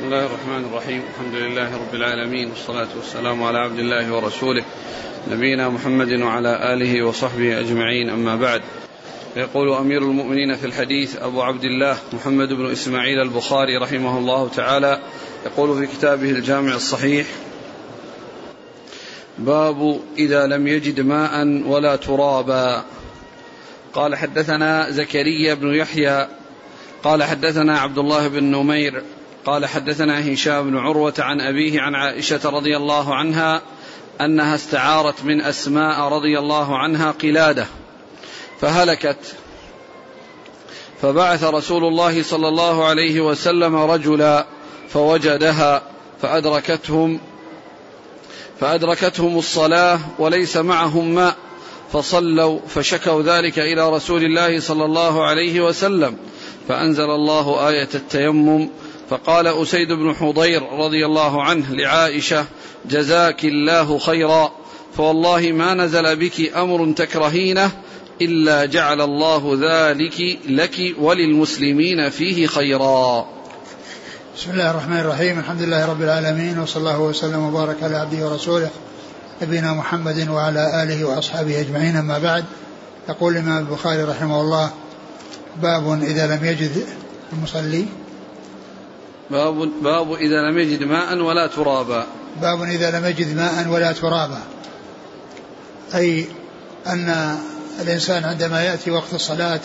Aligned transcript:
بسم 0.00 0.12
الله 0.12 0.26
الرحمن 0.26 0.64
الرحيم 0.64 1.02
الحمد 1.14 1.34
لله 1.34 1.76
رب 1.76 1.94
العالمين 1.94 2.50
والصلاة 2.50 2.88
والسلام 2.96 3.42
على 3.42 3.58
عبد 3.58 3.78
الله 3.78 4.14
ورسوله 4.14 4.64
نبينا 5.30 5.68
محمد 5.68 6.12
وعلى 6.12 6.72
آله 6.74 7.02
وصحبه 7.02 7.60
أجمعين 7.60 8.10
أما 8.10 8.36
بعد 8.36 8.62
يقول 9.36 9.72
أمير 9.72 10.02
المؤمنين 10.02 10.56
في 10.56 10.66
الحديث 10.66 11.16
أبو 11.16 11.42
عبد 11.42 11.64
الله 11.64 11.98
محمد 12.12 12.48
بن 12.48 12.70
إسماعيل 12.70 13.20
البخاري 13.20 13.76
رحمه 13.76 14.18
الله 14.18 14.48
تعالى 14.48 15.00
يقول 15.46 15.78
في 15.78 15.96
كتابه 15.96 16.30
الجامع 16.30 16.74
الصحيح 16.74 17.26
باب 19.38 20.00
إذا 20.18 20.46
لم 20.46 20.66
يجد 20.66 21.00
ماء 21.00 21.62
ولا 21.66 21.96
ترابا 21.96 22.84
قال 23.92 24.16
حدثنا 24.16 24.90
زكريا 24.90 25.54
بن 25.54 25.74
يحيى 25.74 26.28
قال 27.02 27.22
حدثنا 27.22 27.78
عبد 27.78 27.98
الله 27.98 28.28
بن 28.28 28.44
نمير 28.44 29.02
قال 29.46 29.66
حدثنا 29.66 30.32
هشام 30.32 30.70
بن 30.70 30.78
عروة 30.78 31.14
عن 31.18 31.40
أبيه 31.40 31.80
عن 31.80 31.94
عائشة 31.94 32.40
رضي 32.44 32.76
الله 32.76 33.14
عنها 33.14 33.62
أنها 34.20 34.54
استعارت 34.54 35.24
من 35.24 35.40
أسماء 35.40 36.00
رضي 36.00 36.38
الله 36.38 36.78
عنها 36.78 37.10
قلادة 37.10 37.66
فهلكت. 38.60 39.34
فبعث 41.02 41.44
رسول 41.44 41.84
الله 41.84 42.22
صلى 42.22 42.48
الله 42.48 42.84
عليه 42.84 43.20
وسلم 43.20 43.76
رجلا 43.76 44.46
فوجدها 44.88 45.82
فأدركتهم 46.22 47.20
فأدركتهم 48.60 49.38
الصلاة 49.38 49.98
وليس 50.18 50.56
معهم 50.56 51.14
ماء 51.14 51.36
فصلوا 51.92 52.60
فشكوا 52.68 53.22
ذلك 53.22 53.58
إلى 53.58 53.90
رسول 53.90 54.24
الله 54.24 54.60
صلى 54.60 54.84
الله 54.84 55.24
عليه 55.24 55.60
وسلم 55.60 56.16
فأنزل 56.68 57.10
الله 57.10 57.68
آية 57.68 57.88
التيمم 57.94 58.68
فقال 59.10 59.46
أسيد 59.46 59.92
بن 59.92 60.14
حضير 60.14 60.62
رضي 60.62 61.06
الله 61.06 61.42
عنه 61.42 61.74
لعائشة 61.74 62.44
جزاك 62.90 63.44
الله 63.44 63.98
خيرا 63.98 64.52
فوالله 64.96 65.52
ما 65.52 65.74
نزل 65.74 66.16
بك 66.16 66.56
أمر 66.56 66.92
تكرهينه 66.92 67.70
إلا 68.22 68.64
جعل 68.64 69.00
الله 69.00 69.58
ذلك 69.62 70.38
لك 70.48 70.94
وللمسلمين 70.98 72.10
فيه 72.10 72.46
خيرا. 72.46 73.26
بسم 74.36 74.50
الله 74.50 74.70
الرحمن 74.70 75.00
الرحيم 75.00 75.38
الحمد 75.38 75.62
لله 75.62 75.86
رب 75.86 76.02
العالمين 76.02 76.58
وصلى 76.58 76.80
الله 76.80 77.00
وسلم 77.00 77.44
وبارك 77.44 77.82
على 77.82 77.96
عبده 77.96 78.26
ورسوله 78.26 78.70
نبينا 79.42 79.72
محمد 79.72 80.28
وعلى 80.28 80.82
آله 80.82 81.04
وأصحابه 81.04 81.60
أجمعين 81.60 81.96
أما 81.96 82.18
بعد. 82.18 82.44
يقول 83.08 83.36
الإمام 83.36 83.58
البخاري 83.58 84.02
رحمه 84.02 84.40
الله 84.40 84.70
باب 85.62 86.02
إذا 86.02 86.36
لم 86.36 86.44
يجد 86.44 86.86
المصلي 87.32 87.86
باب 89.30 89.70
باب 89.82 90.12
إذا 90.12 90.50
لم 90.50 90.58
يجد 90.58 90.82
ماء 90.82 91.18
ولا 91.18 91.46
ترابا. 91.46 92.06
باب 92.42 92.62
إذا 92.62 92.98
لم 92.98 93.06
يجد 93.06 93.36
ماء 93.36 93.68
ولا 93.68 93.92
ترابا. 93.92 94.40
أي 95.94 96.26
أن 96.86 97.36
الإنسان 97.80 98.24
عندما 98.24 98.64
يأتي 98.64 98.90
وقت 98.90 99.14
الصلاة 99.14 99.60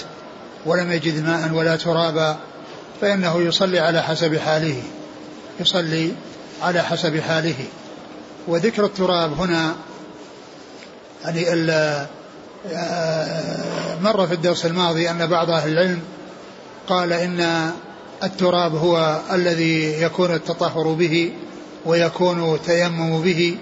ولم 0.66 0.92
يجد 0.92 1.26
ماء 1.26 1.52
ولا 1.54 1.76
ترابا 1.76 2.38
فإنه 3.02 3.42
يصلي 3.42 3.80
على 3.80 4.02
حسب 4.02 4.38
حاله. 4.38 4.84
يصلي 5.60 6.12
على 6.62 6.82
حسب 6.82 7.20
حاله. 7.20 7.66
وذكر 8.48 8.86
التراب 8.86 9.40
هنا 9.40 9.76
يعني 11.26 11.46
آه، 12.74 13.98
مر 14.02 14.28
في 14.28 14.34
الدرس 14.34 14.66
الماضي 14.66 15.10
أن 15.10 15.28
بعض 15.28 15.50
أهل 15.50 15.72
العلم 15.72 16.02
قال 16.88 17.14
إن 17.14 17.72
التراب 18.24 18.76
هو 18.76 19.22
الذي 19.32 20.02
يكون 20.02 20.34
التطهر 20.34 20.94
به 20.94 21.32
ويكون 21.86 22.60
تيمم 22.66 23.22
به 23.22 23.58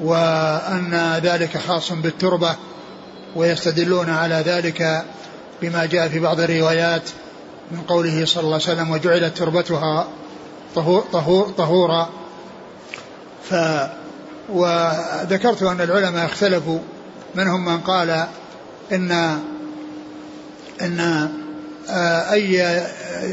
وأن 0.00 1.20
ذلك 1.22 1.58
خاص 1.58 1.92
بالتربة 1.92 2.56
ويستدلون 3.36 4.10
على 4.10 4.34
ذلك 4.34 5.04
بما 5.62 5.86
جاء 5.86 6.08
في 6.08 6.18
بعض 6.20 6.40
الروايات 6.40 7.02
من 7.70 7.80
قوله 7.80 8.24
صلى 8.24 8.40
الله 8.42 8.54
عليه 8.54 8.64
وسلم 8.64 8.90
وجعلت 8.90 9.36
تربتها 9.36 10.08
طهور 10.74 11.04
طهور 11.12 11.48
طهورا. 11.48 12.08
ف 13.50 13.54
وذكرت 14.48 15.62
أن 15.62 15.80
العلماء 15.80 16.24
اختلفوا 16.26 16.78
منهم 17.34 17.64
من 17.64 17.80
قال 17.80 18.26
إن 18.92 19.38
إن 20.82 21.28
أي 22.32 22.82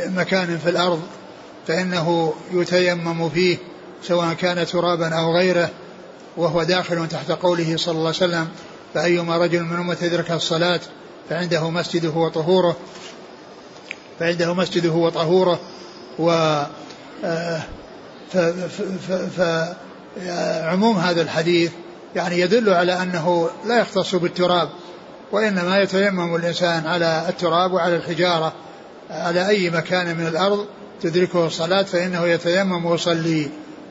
مكان 0.08 0.58
في 0.58 0.70
الأرض 0.70 1.02
فإنه 1.68 2.34
يتيمم 2.52 3.30
فيه 3.30 3.58
سواء 4.04 4.34
كان 4.34 4.66
ترابا 4.66 5.16
أو 5.16 5.38
غيره 5.38 5.70
وهو 6.38 6.64
داخل 6.64 7.08
تحت 7.08 7.32
قوله 7.32 7.78
صلى 7.78 7.92
الله 7.92 8.08
عليه 8.08 8.18
وسلم 8.18 8.48
فأيما 8.94 9.38
رجل 9.38 9.64
من 9.64 9.76
أمة 9.76 9.98
أدرك 10.02 10.32
الصلاة 10.32 10.80
فعنده 11.30 11.70
مسجده 11.70 12.10
وطهوره 12.10 12.76
فعنده 14.20 14.54
مسجده 14.54 14.92
وطهوره 14.92 15.60
و 16.20 16.32
آه، 17.26 17.62
فعموم 19.38 20.98
هذا 20.98 21.22
الحديث 21.22 21.72
يعني 22.16 22.40
يدل 22.40 22.70
على 22.70 23.02
أنه 23.02 23.50
لا 23.66 23.80
يختص 23.80 24.16
بالتراب. 24.16 24.70
وإنما 25.32 25.82
يتيمم 25.82 26.36
الإنسان 26.36 26.88
على 26.88 27.26
التراب 27.30 27.74
وعلى 27.74 27.96
الحجارة 27.96 28.54
على 29.10 29.48
أي 29.48 29.70
مكان 29.70 30.18
من 30.18 30.28
الأرض 30.28 30.66
تدركه 31.02 31.48
الصلاة 31.48 31.84
فإنه 31.84 32.28
يتيمم 32.28 32.86
ويصلي. 32.86 33.50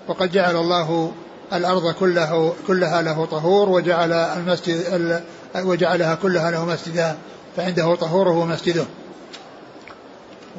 وقد 0.08 0.32
جعل 0.32 0.56
الله 0.56 1.12
الأرض 1.52 1.92
كله 1.92 2.54
كلها 2.66 3.02
له 3.02 3.24
طهور 3.24 3.68
وجعل 3.68 4.12
المسجد 4.12 5.22
وجعلها 5.56 6.14
كلها 6.14 6.50
له 6.50 6.64
مسجدا 6.64 7.16
فعنده 7.56 7.94
طهوره 7.94 8.30
ومسجده. 8.30 8.84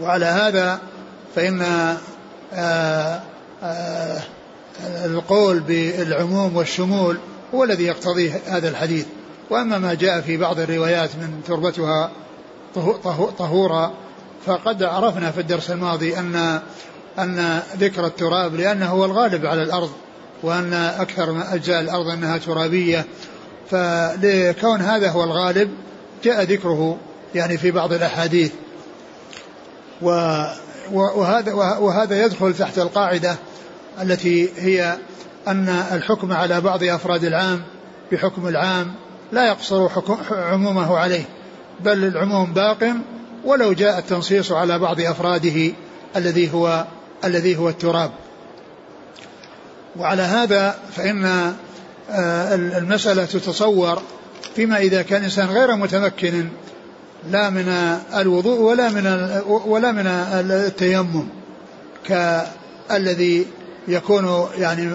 وعلى 0.02 0.26
هذا 0.26 0.80
فإن 1.36 1.62
آه، 2.54 3.22
آه، 3.64 4.22
القول 5.06 5.60
بالعموم 5.60 6.56
والشمول 6.56 7.18
هو 7.56 7.64
الذي 7.64 7.84
يقتضيه 7.84 8.42
هذا 8.48 8.70
الحديث. 8.70 9.06
وأما 9.50 9.78
ما 9.78 9.94
جاء 9.94 10.22
في 10.22 10.38
بعض 10.38 10.60
الروايات 10.60 11.16
من 11.16 11.42
تربتها 11.48 12.12
طهورا 13.38 13.94
فقد 14.46 14.84
عرفنا 14.84 15.32
في 15.32 15.42
الدرس 15.42 15.72
الماضي 15.72 16.18
أن 16.18 16.62
أن 17.20 17.62
ذكر 17.78 18.06
التراب 18.06 18.56
لأنه 18.56 18.86
هو 18.86 19.06
الغالب 19.06 19.46
على 19.46 19.64
الأرض 19.64 19.92
وأن 20.44 20.74
أكثر 20.74 21.44
أجزاء 21.54 21.82
الأرض 21.82 22.08
أنها 22.08 22.38
ترابية. 22.38 23.06
فلكون 23.72 24.82
هذا 24.82 25.10
هو 25.10 25.24
الغالب 25.24 25.70
جاء 26.24 26.44
ذكره 26.44 26.98
يعني 27.36 27.58
في 27.58 27.72
بعض 27.72 27.94
الأحاديث. 27.94 28.52
وهذا 30.92 31.54
وهذا 31.54 32.26
يدخل 32.26 32.54
تحت 32.54 32.80
القاعدة 32.80 33.36
التي 34.02 34.50
هي 34.58 34.98
أن 35.48 35.70
الحكم 35.70 36.34
على 36.34 36.62
بعض 36.62 36.84
أفراد 36.84 37.24
العام 37.24 37.62
بحكم 38.12 38.48
العام 38.48 38.96
لا 39.32 39.48
يقصر 39.48 39.90
عمومه 40.32 40.98
عليه 40.98 41.24
بل 41.80 42.04
العموم 42.04 42.54
باق 42.54 42.94
ولو 43.44 43.74
جاء 43.74 44.00
التنصيص 44.00 44.52
على 44.52 44.80
بعض 44.80 45.02
أفراده 45.02 45.72
الذي 46.16 46.54
هو 46.54 46.86
الذي 47.24 47.58
هو 47.58 47.70
التراب. 47.70 48.12
وعلى 50.00 50.22
هذا 50.22 50.76
فإن 50.96 51.26
آه، 52.10 52.56
المسألة 52.56 53.26
تتصور 53.26 54.02
فيما 54.56 54.78
إذا 54.78 55.02
كان 55.02 55.24
إنسان 55.24 55.48
غير 55.48 55.76
متمكن 55.76 56.48
لا 57.32 57.50
من 57.50 57.70
الوضوء 58.16 58.60
ولا 58.60 58.90
من 58.90 59.08
ولا 59.48 59.92
من 59.92 60.08
التيمم 60.08 61.28
كالذي 62.06 63.48
يكون 63.88 64.48
يعني 64.58 64.92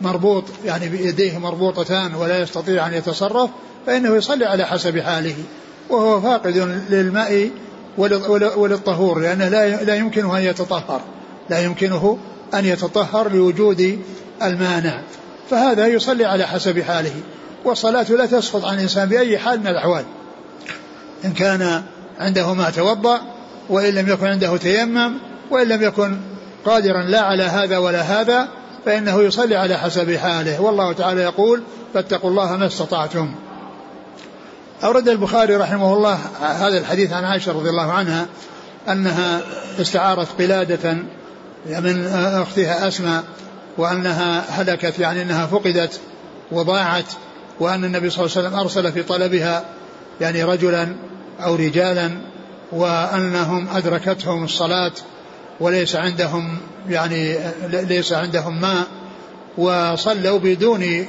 مربوط 0.00 0.44
يعني 0.64 0.88
بيديه 0.88 1.38
مربوطتان 1.38 2.14
ولا 2.14 2.38
يستطيع 2.38 2.86
أن 2.86 2.94
يتصرف 2.94 3.50
فإنه 3.86 4.16
يصلي 4.16 4.44
على 4.44 4.64
حسب 4.64 4.98
حاله 4.98 5.34
وهو 5.90 6.20
فاقد 6.20 6.56
للماء 6.90 7.50
وللطهور 8.56 9.18
لأنه 9.18 9.48
لا 9.82 9.94
يمكنه 9.94 10.38
أن 10.38 10.42
يتطهر 10.42 11.00
لا 11.50 11.60
يمكنه 11.60 12.18
أن 12.54 12.64
يتطهر 12.64 13.32
لوجود 13.32 13.98
المانع 14.42 15.00
فهذا 15.50 15.86
يصلي 15.86 16.24
على 16.24 16.46
حسب 16.46 16.80
حاله 16.80 17.14
والصلاة 17.64 18.06
لا 18.10 18.26
تسقط 18.26 18.64
عن 18.64 18.74
الإنسان 18.74 19.08
بأي 19.08 19.38
حال 19.38 19.60
من 19.60 19.66
الأحوال 19.66 20.04
إن 21.24 21.32
كان 21.32 21.82
عنده 22.18 22.54
ما 22.54 22.70
توضأ 22.70 23.20
وإن 23.68 23.94
لم 23.94 24.08
يكن 24.08 24.26
عنده 24.26 24.56
تيمم 24.56 25.12
وإن 25.50 25.68
لم 25.68 25.82
يكن 25.82 26.16
قادرا 26.64 27.02
لا 27.02 27.20
على 27.20 27.42
هذا 27.42 27.78
ولا 27.78 28.00
هذا 28.00 28.48
فإنه 28.84 29.22
يصلي 29.22 29.56
على 29.56 29.78
حسب 29.78 30.16
حاله. 30.16 30.60
والله 30.60 30.92
تعالى 30.92 31.20
يقول 31.20 31.62
فاتقوا 31.94 32.30
الله 32.30 32.56
ما 32.56 32.66
استطعتم. 32.66 33.34
أورد 34.84 35.08
البخاري 35.08 35.56
رحمه 35.56 35.94
الله 35.94 36.18
هذا 36.40 36.78
الحديث 36.78 37.12
عن 37.12 37.24
عائشة 37.24 37.52
رضي 37.52 37.70
الله 37.70 37.92
عنها 37.92 38.26
أنها 38.88 39.40
استعارت 39.80 40.28
قلادة 40.38 40.92
من 41.66 42.06
أختها 42.42 42.88
أسماء 42.88 43.24
وأنها 43.78 44.44
هلكت 44.48 44.98
يعني 44.98 45.22
أنها 45.22 45.46
فقدت 45.46 46.00
وضاعت 46.52 47.12
وأن 47.60 47.84
النبي 47.84 48.10
صلى 48.10 48.26
الله 48.26 48.36
عليه 48.36 48.48
وسلم 48.48 48.60
أرسل 48.60 48.92
في 48.92 49.02
طلبها 49.02 49.64
يعني 50.20 50.44
رجلا 50.44 50.88
أو 51.40 51.54
رجالا 51.54 52.10
وأنهم 52.72 53.68
أدركتهم 53.68 54.44
الصلاة 54.44 54.92
وليس 55.60 55.96
عندهم 55.96 56.58
يعني 56.88 57.38
ليس 57.70 58.12
عندهم 58.12 58.60
ماء 58.60 58.86
وصلوا 59.58 60.38
بدون 60.38 61.06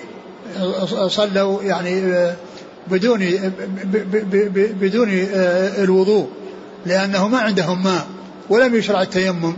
صلوا 1.08 1.64
يعني 1.64 2.24
بدون 2.88 3.20
بدون 4.82 5.08
الوضوء 5.78 6.30
لأنه 6.86 7.28
ما 7.28 7.38
عندهم 7.38 7.84
ماء 7.84 8.08
ولم 8.50 8.76
يشرع 8.76 9.02
التيمم 9.02 9.54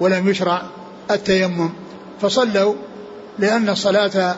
ولم 0.00 0.28
يشرع 0.28 0.62
التيمم. 1.10 1.70
فصلوا 2.22 2.74
لأن 3.38 3.68
الصلاة 3.68 4.36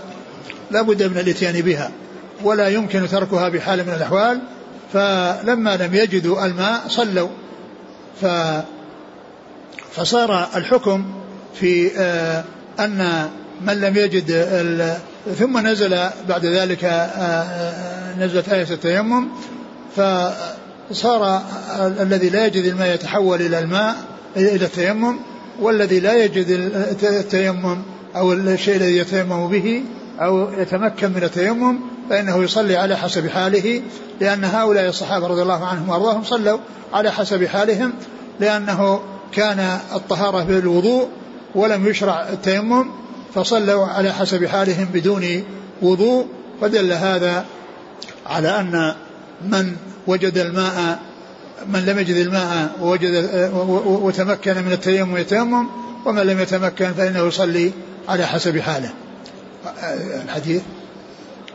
لا 0.71 0.83
بد 0.83 1.03
من 1.03 1.19
الإتيان 1.19 1.61
بها 1.61 1.91
ولا 2.43 2.69
يمكن 2.69 3.09
تركها 3.09 3.49
بحال 3.49 3.87
من 3.87 3.95
الأحوال. 3.95 4.41
فلما 4.93 5.77
لم 5.77 5.95
يجدوا 5.95 6.47
الماء 6.47 6.83
صلوا. 6.89 7.29
ف 8.21 8.27
فصار 9.93 10.49
الحكم 10.57 11.05
في 11.55 11.91
آه، 11.99 12.45
أن 12.81 13.29
من 13.61 13.81
لم 13.81 13.97
يجد 13.97 14.47
ثم 15.39 15.67
نزل 15.67 15.99
بعد 16.29 16.47
ذلك 16.47 16.85
آه، 16.85 16.89
آه، 16.89 18.19
نزلت 18.19 18.49
آية 18.49 18.67
التيمم 18.71 19.29
فصار 19.97 21.43
الذي 21.81 22.29
لا 22.29 22.47
يجد 22.47 22.65
الماء 22.65 22.95
يتحول 22.95 23.43
إلى 23.43 23.59
الماء 23.59 23.97
إلى 24.37 24.65
التيمم 24.65 25.17
والذي 25.61 26.01
لا 26.01 26.25
يجد 26.25 26.51
التيمم 27.03 27.83
أو 28.17 28.33
الشيء 28.33 28.77
الذي 28.77 28.97
يتيمم 28.97 29.49
به 29.49 29.83
أو 30.21 30.53
يتمكن 30.59 31.13
من 31.13 31.25
التيمم 31.25 31.79
فإنه 32.11 32.45
يصلي 32.45 32.77
على 32.77 32.97
حسب 32.97 33.29
حاله 33.29 33.83
لأن 34.21 34.45
هؤلاء 34.45 34.89
الصحابة 34.89 35.27
رضي 35.27 35.43
الله 35.43 35.67
عنهم 35.67 35.89
وأرضاهم 35.89 36.25
صلوا 36.25 36.59
على 36.93 37.13
حسب 37.13 37.45
حالهم 37.45 37.93
لأنه 38.41 39.01
كان 39.33 39.79
الطهارة 39.95 40.43
بالوضوء 40.43 41.09
ولم 41.55 41.87
يشرع 41.87 42.29
التيمم 42.29 42.91
فصلوا 43.35 43.87
على 43.87 44.13
حسب 44.13 44.47
حالهم 44.47 44.85
بدون 44.85 45.45
وضوء. 45.83 46.27
فدل 46.61 46.93
هذا 46.93 47.47
على 48.27 48.61
أن 48.61 48.95
من 49.49 49.77
وجد 50.07 50.39
الماء 50.39 50.99
من 51.67 51.87
لم 51.87 51.99
يجد 51.99 52.17
الماء 52.17 52.71
ووجد 52.81 53.29
وتمكن 53.85 54.63
من 54.63 54.73
التيمم 54.73 55.17
يتيمم 55.17 55.67
ومن 56.07 56.23
لم 56.23 56.41
يتمكن 56.41 56.93
فإنه 56.93 57.27
يصلي 57.27 57.73
على 58.09 58.27
حسب 58.27 58.59
حاله. 58.59 58.91
الحديث؟ 60.25 60.63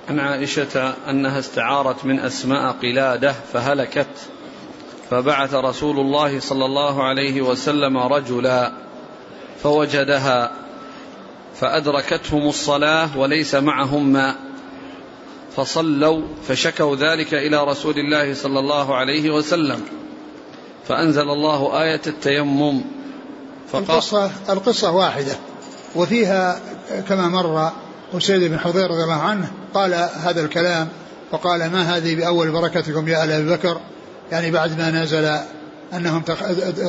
عن 0.10 0.20
عائشة 0.20 0.94
أنها 1.10 1.40
استعارت 1.40 2.06
من 2.06 2.20
أسماء 2.20 2.72
قلادة 2.72 3.36
فهلكت. 3.54 4.08
فبعث 5.10 5.54
رسول 5.54 6.00
الله 6.00 6.40
صلى 6.40 6.66
الله 6.66 7.04
عليه 7.04 7.42
وسلم 7.42 7.98
رجلا 7.98 8.72
فوجدها 9.64 10.52
فأدركتهم 11.56 12.48
الصلاة 12.48 13.18
وليس 13.18 13.56
معهم 13.56 14.14
ماء 14.14 14.36
فصلوا 15.56 16.22
فشكوا 16.48 16.96
ذلك 16.96 17.34
إلى 17.34 17.64
رسول 17.64 17.98
الله 17.98 18.34
صلى 18.34 18.60
الله 18.60 18.96
عليه 18.96 19.30
وسلم 19.30 19.82
فأنزل 20.88 21.30
الله 21.30 21.82
آية 21.84 22.02
التيمم 22.08 22.82
القصة, 23.74 24.32
القصة 24.50 24.92
واحدة 24.92 25.36
وفيها 25.96 26.60
كما 27.10 27.28
مر 27.28 27.72
أسيد 28.14 28.44
بن 28.44 28.60
حضير 28.60 28.92
رضي 28.92 29.04
الله 29.04 29.22
عنه 29.22 29.52
قال 29.74 29.94
هذا 29.94 30.46
الكلام 30.46 30.88
وقال 31.32 31.72
ما 31.72 31.98
هذه 31.98 32.16
بأول 32.16 32.52
بركتكم 32.52 33.08
يا 33.08 33.24
آل 33.24 33.32
أبي 33.32 33.50
بكر؟ 33.50 33.80
يعني 34.32 34.52
بعد 34.52 34.78
ما 34.78 34.92
نزل 34.92 35.38
أنهم 35.94 36.24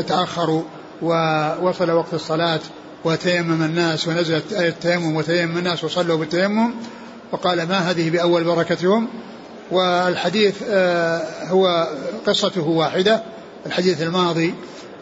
تأخروا 0.08 0.62
ووصل 1.02 1.90
وقت 1.90 2.14
الصلاة 2.14 2.60
وتيمم 3.04 3.62
الناس 3.62 4.08
ونزلت 4.08 4.52
آية 4.52 4.68
التيمم 4.68 5.16
وتيمم 5.16 5.58
الناس 5.58 5.84
وصلوا 5.84 6.16
بالتيمم 6.16 6.74
وقال 7.32 7.68
ما 7.68 7.78
هذه 7.90 8.10
بأول 8.10 8.44
بركتهم 8.44 9.08
والحديث 9.70 10.54
آه، 10.68 11.22
هو 11.48 11.88
قصته 12.26 12.68
واحدة. 12.68 13.22
الحديث 13.66 14.02
الماضي 14.02 14.54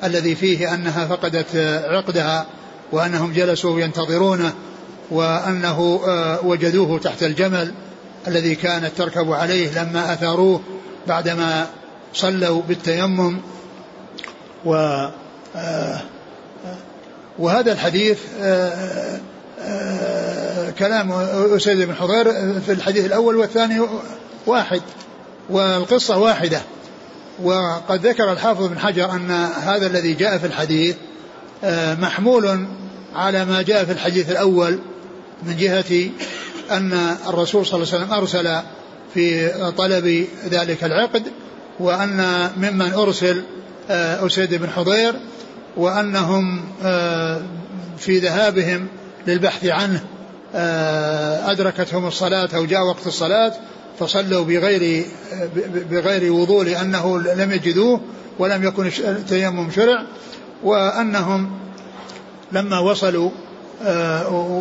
الذي 0.04 0.34
فيه 0.34 0.74
أنها 0.74 1.06
فقدت 1.06 1.56
عقدها 1.88 2.46
وأنهم 2.92 3.32
جلسوا 3.32 3.80
ينتظرونه 3.80 4.52
وأنه 5.10 6.00
آه، 6.06 6.46
وجدوه 6.46 6.98
تحت 6.98 7.22
الجمل 7.22 7.72
الذي 8.28 8.54
كانت 8.54 8.90
تركب 8.98 9.32
عليه 9.32 9.82
لما 9.82 10.12
أثاروه 10.12 10.60
بعدما 11.06 11.66
صلوا 12.14 12.62
بالتيمم 12.62 13.40
و 14.64 14.74
آه، 15.56 16.00
وهذا 17.38 17.72
الحديث 17.72 18.18
آه، 18.40 19.20
كلام 20.78 21.12
أسيد 21.56 21.78
بن 21.78 21.94
حضير 21.94 22.24
في 22.60 22.72
الحديث 22.72 23.06
الأول 23.06 23.36
والثاني 23.36 23.80
واحد 24.46 24.82
والقصة 25.50 26.18
واحدة. 26.18 26.60
وقد 27.42 28.06
ذكر 28.06 28.32
الحافظ 28.32 28.66
بن 28.66 28.78
حجر 28.78 29.10
أن 29.10 29.30
هذا 29.62 29.86
الذي 29.86 30.14
جاء 30.14 30.38
في 30.38 30.46
الحديث 30.46 30.96
محمول 32.00 32.66
على 33.14 33.44
ما 33.44 33.62
جاء 33.62 33.84
في 33.84 33.92
الحديث 33.92 34.30
الأول 34.30 34.78
من 35.42 35.56
جهة 35.56 36.10
أن 36.70 37.16
الرسول 37.28 37.66
صلى 37.66 37.82
الله 37.82 37.94
عليه 37.94 38.04
وسلم 38.04 38.14
أرسل 38.14 38.60
في 39.14 39.48
طلب 39.76 40.26
ذلك 40.50 40.84
العقد 40.84 41.22
وأن 41.80 42.50
ممن 42.56 42.92
أرسل 42.92 43.42
آه، 43.90 44.26
أسيد 44.26 44.54
بن 44.54 44.70
حضير 44.70 45.14
وأنهم 45.76 46.60
آه، 46.84 47.40
في 47.98 48.18
ذهابهم 48.18 48.86
للبحث 49.26 49.64
عنه 49.64 50.00
آه، 50.54 51.50
أدركتهم 51.50 52.06
الصلاة 52.06 52.48
أو 52.54 52.64
جاء 52.64 52.82
وقت 52.82 53.06
الصلاة 53.06 53.52
فصلوا 53.98 54.44
بغير 54.44 55.04
بغير 55.90 56.32
وضوء 56.32 56.64
لأنه 56.64 57.18
لم 57.18 57.52
يجدوه 57.52 58.00
ولم 58.38 58.64
يكن 58.64 58.86
التيمم 58.86 59.70
شرع 59.70 60.02
وأنهم 60.62 61.50
لما 62.52 62.78
وصلوا 62.78 63.30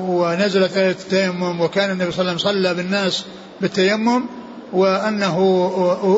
ونزلت 0.10 0.78
آية 0.78 0.92
التيمم 0.92 1.62
وكان 1.62 1.92
النبي 1.92 2.12
صلى 2.12 2.22
الله 2.22 2.32
عليه 2.32 2.42
وسلم 2.42 2.54
صلى 2.54 2.74
بالناس 2.74 3.26
بالتيمم 3.62 4.24
وأنه 4.74 5.38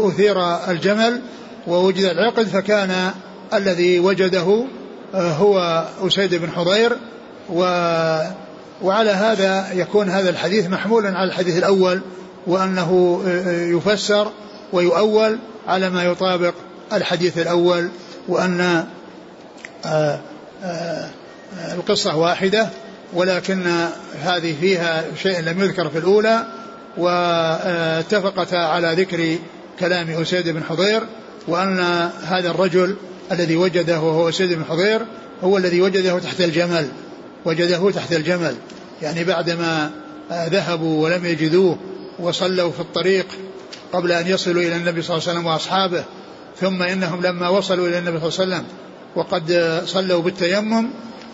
أثير 0.07 0.37
الجمل 0.71 1.21
ووجد 1.67 2.03
العقد 2.03 2.47
فكان 2.47 3.11
الذي 3.53 3.99
وجده 3.99 4.65
آه، 5.15 5.31
هو 5.31 5.85
أسيد 6.01 6.35
بن 6.35 6.51
حضير 6.51 6.97
و 7.49 7.61
وعلى 8.81 9.11
هذا 9.11 9.73
يكون 9.73 10.09
هذا 10.09 10.29
الحديث 10.29 10.67
محمولا 10.67 11.17
على 11.17 11.29
الحديث 11.29 11.57
الأول 11.57 12.01
وأنه 12.47 13.21
آه، 13.27 13.61
يفسر 13.61 14.31
ويؤول 14.73 15.39
على 15.67 15.89
ما 15.89 16.03
يطابق 16.03 16.53
الحديث 16.93 17.37
الأول 17.37 17.89
وأن 18.27 18.85
القصة 21.73 22.17
واحدة 22.17 22.69
ولكن 23.13 23.87
هذه 24.23 24.55
فيها 24.61 25.03
شيء 25.23 25.39
لم 25.39 25.61
يذكر 25.61 25.89
في 25.89 25.97
الأولى. 25.97 26.45
واتفقتا 26.97 28.55
على 28.55 28.93
ذكر 28.97 29.37
كلام 29.79 30.09
أسيد 30.09 30.49
بن 30.49 30.63
حضير 30.63 31.01
وأن 31.47 31.79
هذا 32.23 32.49
الرجل 32.51 32.95
الذي 33.31 33.55
وجده 33.55 33.99
وهو 34.01 34.29
أسيد 34.29 34.53
بن 34.53 34.63
حضير 34.69 35.01
هو 35.43 35.57
الذي 35.57 35.81
وجده 35.81 36.19
تحت 36.19 36.41
الجمل 36.41 36.87
وجده 37.45 37.91
تحت 37.91 38.13
الجمل. 38.13 38.55
يعني 39.01 39.23
بعدما 39.23 39.91
ذهبوا 40.31 41.03
ولم 41.03 41.25
يجدوه 41.25 41.77
وصلوا 42.19 42.71
في 42.71 42.79
الطريق 42.79 43.25
قبل 43.93 44.11
أن 44.11 44.27
يصلوا 44.27 44.61
إلى 44.61 44.75
النبي 44.75 45.01
صلى 45.01 45.17
الله 45.17 45.27
عليه 45.27 45.39
وسلم 45.39 45.45
وأصحابه 45.45 46.03
ثم 46.59 46.81
إنهم 46.81 47.21
لما 47.21 47.49
وصلوا 47.49 47.87
إلى 47.87 47.97
النبي 47.97 48.19
صلى 48.19 48.43
الله 48.43 48.55
عليه 48.55 48.65
وسلم 48.65 48.65
وقد 49.15 49.81
صلوا 49.85 50.21
بالتيمم 50.21 50.87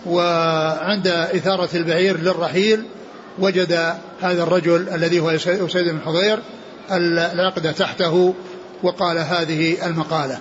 وعند 0.05 1.07
إثارة 1.07 1.69
البعير 1.73 2.19
للرحيل 2.19 2.83
وجد 3.39 3.95
هذا 4.21 4.43
الرجل 4.43 4.89
الذي 4.89 5.19
هو 5.19 5.29
أسيد 5.29 5.89
بن 5.89 5.99
حضير 6.05 6.39
العقدة 6.91 7.71
تحته 7.71 8.33
وقال 8.83 9.17
هذه 9.17 9.85
المقالة. 9.85 10.39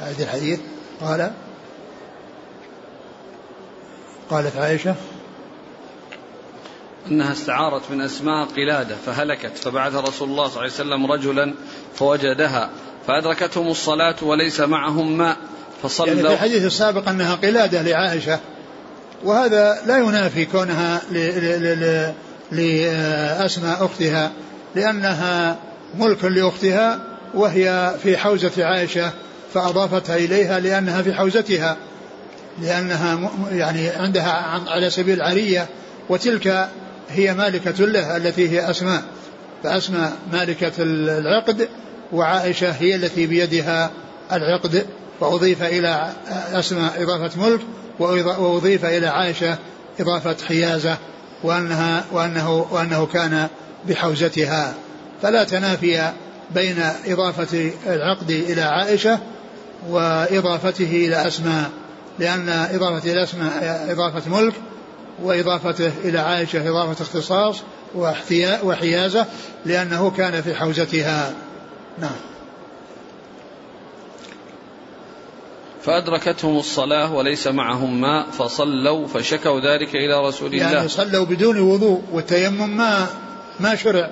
هذه 0.00 0.22
الحديث. 0.22 0.60
قال. 1.00 1.30
قالت 4.30 4.56
عائشة. 4.56 4.94
أنها 7.10 7.32
استعارت 7.32 7.82
من 7.90 8.00
أسماء 8.00 8.44
قلادة 8.44 8.96
فهلكت 9.06 9.58
فبعث 9.58 9.94
رسول 9.94 10.28
الله 10.28 10.48
صلى 10.48 10.62
الله 10.62 10.62
عليه 10.62 10.72
وسلم 10.72 11.12
رجلا 11.12 11.54
فوجدها 11.94 12.70
فأدركتهم 13.06 13.68
الصلاة 13.68 14.16
وليس 14.22 14.60
معهم 14.60 15.18
ماء 15.18 15.36
فصلوا. 15.82 16.08
يعني 16.08 16.22
في 16.22 16.34
الحديث 16.34 16.64
السابق 16.64 17.08
أنها 17.08 17.34
قلادة 17.34 17.82
لعائشة. 17.82 18.40
وهذا 19.24 19.78
لا 19.86 19.98
ينافي 19.98 20.44
كونها 20.44 21.00
لأسماء 22.52 23.84
أختها 23.84 24.32
لأنها 24.74 25.56
ملك 25.98 26.24
لأختها 26.24 26.98
وهي 27.34 27.94
في 28.02 28.16
حوزة 28.16 28.64
عائشة 28.64 29.10
فأضافتها 29.54 30.16
إليها 30.16 30.60
لأنها 30.60 31.02
في 31.02 31.14
حوزتها 31.14 31.76
لأنها 32.62 33.30
يعني 33.52 33.88
عندها 33.88 34.30
على 34.68 34.90
سبيل 34.90 35.14
العرية 35.14 35.66
وتلك 36.08 36.68
هي 37.10 37.34
مالكة 37.34 37.84
له 37.84 38.16
التي 38.16 38.48
هي 38.48 38.70
أسماء. 38.70 39.02
فأسماء 39.62 40.12
مالكة 40.32 40.72
العقد 40.78 41.68
وعائشة 42.12 42.70
هي 42.70 42.94
التي 42.94 43.26
بيدها 43.26 43.90
العقد 44.32 44.86
وأضيف 45.20 45.62
إلى 45.62 46.12
أسماء 46.52 47.02
إضافة 47.02 47.40
ملك 47.40 47.60
وأضيف 47.98 48.84
إلى 48.84 49.06
عائشة 49.06 49.58
إضافة 50.00 50.36
حيازة 50.48 50.96
وأنها 51.42 52.04
وأنه 52.12 52.66
وأنه 52.70 53.06
كان 53.06 53.48
بحوزتها. 53.88 54.74
فلا 55.22 55.44
تنافي 55.44 56.12
بين 56.54 56.82
إضافة 57.06 57.70
العقد 57.86 58.30
إلى 58.30 58.62
عائشة 58.62 59.18
وإضافته 59.88 61.06
إلى 61.06 61.26
أسماء 61.26 61.70
لأن 62.18 62.48
إضافة 62.48 63.12
إلى 63.12 63.22
أسماء 63.22 63.86
إضافة 63.90 64.30
ملك 64.30 64.54
وإضافته 65.22 65.92
إلى 66.04 66.18
عائشة 66.18 66.68
إضافة 66.68 67.02
اختصاص 67.02 67.56
وحيازة 68.62 69.26
لأنه 69.66 70.10
كان 70.10 70.42
في 70.42 70.54
حوزتها. 70.54 71.32
نعم. 71.98 72.33
فأدركتهم 75.84 76.58
الصلاة 76.58 77.14
وليس 77.14 77.46
معهم 77.46 78.00
ماء 78.00 78.30
فصلوا 78.30 79.06
فشكوا 79.06 79.60
ذلك 79.60 79.94
إلى 79.94 80.28
رسول 80.28 80.54
الله. 80.54 80.72
يعني 80.72 80.88
صلوا 80.88 81.24
بدون 81.24 81.60
وضوء 81.60 82.02
والتيمم 82.12 82.76
ما 82.76 83.06
ما 83.60 83.74
شرع 83.74 84.10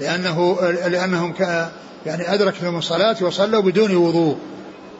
لأنه 0.00 0.60
لأنهم 0.70 1.34
يعني 2.06 2.34
أدركتهم 2.34 2.78
الصلاة 2.78 3.16
وصلوا 3.20 3.62
بدون 3.62 3.96
وضوء. 3.96 4.38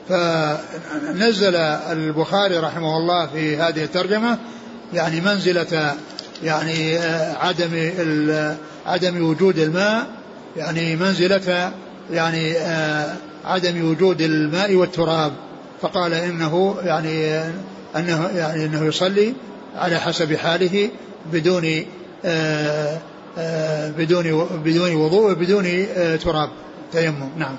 فنزل 0.09 1.57
البخاري 1.57 2.59
رحمه 2.59 2.97
الله 2.97 3.27
في 3.27 3.57
هذه 3.57 3.85
الترجمة 3.85 4.39
يعني 4.95 5.21
منزلة 5.21 5.95
يعني 6.43 6.99
عدم 7.41 7.91
عدم 8.87 9.25
وجود 9.31 9.59
الماء 9.59 10.07
يعني 10.57 10.97
منزلة 10.97 11.73
يعني 12.11 12.55
عدم 13.45 13.91
وجود 13.91 14.21
الماء 14.21 14.75
والتراب. 14.75 15.33
فقال 15.81 16.15
إنه 16.15 16.77
يعني 16.83 17.43
أنه 17.97 18.29
يعني 18.29 18.65
إنه 18.65 18.85
يصلي 18.85 19.35
على 19.77 19.99
حسب 20.01 20.37
حاله 20.37 20.91
بدون 21.33 21.85
آه، 22.25 22.99
آه، 23.39 23.91
بدون 23.91 24.49
بدون 24.65 24.95
وضوء 24.95 25.33
وبدون 25.33 25.67
آه، 25.97 26.17
تراب 26.17 26.51
تيمم. 26.93 27.29
نعم. 27.37 27.57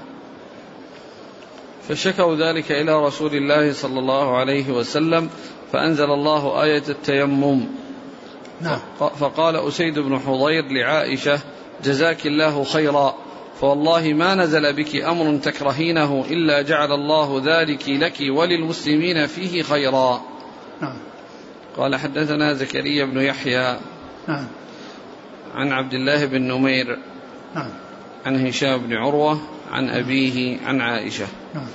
فشكوا 1.90 2.36
ذلك 2.36 2.72
إلى 2.72 3.06
رسول 3.06 3.36
الله 3.36 3.74
صلى 3.74 4.00
الله 4.00 4.38
عليه 4.38 4.72
وسلم 4.72 5.30
فأنزل 5.74 6.12
الله 6.12 6.64
آية 6.64 6.84
التيمم. 6.90 7.66
نعم. 8.62 8.80
فقال 9.20 9.56
أسيد 9.56 10.00
بن 10.00 10.20
حضير 10.20 10.64
لعائشة 10.72 11.40
جزاك 11.84 12.26
الله 12.26 12.64
خيرا. 12.64 13.16
فوالله 13.62 14.14
ما 14.14 14.36
نزل 14.36 14.74
بك 14.74 14.96
أمر 14.96 15.38
تكرهينه 15.38 16.26
إلا 16.30 16.62
جعل 16.62 16.92
الله 16.92 17.42
ذلك 17.46 17.90
لك 17.90 18.18
وللمسلمين 18.30 19.28
فيه 19.28 19.64
خيرا. 19.64 20.22
نعم. 20.82 20.98
قال 21.78 21.96
حدثنا 21.96 22.54
زكريا 22.54 23.06
بن 23.06 23.22
يحيى. 23.22 23.78
نعم. 24.28 24.48
عن 25.56 25.72
عبد 25.72 25.94
الله 25.94 26.26
بن 26.26 26.42
نمير. 26.42 27.00
نعم. 27.56 27.70
عن 28.26 28.48
هشام 28.48 28.78
بن 28.78 28.94
عروة 28.94 29.42
عن 29.72 29.90
أبيه 29.90 30.58
عن 30.66 30.82
عائشة. 30.82 31.28
نعم. 31.56 31.68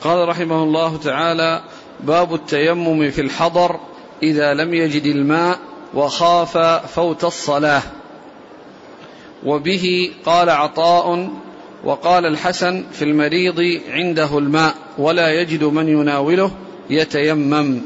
قال 0.00 0.28
رحمه 0.28 0.62
الله 0.62 0.96
تعالى: 0.96 1.62
باب 2.00 2.34
التيمم 2.34 3.10
في 3.10 3.20
الحضر 3.20 3.80
إذا 4.22 4.54
لم 4.54 4.74
يجد 4.74 5.04
الماء 5.04 5.58
وخاف 5.94 6.58
فوت 6.94 7.24
الصلاة. 7.24 7.82
وبه 9.46 10.10
قال 10.24 10.50
عطاء 10.50 11.30
وقال 11.84 12.26
الحسن 12.26 12.84
في 12.92 13.02
المريض 13.04 13.80
عنده 13.90 14.38
الماء 14.38 14.74
ولا 14.98 15.40
يجد 15.40 15.64
من 15.64 15.88
يناوله 15.88 16.50
يتيمم. 16.90 17.82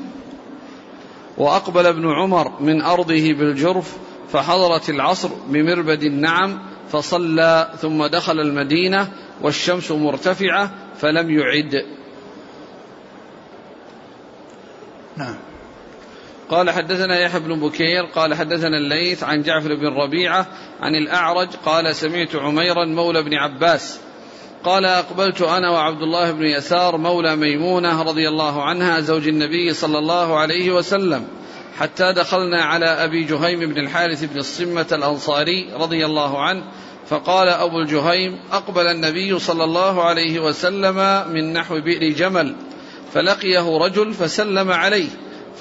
وأقبل 1.39 1.87
ابن 1.87 2.11
عمر 2.11 2.61
من 2.61 2.83
أرضه 2.83 3.33
بالجرف 3.33 3.97
فحضرت 4.33 4.91
العصر 4.91 5.29
بمربد 5.49 6.03
النعم 6.03 6.59
فصلى 6.93 7.71
ثم 7.81 8.07
دخل 8.07 8.41
المدينة 8.41 9.09
والشمس 9.43 9.91
مرتفعة 9.91 10.71
فلم 11.01 11.31
يعد. 11.31 11.85
نعم. 15.17 15.50
قال 16.51 16.71
حدثنا 16.71 17.21
يحيى 17.21 17.41
بن 17.41 17.61
بكير 17.61 18.05
قال 18.15 18.35
حدثنا 18.35 18.79
الليث 18.79 19.23
عن 19.25 19.43
جعفر 19.43 19.75
بن 19.75 19.87
ربيعة 19.87 20.47
عن 20.81 20.95
الأعرج 20.95 21.49
قال 21.67 21.97
سمعت 21.97 22.37
عميرا 22.37 22.85
مولى 22.85 23.23
بن 23.23 23.35
عباس. 23.35 23.99
قال 24.65 24.85
أقبلت 24.85 25.43
أنا 25.43 25.71
وعبد 25.71 26.03
الله 26.03 26.33
بن 26.33 26.43
يسار 26.43 26.97
مولى 26.97 27.37
ميمونة 27.37 28.03
رضي 28.03 28.29
الله 28.29 28.63
عنها 28.63 29.01
زوج 29.01 29.29
النبي 29.29 29.75
صلى 29.75 29.99
الله 29.99 30.39
عليه 30.39 30.71
وسلم 30.71 31.25
حتى 31.79 32.13
دخلنا 32.13 32.63
على 32.63 32.87
أبي 32.87 33.25
جهيم 33.25 33.61
بن 33.61 33.79
الحارث 33.79 34.25
بن 34.25 34.39
الصمة 34.39 34.87
الأنصاري 34.93 35.69
رضي 35.75 36.07
الله 36.07 36.43
عنه 36.43 36.63
فقال 37.09 37.49
أبو 37.49 37.79
الجهيم 37.79 38.39
أقبل 38.53 38.87
النبي 38.87 39.39
صلى 39.39 39.65
الله 39.65 40.03
عليه 40.03 40.41
وسلم 40.41 41.29
من 41.33 41.53
نحو 41.53 41.81
بئر 41.81 42.13
جمل 42.13 42.55
فلقيه 43.15 43.79
رجل 43.79 44.15
فسلم 44.15 44.71
عليه. 44.71 45.09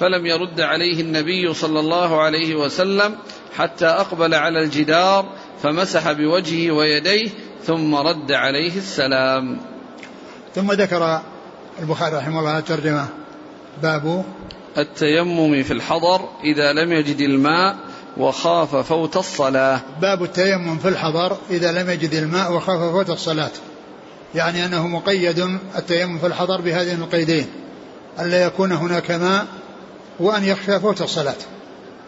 فلم 0.00 0.26
يرد 0.26 0.60
عليه 0.60 1.00
النبي 1.00 1.54
صلى 1.54 1.80
الله 1.80 2.20
عليه 2.20 2.54
وسلم 2.54 3.14
حتى 3.56 3.86
أقبل 3.86 4.34
على 4.34 4.62
الجدار 4.64 5.26
فمسح 5.62 6.12
بوجهه 6.12 6.70
ويديه 6.72 7.28
ثم 7.64 7.94
رد 7.94 8.32
عليه 8.32 8.76
السلام. 8.76 9.60
ثم 10.54 10.72
ذكر 10.72 11.20
البخاري 11.80 12.16
رحمه 12.16 12.38
الله 12.38 12.58
الترجمة 12.58 13.06
باب 13.82 14.24
التيمم 14.78 15.62
في 15.62 15.72
الحضر 15.72 16.28
إذا 16.44 16.72
لم 16.72 16.92
يجد 16.92 17.20
الماء 17.20 17.76
وخاف 18.16 18.76
فوت 18.76 19.16
الصلاة. 19.16 19.80
باب 20.00 20.22
التيمم 20.22 20.78
في 20.78 20.88
الحضر 20.88 21.36
إذا 21.50 21.72
لم 21.72 21.90
يجد 21.90 22.14
الماء 22.14 22.52
وخاف 22.52 22.80
فوت 22.80 23.10
الصلاة. 23.10 23.50
يعني 24.34 24.66
أنه 24.66 24.86
مقيد 24.86 25.58
التيمم 25.78 26.18
في 26.18 26.26
الحضر 26.26 26.60
بهذين 26.60 27.02
القيدين 27.02 27.46
ألا 28.20 28.46
يكون 28.46 28.72
هناك 28.72 29.10
ماء 29.10 29.46
وأن 30.20 30.44
يخشى 30.44 30.80
فوت 30.80 31.02
الصلاة. 31.02 31.36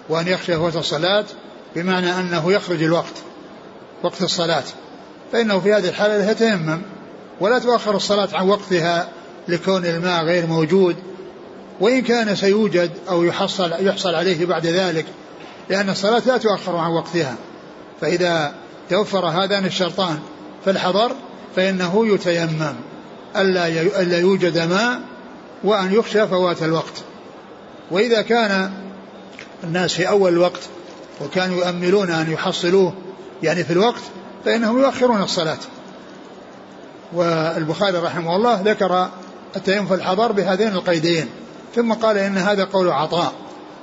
وأن 0.09 0.29
يخشى 0.29 0.57
فوت 0.57 0.77
الصلاة 0.77 1.25
بمعنى 1.77 2.21
أنه 2.21 2.53
يخرج 2.53 2.83
الوقت 2.83 3.15
وقت 4.03 4.23
الصلاة. 4.23 4.65
فإنه 5.33 5.61
في 5.61 5.75
هذه 5.75 5.89
الحالة 5.89 6.31
يتيمم 6.31 6.83
ولا 7.41 7.59
تؤخر 7.59 7.97
الصلاة 7.97 8.29
عن 8.33 8.49
وقتها 8.49 9.09
لكون 9.49 9.87
الماء 9.87 10.25
غير 10.25 10.47
موجود. 10.47 10.97
وإن 11.81 12.03
كان 12.03 12.37
سيوجد 12.37 12.91
أو 13.09 13.23
يحصل 13.23 13.87
يحصل 13.87 14.15
عليه 14.15 14.47
بعد 14.47 14.67
ذلك 14.67 15.07
لأن 15.69 15.91
الصلاة 15.91 16.23
لا 16.27 16.39
تؤخر 16.39 16.77
عن 16.77 16.91
وقتها. 16.91 17.37
فإذا 18.01 18.55
توفر 18.91 19.27
هذان 19.27 19.65
الشرطان 19.65 20.19
في 20.65 20.71
الحضر 20.71 21.13
فإنه 21.57 22.15
يتيمم. 22.15 22.75
ألا 23.37 23.67
ألا 24.03 24.19
يوجد 24.19 24.59
ماء 24.59 25.01
وأن 25.65 25.93
يخشى 25.93 26.29
فوات 26.29 26.63
الوقت. 26.63 27.03
وإذا 27.91 28.23
كان 28.23 28.71
الناس 29.65 29.93
في 29.93 30.09
أول 30.09 30.33
الوقت 30.33 30.61
وكانوا 31.21 31.57
يؤملون 31.57 32.11
أن 32.11 32.33
يحصلوه 32.33 32.93
يعني 33.43 33.65
في 33.65 33.73
الوقت 33.73 34.03
فإنهم 34.45 34.79
يؤخرون 34.79 35.23
الصلاة. 35.23 35.59
والبخاري 37.13 37.99
رحمه 37.99 38.37
الله 38.37 38.61
ذكر 38.65 39.09
التيمم 39.57 39.87
في 39.87 39.95
الحضر 39.95 40.33
بهذين 40.33 40.69
القيدين 40.69 41.27
ثم 41.75 41.93
قال 41.93 42.19
إن 42.19 42.39
هذا 42.39 42.65
قول 42.65 42.91
عطاء 42.91 43.33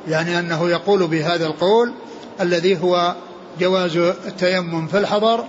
يعني 0.08 0.40
أنه 0.40 0.70
يقول 0.70 1.08
بهذا 1.08 1.46
القول 1.46 1.94
الذي 2.42 2.82
هو 2.82 3.16
جواز 3.60 3.98
التيمم 3.98 4.88
في 4.88 4.98
الحضر 4.98 5.46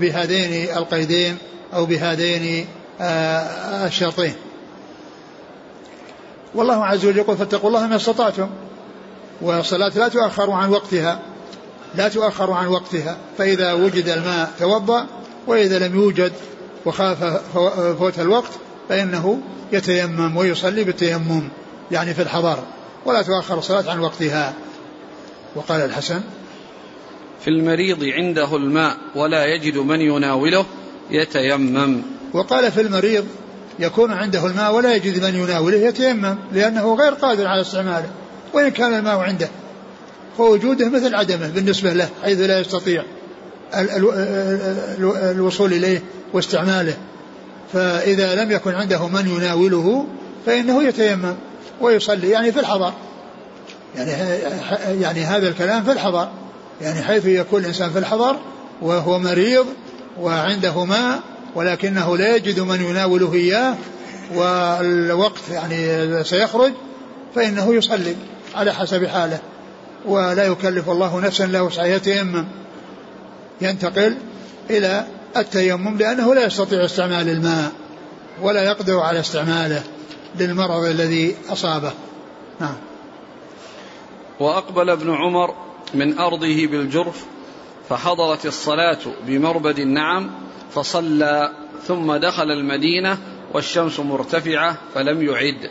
بهذين 0.00 0.76
القيدين 0.76 1.36
أو 1.74 1.86
بهذين 1.86 2.66
آه، 3.00 3.86
الشرطين. 3.86 4.34
والله 6.54 6.84
عز 6.84 7.06
وجل 7.06 7.18
يقول 7.18 7.36
فاتقوا 7.36 7.68
الله 7.68 7.86
ما 7.86 7.96
استطعتم. 7.96 8.48
والصلاة 9.40 9.92
لا 9.96 10.08
تؤخر 10.08 10.50
عن 10.50 10.70
وقتها. 10.70 11.20
لا 11.94 12.08
تؤخر 12.08 12.52
عن 12.52 12.66
وقتها. 12.66 13.16
فإذا 13.38 13.72
وجد 13.72 14.08
الماء 14.08 14.52
توضأ 14.58 15.06
وإذا 15.46 15.88
لم 15.88 15.94
يوجد 15.94 16.32
وخاف 16.86 17.24
فوت 17.98 18.18
الوقت 18.18 18.50
فإنه 18.88 19.40
يتيمم 19.72 20.36
ويصلي 20.36 20.84
بالتيمم 20.84 21.48
يعني 21.90 22.14
في 22.14 22.22
الحضر. 22.22 22.58
ولا 23.06 23.22
تؤخر 23.22 23.58
الصلاة 23.58 23.90
عن 23.90 23.98
وقتها. 23.98 24.52
وقال 25.56 25.80
الحسن 25.80 26.20
في 27.40 27.48
المريض 27.48 28.04
عنده 28.04 28.56
الماء 28.56 28.96
ولا 29.14 29.44
يجد 29.46 29.78
من 29.78 30.00
يناوله 30.00 30.64
يتيمم. 31.10 32.02
وقال 32.32 32.72
في 32.72 32.80
المريض 32.80 33.26
يكون 33.78 34.12
عنده 34.12 34.46
الماء 34.46 34.74
ولا 34.74 34.94
يجد 34.94 35.24
من 35.24 35.34
يناوله 35.34 35.76
يتيمم 35.76 36.36
لأنه 36.52 36.94
غير 36.94 37.14
قادر 37.14 37.46
على 37.46 37.60
استعماله 37.60 38.10
وإن 38.52 38.68
كان 38.68 38.94
الماء 38.94 39.18
عنده 39.18 39.48
فوجوده 40.38 40.88
مثل 40.88 41.14
عدمه 41.14 41.48
بالنسبة 41.48 41.92
له 41.92 42.08
حيث 42.22 42.40
لا 42.40 42.60
يستطيع 42.60 43.04
الوصول 45.30 45.72
إليه 45.72 46.02
واستعماله. 46.32 46.94
فإذا 47.72 48.44
لم 48.44 48.52
يكن 48.52 48.74
عنده 48.74 49.08
من 49.08 49.28
يناوله 49.28 50.06
فإنه 50.46 50.82
يتيمم 50.82 51.34
ويصلي 51.80 52.30
يعني 52.30 52.52
في 52.52 52.60
الحضر. 52.60 52.92
يعني 53.96 54.12
يعني 55.02 55.24
هذا 55.24 55.48
الكلام 55.48 55.84
في 55.84 55.92
الحضر 55.92 56.28
يعني 56.80 57.02
حيث 57.02 57.26
يكون 57.26 57.60
الإنسان 57.60 57.90
في 57.90 57.98
الحضر 57.98 58.36
وهو 58.82 59.18
مريض 59.18 59.66
وعنده 60.20 60.84
ماء 60.84 61.20
ولكنه 61.54 62.16
لا 62.16 62.36
يجد 62.36 62.60
من 62.60 62.80
يناوله 62.80 63.34
إياه 63.34 63.76
والوقت 64.34 65.48
يعني 65.50 66.24
سيخرج 66.24 66.72
فإنه 67.34 67.74
يصلي 67.74 68.16
على 68.54 68.74
حسب 68.74 69.06
حاله 69.06 69.40
ولا 70.04 70.44
يكلف 70.44 70.90
الله 70.90 71.20
نفسا 71.20 71.46
لا 71.46 71.60
وسعها 71.60 71.86
يتيمم 71.86 72.46
ينتقل 73.60 74.16
إلى 74.70 75.06
التيمم 75.36 75.98
لأنه 75.98 76.34
لا 76.34 76.46
يستطيع 76.46 76.84
استعمال 76.84 77.28
الماء 77.28 77.72
ولا 78.42 78.62
يقدر 78.62 79.00
على 79.00 79.20
استعماله 79.20 79.82
للمرض 80.38 80.84
الذي 80.84 81.36
أصابه. 81.48 81.92
نعم. 82.60 82.76
وأقبل 84.40 84.90
ابن 84.90 85.14
عمر 85.14 85.54
من 85.94 86.18
أرضه 86.18 86.66
بالجرف 86.66 87.24
فحضرت 87.88 88.46
الصلاة 88.46 88.98
بمربد 89.26 89.78
النعم 89.78 90.30
فصلى 90.74 91.50
ثم 91.86 92.16
دخل 92.16 92.50
المدينة 92.50 93.18
والشمس 93.54 94.00
مرتفعة 94.00 94.76
فلم 94.94 95.22
يعد. 95.22 95.70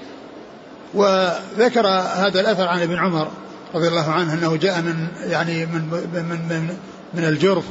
وذكر 0.93 1.87
هذا 1.87 2.39
الأثر 2.39 2.67
عن 2.67 2.81
ابن 2.81 2.97
عمر 2.97 3.27
رضي 3.75 3.87
الله 3.87 4.11
عنه 4.11 4.33
أنه 4.33 4.55
جاء 4.55 4.81
من 4.81 5.07
يعني 5.29 5.65
من 5.65 5.81
من 6.13 6.39
من, 6.49 6.77
من 7.13 7.23
الجرف 7.23 7.63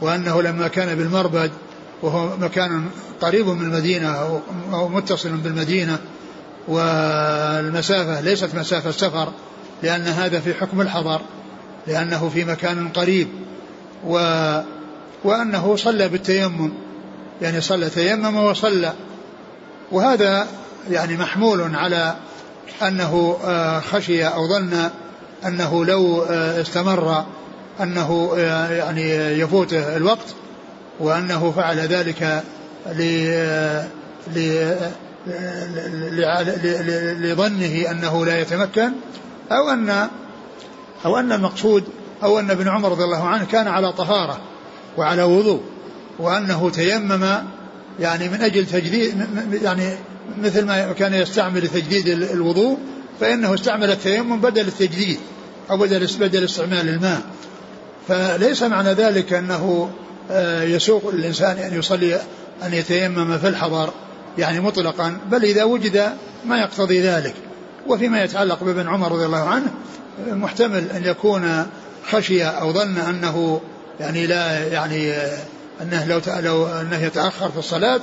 وأنه 0.00 0.42
لما 0.42 0.68
كان 0.68 0.94
بالمربد 0.94 1.50
وهو 2.02 2.36
مكان 2.36 2.90
قريب 3.20 3.48
من 3.48 3.62
المدينة 3.62 4.40
أو 4.72 4.88
متصل 4.88 5.30
بالمدينة 5.30 5.98
والمسافة 6.68 8.20
ليست 8.20 8.54
مسافة 8.54 8.90
سفر 8.90 9.32
لأن 9.82 10.02
هذا 10.02 10.40
في 10.40 10.54
حكم 10.54 10.80
الحضر 10.80 11.20
لأنه 11.86 12.28
في 12.28 12.44
مكان 12.44 12.88
قريب 12.88 13.28
و 14.06 14.18
وأنه 15.24 15.76
صلى 15.76 16.08
بالتيمم 16.08 16.72
يعني 17.42 17.60
صلى 17.60 17.90
تيمم 17.90 18.36
وصلى. 18.36 18.92
وهذا 19.92 20.46
يعني 20.90 21.16
محمول 21.16 21.76
على 21.76 22.14
أنه 22.82 23.38
آه، 23.44 23.80
خشي 23.80 24.26
أو 24.26 24.48
ظن 24.48 24.90
أنه 25.46 25.84
لو 25.84 26.22
آه، 26.22 26.60
استمر 26.60 27.24
أنه 27.80 28.34
آه، 28.38 28.70
يعني 28.70 29.10
يفوته 29.40 29.96
الوقت 29.96 30.34
وأنه 31.00 31.52
فعل 31.56 31.78
ذلك 31.78 32.42
لظنه 37.20 37.90
أنه 37.90 38.26
لا 38.26 38.40
يتمكن 38.40 38.92
أو 39.52 39.70
أن 39.70 40.08
أو 41.04 41.18
أن 41.18 41.32
المقصود 41.32 41.84
أو 42.22 42.38
أن 42.38 42.50
ابن 42.50 42.68
عمر 42.68 42.90
رضي 42.90 43.04
الله 43.04 43.28
عنه 43.28 43.44
كان 43.44 43.68
على 43.68 43.92
طهارة. 43.92 44.40
وعلى 45.00 45.22
وضوء 45.22 45.60
وأنه 46.18 46.70
تيمم 46.70 47.26
يعني 48.00 48.28
من 48.28 48.42
أجل 48.42 48.66
تجديد 48.66 49.26
يعني 49.62 49.94
مثل 50.42 50.64
ما 50.64 50.92
كان 50.92 51.14
يستعمل 51.14 51.68
تجديد 51.68 52.08
الوضوء 52.08 52.78
فإنه 53.20 53.54
استعمل 53.54 53.90
التيمم 53.90 54.40
بدل 54.40 54.68
التجديد 54.68 55.18
أو 55.70 55.76
بدل 55.76 56.06
بدل 56.20 56.44
استعمال 56.44 56.88
الماء. 56.88 57.20
فليس 58.08 58.62
معنى 58.62 58.92
ذلك 58.92 59.32
أنه 59.32 59.90
آه، 60.30 60.62
يسوق 60.62 61.12
الإنسان 61.14 61.58
أن 61.58 61.78
يصلي 61.78 62.20
أن 62.62 62.74
يتيمم 62.74 63.38
في 63.38 63.48
الحضر 63.48 63.92
يعني 64.38 64.60
مطلقا 64.60 65.18
بل 65.30 65.44
إذا 65.44 65.64
وجد 65.64 66.12
ما 66.46 66.58
يقتضي 66.58 67.00
ذلك. 67.00 67.34
وفيما 67.86 68.24
يتعلق 68.24 68.64
بابن 68.64 68.88
عمر 68.88 69.12
رضي 69.12 69.26
الله 69.26 69.48
عنه 69.48 69.70
محتمل 70.26 70.90
أن 70.90 71.04
يكون 71.04 71.66
خشي 72.10 72.44
أو 72.44 72.72
ظن 72.72 72.96
أنه 72.98 73.60
يعني 74.00 74.26
لا 74.26 74.68
يعني 74.68 75.12
أنه 75.82 76.04
لو 76.06 76.20
لو 76.40 76.66
أنه 76.66 77.02
يتأخر 77.02 77.50
في 77.50 77.58
الصلاة 77.58 78.00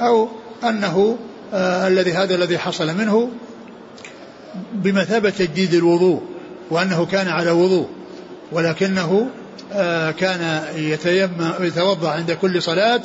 أو 0.00 0.28
أنه 0.64 1.18
آه 1.54 1.88
الذي 1.88 2.12
هذا 2.12 2.34
الذي 2.34 2.58
حصل 2.58 2.94
منه 2.94 3.30
بمثابة 4.72 5.30
تجديد 5.30 5.74
الوضوء 5.74 6.22
وأنه 6.70 7.06
كان 7.06 7.28
على 7.28 7.50
وضوء 7.50 7.88
ولكنه 8.52 9.30
آه 9.72 10.10
كان 10.10 10.62
يتيمم 10.76 11.52
يتوضأ 11.60 12.10
عند 12.10 12.32
كل 12.32 12.62
صلاة 12.62 13.02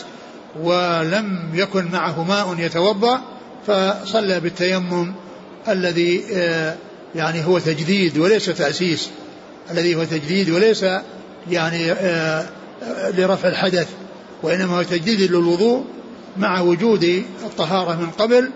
ولم 0.62 1.50
يكن 1.54 1.86
معه 1.92 2.24
ماء 2.24 2.56
يتوضأ 2.60 3.22
فصلى 3.68 4.40
بالتيمم 4.40 5.14
الذي 5.68 6.24
آه 6.34 6.76
يعني 7.16 7.46
هو 7.46 7.60
تجديد 7.60 8.18
وليس 8.18 8.46
تأسيس 8.46 9.10
الذي 9.72 9.96
هو 9.96 10.04
تجديد 10.04 10.50
وليس 10.50 10.86
يعني 11.50 11.92
آه، 11.92 12.46
لرفع 13.18 13.50
الحدث 13.50 13.90
وإنما 14.44 14.78
هو 14.78 14.84
تجديد 14.84 15.22
للوضوء 15.22 15.86
مع 16.38 16.62
وجود 16.62 17.24
الطهارة 17.44 17.96
من 17.96 18.10
قبل 18.10 18.52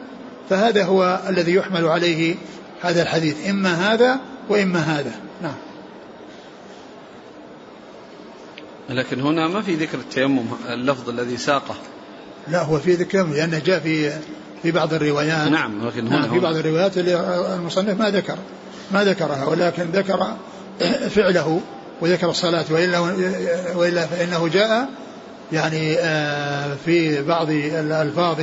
فهذا 0.49 0.85
هو 0.85 1.19
الذي 1.29 1.53
يحمل 1.53 1.87
عليه 1.87 2.35
هذا 2.81 3.01
الحديث. 3.01 3.49
إما 3.49 3.93
هذا 3.93 4.19
وإما 4.49 4.79
هذا. 4.79 5.11
نعم. 5.41 5.55
لكن 8.89 9.21
هنا 9.21 9.47
ما 9.47 9.61
في 9.61 9.75
ذكر 9.75 9.97
التيمم 9.97 10.45
اللفظ 10.69 11.09
الذي 11.09 11.37
ساقه. 11.37 11.75
لا 12.47 12.61
هو 12.61 12.79
في 12.79 12.93
ذكر 12.93 13.27
لأنه 13.27 13.59
جاء 13.59 13.79
في 13.79 14.11
في 14.63 14.71
بعض 14.71 14.93
الروايات. 14.93 15.47
نعم 15.47 15.87
لكن 15.87 16.07
هنا 16.07 16.19
نعم 16.19 16.29
في 16.29 16.39
بعض 16.39 16.55
الروايات 16.55 16.97
اللي 16.97 17.55
المصنف 17.55 17.99
ما 17.99 18.09
ذكر 18.09 18.37
ما 18.91 19.03
ذكرها 19.03 19.45
ولكن 19.45 19.83
ذكر 19.83 20.35
فعله. 21.09 21.61
وذكر 22.01 22.29
الصلاة 22.29 22.65
وإلا 22.71 22.99
وإلا 23.75 24.05
فإنه 24.05 24.47
جاء 24.47 24.89
يعني 25.51 25.95
آه، 25.99 26.75
في 26.85 27.23
بعض 27.23 27.49
الألفاظ 27.49 28.41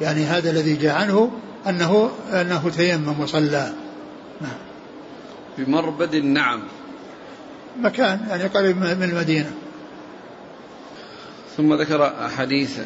يعني 0.00 0.24
هذا 0.24 0.50
الذي 0.50 0.76
جاء 0.76 0.94
عنه 0.94 1.30
أنه 1.66 2.10
أنه 2.32 2.70
تيمم 2.76 3.20
وصلى. 3.20 3.72
نعم. 4.40 4.58
بمربد 5.58 6.14
النعم. 6.14 6.62
مكان 7.80 8.20
يعني 8.28 8.44
قريب 8.44 8.76
من 8.76 9.02
المدينة. 9.02 9.50
ثم 11.56 11.74
ذكر 11.74 12.26
أحاديث 12.26 12.78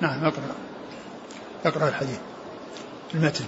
نعم 0.00 0.24
أقرأ. 0.24 0.54
أقرأ 1.64 1.88
الحديث. 1.88 2.18
المتن. 3.14 3.44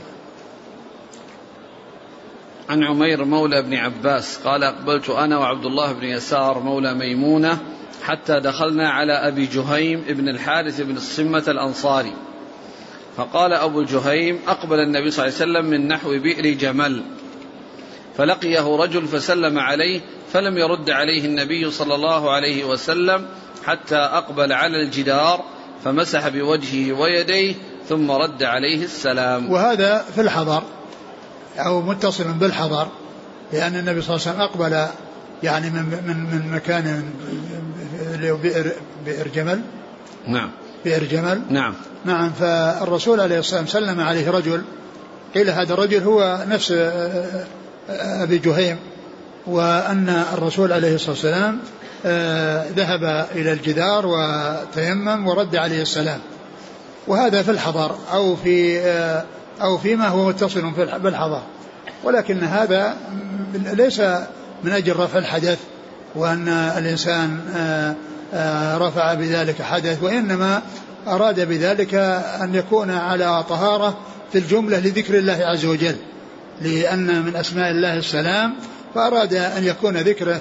عن 2.70 2.84
عمير 2.84 3.24
مولى 3.24 3.62
بن 3.62 3.74
عباس 3.74 4.38
قال 4.44 4.64
أقبلت 4.64 5.10
أنا 5.10 5.38
وعبد 5.38 5.64
الله 5.64 5.92
بن 5.92 6.04
يسار 6.04 6.58
مولى 6.58 6.94
ميمونة 6.94 7.58
حتى 8.02 8.40
دخلنا 8.40 8.90
على 8.90 9.12
أبي 9.12 9.46
جهيم 9.46 10.04
ابن 10.08 10.28
الحارث 10.28 10.80
بن 10.80 10.96
الصمة 10.96 11.44
الأنصاري. 11.48 12.12
فقال 13.16 13.52
أبو 13.52 13.82
جهيم 13.82 14.38
أقبل 14.48 14.80
النبي 14.80 15.10
صلى 15.10 15.26
الله 15.26 15.36
عليه 15.40 15.44
وسلم 15.44 15.70
من 15.70 15.88
نحو 15.88 16.18
بئر 16.18 16.54
جمل. 16.54 17.02
فلقيه 18.16 18.76
رجل 18.76 19.06
فسلم 19.06 19.58
عليه 19.58 20.00
فلم 20.32 20.58
يرد 20.58 20.90
عليه 20.90 21.24
النبي 21.24 21.70
صلى 21.70 21.94
الله 21.94 22.30
عليه 22.30 22.64
وسلم 22.64 23.26
حتى 23.64 23.96
أقبل 23.96 24.52
على 24.52 24.82
الجدار 24.82 25.44
فمسح 25.84 26.28
بوجهه 26.28 26.92
ويديه 26.92 27.54
ثم 27.88 28.10
رد 28.10 28.42
عليه 28.42 28.84
السلام. 28.84 29.50
وهذا 29.50 30.04
في 30.14 30.20
الحضر. 30.20 30.62
أو 31.58 31.80
متصل 31.80 32.32
بالحضر 32.32 32.88
لأن 33.52 33.76
النبي 33.76 34.02
صلى 34.02 34.16
الله 34.16 34.28
عليه 34.28 34.36
وسلم 34.36 34.40
أقبل 34.40 34.86
يعني 35.42 35.70
من 35.70 35.82
من 35.82 36.16
من 36.16 36.52
مكان 36.52 37.04
بئر 38.42 38.72
بئر 39.06 39.28
جمل. 39.28 39.60
نعم. 40.26 40.50
بئر 40.84 41.04
جمل. 41.04 41.42
نعم. 41.50 41.74
نعم 42.04 42.32
فالرسول 42.32 43.20
عليه 43.20 43.38
الصلاة 43.38 43.60
والسلام 43.60 43.84
سلم 43.84 44.00
عليه 44.00 44.30
رجل 44.30 44.62
قيل 45.34 45.50
هذا 45.50 45.74
الرجل 45.74 46.02
هو 46.02 46.44
نفس 46.48 46.74
أبي 47.90 48.38
جهيم 48.38 48.76
وأن 49.46 50.24
الرسول 50.32 50.72
عليه 50.72 50.94
الصلاة 50.94 51.10
والسلام 51.10 51.58
آه، 52.06 52.66
ذهب 52.76 53.26
إلى 53.34 53.52
الجدار 53.52 54.06
وتيمم 54.06 55.28
ورد 55.28 55.56
عليه 55.56 55.82
السلام. 55.82 56.18
وهذا 57.06 57.42
في 57.42 57.50
الحضر 57.50 57.96
أو 58.12 58.36
في 58.36 58.80
آه، 58.80 59.24
أو 59.62 59.78
فيما 59.78 60.08
هو 60.08 60.28
متصل 60.28 60.70
بالحضر 60.98 61.42
ولكن 62.04 62.44
هذا 62.44 62.96
ليس 63.54 64.00
من 64.64 64.72
أجل 64.72 64.96
رفع 64.96 65.18
الحدث 65.18 65.58
وأن 66.14 66.48
الإنسان 66.48 67.40
آه، 67.56 67.94
آه، 68.34 68.78
رفع 68.78 69.14
بذلك 69.14 69.62
حدث 69.62 70.02
وإنما 70.02 70.62
أراد 71.08 71.48
بذلك 71.48 71.94
أن 72.42 72.54
يكون 72.54 72.90
على 72.90 73.44
طهارة 73.48 73.98
في 74.32 74.38
الجملة 74.38 74.78
لذكر 74.78 75.18
الله 75.18 75.38
عز 75.44 75.64
وجل. 75.64 75.96
لأن 76.60 77.22
من 77.22 77.36
أسماء 77.36 77.70
الله 77.70 77.94
السلام 77.94 78.54
فأراد 78.94 79.34
أن 79.34 79.64
يكون 79.64 79.96
ذكره 79.96 80.40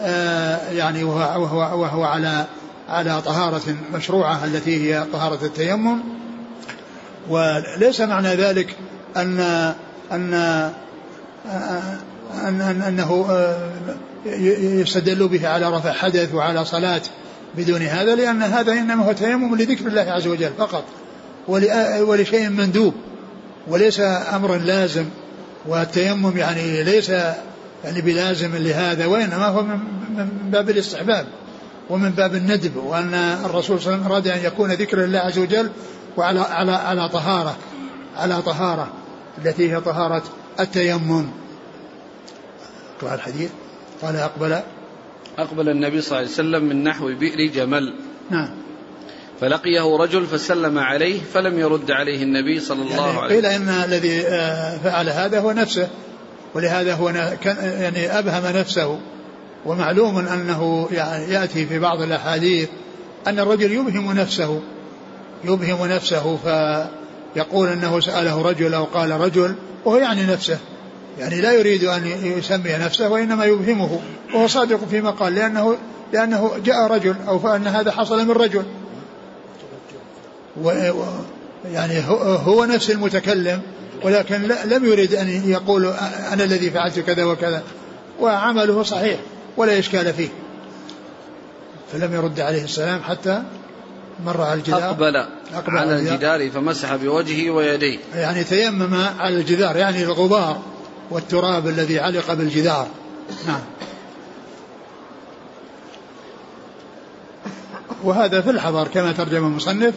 آه، 0.00 0.70
يعني 0.70 1.04
وهو, 1.04 1.42
وهو, 1.42 1.82
وهو 1.82 2.04
على 2.04 2.44
على 2.88 3.22
طهارة 3.22 3.76
مشروعة 3.94 4.44
التي 4.44 4.94
هي 4.94 5.04
طهارة 5.12 5.44
التيمم. 5.44 6.19
وليس 7.30 8.00
معنى 8.00 8.34
ذلك 8.34 8.76
أن 9.16 9.40
أن 10.12 10.34
أن 12.44 12.60
أن 12.60 12.82
أنه 12.82 13.26
آه، 13.30 13.70
يستدل 14.80 15.28
به 15.28 15.48
على 15.48 15.70
رفع 15.70 15.92
حدث 15.92 16.34
وعلى 16.34 16.64
صلاة 16.64 17.02
بدون 17.56 17.82
هذا 17.82 18.14
لأن 18.14 18.42
هذا 18.42 18.72
إنما 18.72 19.04
هو 19.04 19.12
تيمم 19.12 19.56
لذكر 19.56 19.86
الله 19.86 20.00
عز 20.00 20.26
وجل 20.26 20.50
فقط 20.58 20.84
ولشيء 22.00 22.48
مندوب 22.48 22.94
وليس 23.68 24.00
أمرا 24.34 24.56
لازم 24.56 25.04
والتيمم 25.66 26.36
يعني 26.36 26.82
ليس 26.82 27.08
يعني 27.84 28.00
بلازم 28.00 28.56
لهذا 28.56 29.06
وإنما 29.06 29.46
هو 29.46 29.62
من 29.62 30.28
باب 30.50 30.70
الاستحباب 30.70 31.26
ومن 31.90 32.10
باب 32.10 32.34
الندب 32.34 32.76
وأن 32.76 33.14
الرسول 33.44 33.80
صلى 33.80 33.94
الله 33.94 34.04
عليه 34.04 34.06
وسلم 34.06 34.12
أراد 34.12 34.28
أن 34.28 34.44
يكون 34.44 34.72
ذكر 34.72 35.04
الله 35.04 35.18
عز 35.18 35.38
وجل 35.38 35.70
وعلى 36.16 36.40
على 36.40 36.72
على 36.72 37.08
طهارة 37.08 37.56
على 38.16 38.42
طهارة 38.42 38.92
التي 39.38 39.72
هي 39.72 39.80
طهارة 39.80 40.22
التيمم. 40.60 41.26
أقرأ 42.98 43.14
الحديث. 43.14 43.50
قال 44.02 44.16
أقبل. 44.16 44.60
أقبل 45.38 45.68
النبي 45.68 46.00
صلى 46.00 46.08
الله 46.08 46.16
عليه 46.16 46.30
وسلم 46.30 46.64
من 46.64 46.84
نحو 46.84 47.14
بئر 47.14 47.52
جمل. 47.52 47.94
نعم. 48.30 48.50
فلقيه 49.40 49.96
رجل 49.96 50.26
فسلم 50.26 50.78
عليه 50.78 51.20
فلم 51.34 51.58
يرد 51.58 51.90
عليه 51.90 52.22
النبي 52.22 52.60
صلى 52.60 52.82
الله 52.82 53.06
يعني 53.06 53.18
عليه 53.18 53.36
وسلم. 53.36 53.36
قيل 53.36 53.46
إن 53.46 53.68
الذي 53.68 54.20
آه، 54.26 54.78
فعل 54.78 55.08
هذا 55.08 55.40
هو 55.40 55.52
نفسه. 55.52 55.88
ولهذا 56.54 56.94
هو 56.94 57.08
يعني 57.08 58.18
أبهم 58.18 58.56
نفسه. 58.56 59.00
ومعلوم 59.66 60.18
أنه 60.18 60.88
يعني 60.92 61.32
يأتي 61.32 61.66
في 61.66 61.78
بعض 61.78 62.02
الأحاديث 62.02 62.68
أن 63.26 63.38
الرجل 63.38 63.72
يبهم 63.72 64.12
نفسه. 64.12 64.60
يبهم 65.44 65.86
نفسه 65.86 66.36
فيقول 66.36 67.68
أنه 67.68 68.00
سأله 68.00 68.42
رجل 68.42 68.74
أو 68.74 68.84
قال 68.84 69.10
رجل 69.10 69.54
وهو 69.84 69.96
يعني 69.96 70.26
نفسه. 70.26 70.58
يعني 71.18 71.40
لا 71.40 71.52
يريد 71.52 71.84
أن 71.84 72.06
يسمي 72.22 72.72
نفسه 72.72 73.08
وإنما 73.08 73.44
يبهمه 73.44 74.00
وهو 74.34 74.46
صادق 74.46 74.88
فيما 74.90 75.10
قال 75.10 75.34
لأنه 75.34 75.76
لأنه 76.12 76.50
جاء 76.64 76.86
رجل 76.86 77.14
أو 77.28 77.38
فأن 77.38 77.66
هذا 77.66 77.90
حصل 77.90 78.26
من 78.26 78.30
رجل. 78.30 78.64
و 80.62 80.70
يعني 81.72 82.02
هو 82.46 82.64
نفس 82.64 82.90
المتكلم 82.90 83.60
ولكن 84.02 84.42
لم 84.64 84.84
يريد 84.84 85.14
أن 85.14 85.28
يقول 85.50 85.86
أنا 86.32 86.44
الذي 86.44 86.70
فعلت 86.70 86.98
كذا 86.98 87.24
وكذا 87.24 87.62
وعمله 88.20 88.82
صحيح 88.82 89.20
ولا 89.56 89.78
إشكال 89.78 90.14
فيه. 90.14 90.28
فلم 91.92 92.14
يرد 92.14 92.40
عليه 92.40 92.64
السلام 92.64 93.02
حتى 93.02 93.42
مر 94.24 94.42
على 94.42 94.54
الجدار. 94.54 94.84
أقبل, 94.84 95.16
أقبل 95.54 95.78
على 95.78 95.96
الجدار 95.96 96.50
فمسح 96.50 96.94
بوجهه 96.94 97.50
ويديه. 97.50 97.98
يعني 98.14 98.44
تيمم 98.44 98.94
على 98.94 99.36
الجدار 99.36 99.76
يعني 99.76 100.02
الغبار 100.02 100.60
والتراب 101.10 101.68
الذي 101.68 102.00
علق 102.00 102.32
بالجدار. 102.32 102.88
نعم. 103.46 103.60
وهذا 108.04 108.40
في 108.40 108.50
الحضر 108.50 108.88
كما 108.88 109.12
ترجم 109.12 109.46
المصنف 109.46 109.94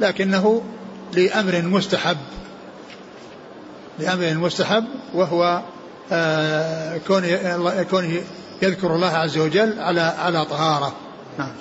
لكنه 0.00 0.62
لأمر 1.12 1.62
مستحب. 1.62 2.16
لأمر 3.98 4.34
مستحب 4.34 4.84
وهو 5.14 5.62
آه 6.12 7.00
كونه 7.08 7.82
كونه 7.90 8.22
يذكر 8.62 8.94
الله 8.94 9.10
عز 9.10 9.38
وجل 9.38 9.80
على 9.80 10.00
على 10.00 10.44
طهارة. 10.44 10.94
نعم. 11.38 11.52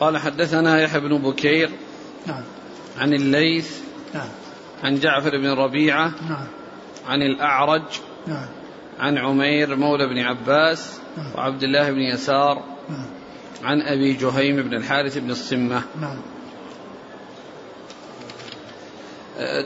قال 0.00 0.18
حدثنا 0.18 0.80
يحيى 0.80 1.00
بن 1.00 1.18
بكير 1.18 1.70
نعم. 2.26 2.42
عن 2.98 3.12
الليث 3.12 3.80
نعم. 4.14 4.28
عن 4.82 4.98
جعفر 4.98 5.30
بن 5.38 5.50
ربيعة 5.50 6.14
نعم. 6.28 6.46
عن 7.06 7.22
الأعرج 7.22 7.82
نعم. 8.26 8.46
عن 9.00 9.18
عمير 9.18 9.76
مولى 9.76 10.06
بن 10.06 10.18
عباس 10.18 10.98
نعم. 11.16 11.32
وعبد 11.34 11.62
الله 11.62 11.90
بن 11.90 12.00
يسار 12.00 12.64
نعم. 12.88 13.06
عن 13.62 13.80
أبي 13.80 14.12
جهيم 14.12 14.62
بن 14.62 14.74
الحارث 14.74 15.18
بن 15.18 15.30
الصمة. 15.30 15.82
نعم. 16.00 16.18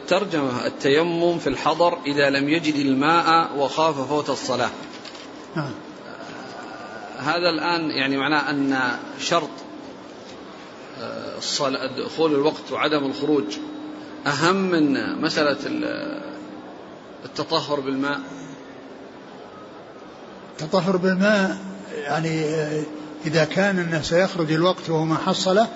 ترجمة 0.07 0.67
التيمم 0.67 1.39
في 1.39 1.47
الحضر 1.47 1.99
إذا 2.07 2.31
لم 2.31 2.49
يجد 2.49 2.75
الماء 2.75 3.57
وخاف 3.57 4.09
فوت 4.09 4.31
الصلاة. 4.31 4.71
نعم. 5.57 5.71
هذا 7.19 7.51
الآن 7.51 7.91
يعني 7.91 8.17
معناه 8.17 8.51
أن 8.51 8.79
شرط 9.21 9.51
دخول 11.99 12.35
الوقت 12.35 12.73
وعدم 12.73 13.07
الخروج. 13.07 13.45
أهم 14.27 14.57
من 14.57 15.15
مسألة 15.23 15.59
التطهر 17.25 17.81
بالماء. 17.81 18.21
التطهر 20.61 20.97
بالماء 20.97 21.59
يعني 21.95 22.45
إذا 23.27 23.45
كان 23.45 23.79
أنه 23.79 24.03
سيخرج 24.03 24.53
الوقت 24.53 24.91
وهو 24.91 25.05
ما 25.05 25.17
حصله 25.17 25.69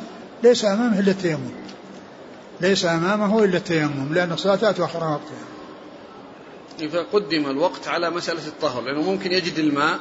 ليس 0.43 0.65
أمامه 0.65 0.99
إلا 0.99 1.11
التيمم. 1.11 1.51
ليس 2.61 2.85
أمامه 2.85 3.45
إلا 3.45 3.57
التيمم 3.57 4.15
لأن 4.15 4.33
الصلاة 4.33 4.59
لا 4.63 4.73
تؤخر 4.73 4.99
وقتها. 4.99 5.53
فقدم 6.89 7.51
الوقت 7.51 7.89
على 7.89 8.11
مسألة 8.11 8.47
الطهر 8.47 8.83
لأنه 8.83 9.03
ممكن 9.03 9.33
يجد 9.33 9.59
الماء 9.59 9.99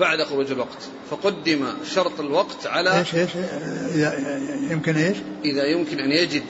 بعد 0.00 0.22
خروج 0.22 0.50
الوقت 0.50 0.82
فقدم 1.10 1.66
شرط 1.94 2.20
الوقت 2.20 2.66
على 2.66 2.98
إيش 2.98 3.14
إيش 3.14 3.30
إذا 3.94 4.14
يمكن 4.70 4.96
إيش؟ 4.96 5.16
إذا 5.44 5.64
يمكن 5.64 5.98
أن 6.00 6.12
يجد 6.12 6.42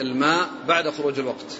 الماء 0.00 0.48
بعد 0.68 0.90
خروج 0.90 1.18
الوقت. 1.18 1.54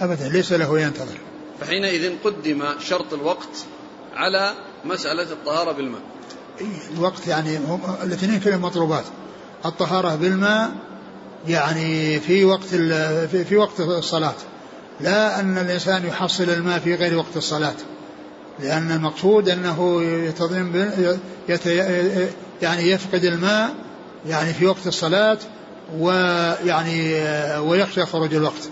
أبدا 0.00 0.28
ليس 0.28 0.52
له 0.52 0.80
ينتظر. 0.80 1.18
فحينئذ 1.60 2.12
قدم 2.24 2.62
شرط 2.80 3.12
الوقت 3.12 3.66
على 4.14 4.52
مسألة 4.84 5.32
الطهارة 5.32 5.72
بالماء. 5.72 6.00
الوقت 6.96 7.26
يعني 7.26 7.56
هم 7.56 7.80
الاثنين 8.02 8.40
كلهم 8.40 8.62
مطلوبات. 8.62 9.04
الطهارة 9.64 10.14
بالماء 10.14 10.70
يعني 11.48 12.20
في 12.20 12.44
وقت 12.44 12.64
في, 12.64 13.44
في 13.44 13.56
وقت 13.56 13.80
الصلاة. 13.80 14.34
لا 15.00 15.40
أن 15.40 15.58
الإنسان 15.58 16.06
يحصل 16.06 16.50
الماء 16.50 16.78
في 16.78 16.94
غير 16.94 17.16
وقت 17.16 17.36
الصلاة. 17.36 17.74
لأن 18.62 18.90
المقصود 18.90 19.48
أنه 19.48 20.02
يتضم 20.02 20.90
يعني 22.62 22.90
يفقد 22.90 23.24
الماء 23.24 23.74
يعني 24.28 24.54
في 24.54 24.66
وقت 24.66 24.86
الصلاة 24.86 25.38
ويعني 25.98 27.14
ويخشى 27.58 28.06
خروج 28.06 28.34
الوقت. 28.34 28.68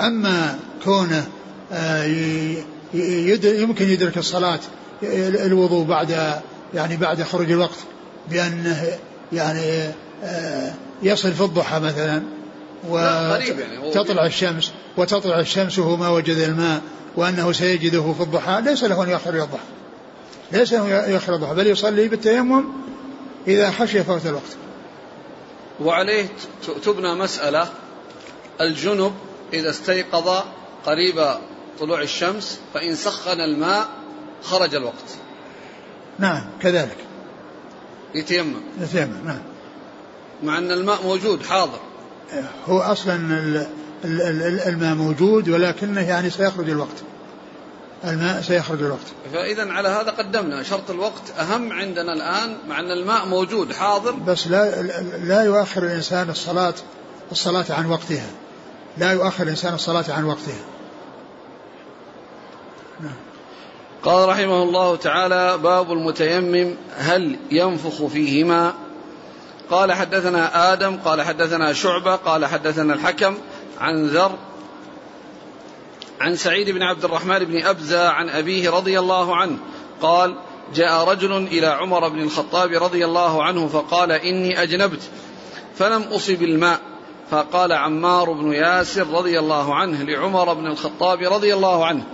أما 0.00 0.58
كونه 0.84 1.26
آه، 1.72 2.04
يمكن 3.44 3.88
يدرك 3.88 4.18
الصلاة 4.18 4.60
الوضوء 5.02 5.84
بعد 5.84 6.40
يعني 6.74 6.96
بعد 6.96 7.22
خروج 7.22 7.50
الوقت 7.50 7.78
بأنه 8.30 8.86
يعني 9.32 9.92
آه، 10.24 10.72
يصل 11.02 11.32
في 11.32 11.40
الضحى 11.40 11.80
مثلا. 11.80 12.22
وتطلع 12.88 14.14
يعني 14.14 14.26
الشمس 14.26 14.72
وتطلع 14.96 15.40
الشمس 15.40 15.78
وهو 15.78 15.96
ما 15.96 16.08
وجد 16.08 16.36
الماء 16.36 16.82
وأنه 17.16 17.52
سيجده 17.52 18.12
في 18.12 18.20
الضحى. 18.20 18.60
ليس 18.60 18.84
له 18.84 19.02
أن 19.02 19.10
يؤخر 19.10 19.30
الضحى. 19.30 19.64
ليس 20.52 20.72
له 20.72 21.08
يؤخر 21.08 21.34
الضحى 21.34 21.54
بل 21.54 21.66
يصلي 21.66 22.08
بالتيمم 22.08 22.64
إذا 23.46 23.70
خشي 23.70 24.04
فوت 24.04 24.26
الوقت. 24.26 24.56
وعليه 25.80 26.28
تبنى 26.84 27.14
مسألة 27.14 27.68
الجنب 28.60 29.12
إذا 29.52 29.70
استيقظ 29.70 30.42
قريب 30.86 31.34
طلوع 31.80 32.02
الشمس 32.02 32.60
فإن 32.74 32.94
سخن 32.94 33.40
الماء 33.40 33.88
خرج 34.42 34.74
الوقت. 34.74 35.16
نعم 36.18 36.44
كذلك. 36.62 36.96
يتيمم. 38.14 38.60
يتيمم 38.80 39.26
نعم. 39.26 39.42
مع 40.42 40.58
أن 40.58 40.70
الماء 40.70 41.02
موجود 41.02 41.42
حاضر. 41.42 41.80
هو 42.68 42.78
أصلا 42.78 43.16
الماء 44.68 44.94
موجود 44.94 45.48
ولكنه 45.48 46.08
يعني 46.08 46.30
سيخرج 46.30 46.70
الوقت. 46.70 47.02
الماء 48.04 48.42
سيخرج 48.42 48.82
الوقت. 48.82 49.06
فإذا 49.32 49.72
على 49.72 49.88
هذا 49.88 50.10
قدمنا. 50.10 50.62
شرط 50.62 50.90
الوقت 50.90 51.30
أهم 51.38 51.72
عندنا 51.72 52.12
الآن 52.12 52.56
مع 52.68 52.80
أن 52.80 52.90
الماء 52.90 53.26
موجود 53.26 53.72
حاضر. 53.72 54.12
بس 54.12 54.46
لا 54.46 54.82
لا 55.22 55.42
يؤخر 55.42 55.82
الإنسان 55.82 56.30
الصلاة 56.30 56.74
الصلاة 57.32 57.64
عن 57.70 57.86
وقتها. 57.86 58.30
لا 58.98 59.12
يؤخر 59.12 59.44
الإنسان 59.44 59.74
الصلاة 59.74 60.04
عن 60.08 60.24
وقتها. 60.24 60.64
نعم. 63.00 63.14
قال 64.02 64.28
رحمه 64.28 64.62
الله 64.62 64.96
تعالى 64.96 65.58
باب 65.58 65.92
المتيمم 65.92 66.74
هل 66.96 67.36
ينفخ 67.50 68.06
فيهما؟ 68.06 68.74
قال 69.72 69.92
حدثنا 69.92 70.72
آدم 70.72 70.96
قال 70.96 71.22
حدثنا 71.22 71.72
شعبة 71.72 72.16
قال 72.16 72.46
حدثنا 72.46 72.94
الحكم 72.94 73.34
عن 73.80 74.06
ذر 74.06 74.32
عن 76.20 76.36
سعيد 76.36 76.70
بن 76.70 76.82
عبد 76.82 77.04
الرحمن 77.04 77.38
بن 77.38 77.64
أبزة 77.64 78.08
عن 78.08 78.28
أبيه 78.28 78.70
رضي 78.70 78.98
الله 78.98 79.36
عنه 79.36 79.58
قال 80.02 80.34
جاء 80.74 81.08
رجل 81.08 81.36
إلى 81.36 81.66
عمر 81.66 82.08
بن 82.08 82.20
الخطاب 82.20 82.82
رضي 82.82 83.04
الله 83.04 83.44
عنه 83.44 83.68
فقال 83.68 84.12
إني 84.12 84.62
أجنبت 84.62 85.00
فلم 85.74 86.02
أصب 86.02 86.42
الماء. 86.42 86.80
فقال 87.30 87.72
عمار 87.72 88.32
بن 88.32 88.52
ياسر 88.52 89.06
رضي 89.06 89.38
الله 89.38 89.74
عنه 89.74 90.02
لعمر 90.02 90.54
بن 90.54 90.66
الخطاب 90.66 91.22
رضي 91.22 91.54
الله 91.54 91.86
عنه 91.86 92.04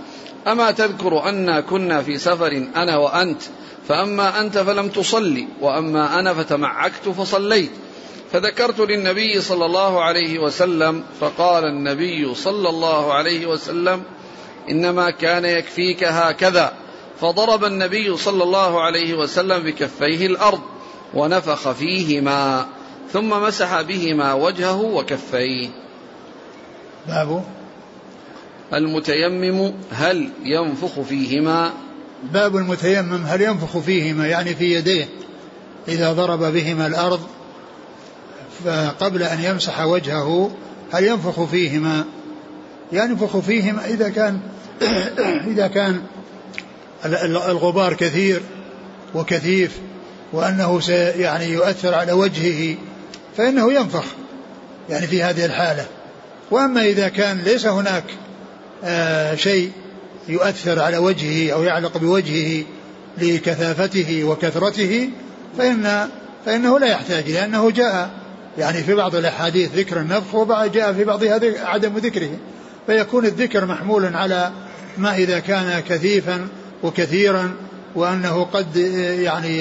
أما 0.47 0.71
تذكر 0.71 1.23
أنا 1.23 1.61
كنا 1.61 2.01
في 2.01 2.17
سفر 2.17 2.67
أنا 2.75 2.97
وأنت؟ 2.97 3.41
فأما 3.89 4.41
أنت 4.41 4.57
فلم 4.57 4.89
تصلي 4.89 5.47
وأما 5.61 6.19
أنا 6.19 6.33
فتمعكت 6.33 7.09
فصليت. 7.09 7.71
فذكرت 8.31 8.79
للنبي 8.79 9.41
صلى 9.41 9.65
الله 9.65 10.03
عليه 10.03 10.39
وسلم 10.39 11.03
فقال 11.19 11.63
النبي 11.63 12.35
صلى 12.35 12.69
الله 12.69 13.13
عليه 13.13 13.45
وسلم 13.45 14.03
إنما 14.69 15.09
كان 15.09 15.45
يكفيك 15.45 16.03
هكذا. 16.03 16.73
فضرب 17.21 17.65
النبي 17.65 18.17
صلى 18.17 18.43
الله 18.43 18.81
عليه 18.81 19.13
وسلم 19.13 19.59
بكفيه 19.63 20.27
الأرض 20.27 20.61
ونفخ 21.13 21.71
فيهما 21.71 22.65
ثم 23.13 23.29
مسح 23.29 23.81
بهما 23.81 24.33
وجهه 24.33 24.81
وكفيه. 24.81 25.69
باب 27.07 27.43
المتيمم 28.73 29.73
هل 29.91 30.29
ينفخ 30.43 31.01
فيهما؟ 31.01 31.73
باب 32.23 32.55
المتيمم 32.55 33.25
هل 33.25 33.41
ينفخ 33.41 33.77
فيهما؟ 33.77 34.27
يعني 34.27 34.55
في 34.55 34.73
يديه 34.73 35.07
إذا 35.87 36.13
ضرب 36.13 36.39
بهما 36.39 36.87
الأرض 36.87 37.19
فقبل 38.65 39.23
أن 39.23 39.43
يمسح 39.43 39.81
وجهه 39.81 40.51
هل 40.91 41.03
ينفخ 41.03 41.43
فيهما؟ 41.43 42.05
ينفخ 42.91 43.37
فيهما 43.37 43.85
إذا 43.85 44.09
كان 44.09 44.39
إذا 45.51 45.67
كان 45.67 46.01
الغبار 47.05 47.93
كثير 47.93 48.41
وكثيف 49.15 49.79
وأنه 50.33 50.81
يعني 51.15 51.45
يؤثر 51.45 51.93
على 51.93 52.11
وجهه 52.11 52.75
فإنه 53.37 53.73
ينفخ 53.73 54.05
يعني 54.89 55.07
في 55.07 55.23
هذه 55.23 55.45
الحالة. 55.45 55.85
وأما 56.51 56.81
إذا 56.81 57.07
كان 57.07 57.37
ليس 57.37 57.65
هناك 57.65 58.03
آه 58.83 59.35
شيء 59.35 59.71
يؤثر 60.29 60.79
على 60.79 60.97
وجهه 60.97 61.53
أو 61.53 61.63
يعلق 61.63 61.97
بوجهه 61.97 62.63
لكثافته 63.17 64.23
وكثرته 64.23 65.09
فإن 65.57 66.09
فإنه 66.45 66.79
لا 66.79 66.87
يحتاج 66.87 67.31
لأنه 67.31 67.71
جاء 67.71 68.09
يعني 68.57 68.83
في 68.83 68.95
بعض 68.95 69.15
الأحاديث 69.15 69.75
ذكر 69.75 69.99
النفخ 69.99 70.35
وبعض 70.35 70.71
جاء 70.71 70.93
في 70.93 71.03
بعضها 71.03 71.39
عدم 71.65 71.97
ذكره. 71.97 72.29
فيكون 72.87 73.25
الذكر 73.25 73.65
محمول 73.65 74.15
على 74.15 74.51
ما 74.97 75.15
إذا 75.15 75.39
كان 75.39 75.79
كثيفا 75.79 76.47
وكثيرا 76.83 77.53
وأنه 77.95 78.43
قد 78.43 78.75
يعني 79.19 79.59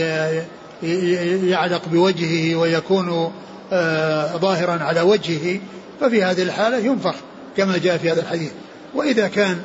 يعلق 1.50 1.88
بوجهه 1.88 2.56
ويكون 2.56 3.32
آه، 3.72 4.36
ظاهرا 4.36 4.84
على 4.84 5.00
وجهه 5.00 5.60
ففي 6.00 6.22
هذه 6.22 6.42
الحالة 6.42 6.78
ينفخ 6.78 7.14
كما 7.56 7.78
جاء 7.78 7.98
في 7.98 8.10
هذا 8.10 8.20
الحديث. 8.20 8.50
وإذا 8.94 9.28
كان 9.28 9.58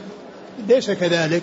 ليس 0.67 0.91
كذلك. 0.91 1.41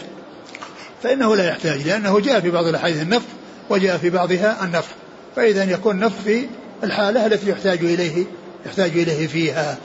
فإنه 1.03 1.37
لا 1.37 1.49
يحتاج 1.49 1.87
لأنه 1.87 2.21
جاء 2.21 2.41
في 2.41 2.51
بعض 2.51 2.67
الأحاديث 2.67 3.03
النفخ 3.03 3.27
وجاء 3.71 3.97
في 3.97 4.11
بعضها 4.11 4.65
النفخ. 4.65 4.91
فإذا 5.37 5.65
يكون 5.65 5.99
نفخ 5.99 6.17
في 6.25 6.47
الحالة 6.85 7.27
التي 7.27 7.51
يحتاج 7.51 7.79
إليه 7.79 8.25
يحتاج 8.67 8.91
إليه 8.91 9.27
فيها. 9.27 9.79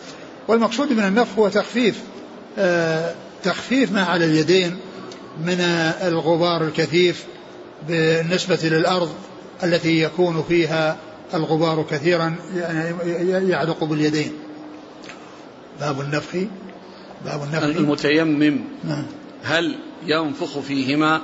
والمقصود 0.47 0.93
من 0.93 1.03
النفخ 1.03 1.39
هو 1.39 1.49
تخفيف 1.49 1.99
آه 2.59 3.13
تخفيف 3.43 3.91
ما 3.91 4.03
على 4.03 4.25
اليدين 4.25 4.77
من 5.45 5.59
الغبار 6.01 6.63
الكثيف 6.63 7.25
بالنسبة 7.87 8.59
للأرض 8.63 9.09
التي 9.63 10.01
يكون 10.01 10.43
فيها 10.47 10.97
الغبار 11.33 11.85
كثيرا 11.89 12.35
يعني 12.55 13.49
يعلق 13.49 13.83
باليدين. 13.83 14.31
باب 15.79 16.01
النفخ 16.01 16.37
باب 17.25 17.43
النفخ. 17.43 17.63
المتيمم. 17.63 18.59
نعم. 18.83 19.05
هل 19.43 19.75
ينفخ 20.05 20.59
فيهما؟ 20.59 21.21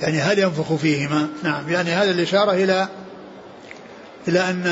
يعني 0.00 0.20
هل 0.20 0.38
ينفخ 0.38 0.74
فيهما؟ 0.74 1.28
نعم. 1.42 1.68
يعني 1.68 1.90
هذا 1.90 2.10
الإشارة 2.10 2.52
إلى 2.52 2.88
إلى 4.28 4.50
أن 4.50 4.66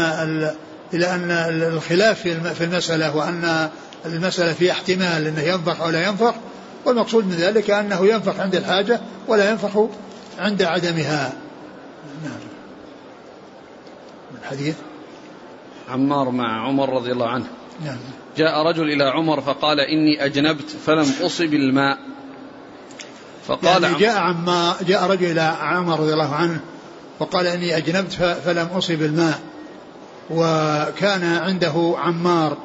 إلى 0.95 1.15
أن 1.15 1.31
الخلاف 1.63 2.21
في 2.59 2.65
المسألة 2.65 3.17
وأن 3.17 3.71
المسألة 4.07 4.53
في 4.53 4.71
احتمال 4.71 5.27
أنه 5.27 5.41
ينفخ 5.41 5.81
أو 5.81 5.91
لا 5.91 6.09
ينفخ 6.09 6.35
والمقصود 6.85 7.27
من 7.27 7.35
ذلك 7.35 7.71
أنه 7.71 8.07
ينفخ 8.07 8.41
عند 8.41 8.55
الحاجة 8.55 9.01
ولا 9.29 9.51
ينفخ 9.51 9.89
عند 10.39 10.63
عدمها. 10.63 11.33
نعم. 12.25 12.39
الحديث 14.43 14.75
عمار 15.89 16.31
مع 16.31 16.67
عمر 16.67 16.89
رضي 16.89 17.13
الله 17.13 17.29
عنه. 17.29 17.47
نعم. 17.85 17.99
جاء 18.37 18.63
رجل 18.63 18.93
إلى 18.93 19.05
عمر 19.05 19.41
فقال 19.41 19.81
إني 19.81 20.25
أجنبت 20.25 20.71
فلم 20.87 21.13
أصب 21.23 21.55
الماء 21.55 21.99
فقال 23.47 23.83
يعني 23.83 23.99
جاء 23.99 24.17
عما 24.19 24.75
جاء 24.87 25.11
رجل 25.11 25.31
إلى 25.31 25.41
عمر 25.61 26.01
رضي 26.01 26.13
الله 26.13 26.35
عنه 26.35 26.61
وقال 27.19 27.47
إني 27.47 27.77
أجنبت 27.77 28.13
فلم 28.45 28.67
أصب 28.67 29.03
الماء 29.03 29.39
وكان 30.31 31.25
عنده 31.25 31.95
عمار. 31.99 32.57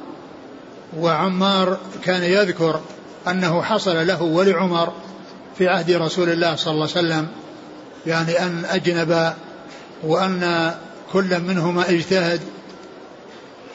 وعمار 0.97 1.77
كان 2.03 2.23
يذكر 2.23 2.81
أنه 3.27 3.61
حصل 3.61 4.07
له 4.07 4.21
ولعمر 4.21 4.93
في 5.57 5.67
عهد 5.67 5.91
رسول 5.91 6.29
الله 6.29 6.55
صلى 6.55 6.73
الله 6.73 6.89
عليه 6.95 7.07
وسلم. 7.07 7.27
يعني 8.05 8.39
أن 8.39 8.65
أجنب 8.65 9.33
وأن 10.03 10.73
كل 11.13 11.39
منهما 11.39 11.89
اجتهد 11.89 12.41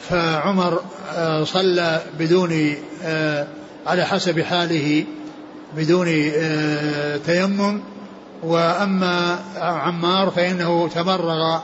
فعمر 0.08 0.80
آه، 1.14 1.44
صلى 1.44 2.02
بدون 2.18 2.76
آه، 3.04 3.46
على 3.86 4.04
حسب 4.04 4.40
حاله 4.40 5.04
بدون 5.76 6.08
آه، 6.36 7.16
تيمم. 7.16 7.80
وأما 8.42 9.38
عمار 9.56 10.30
فإنه 10.30 10.88
تمرغ 10.88 11.58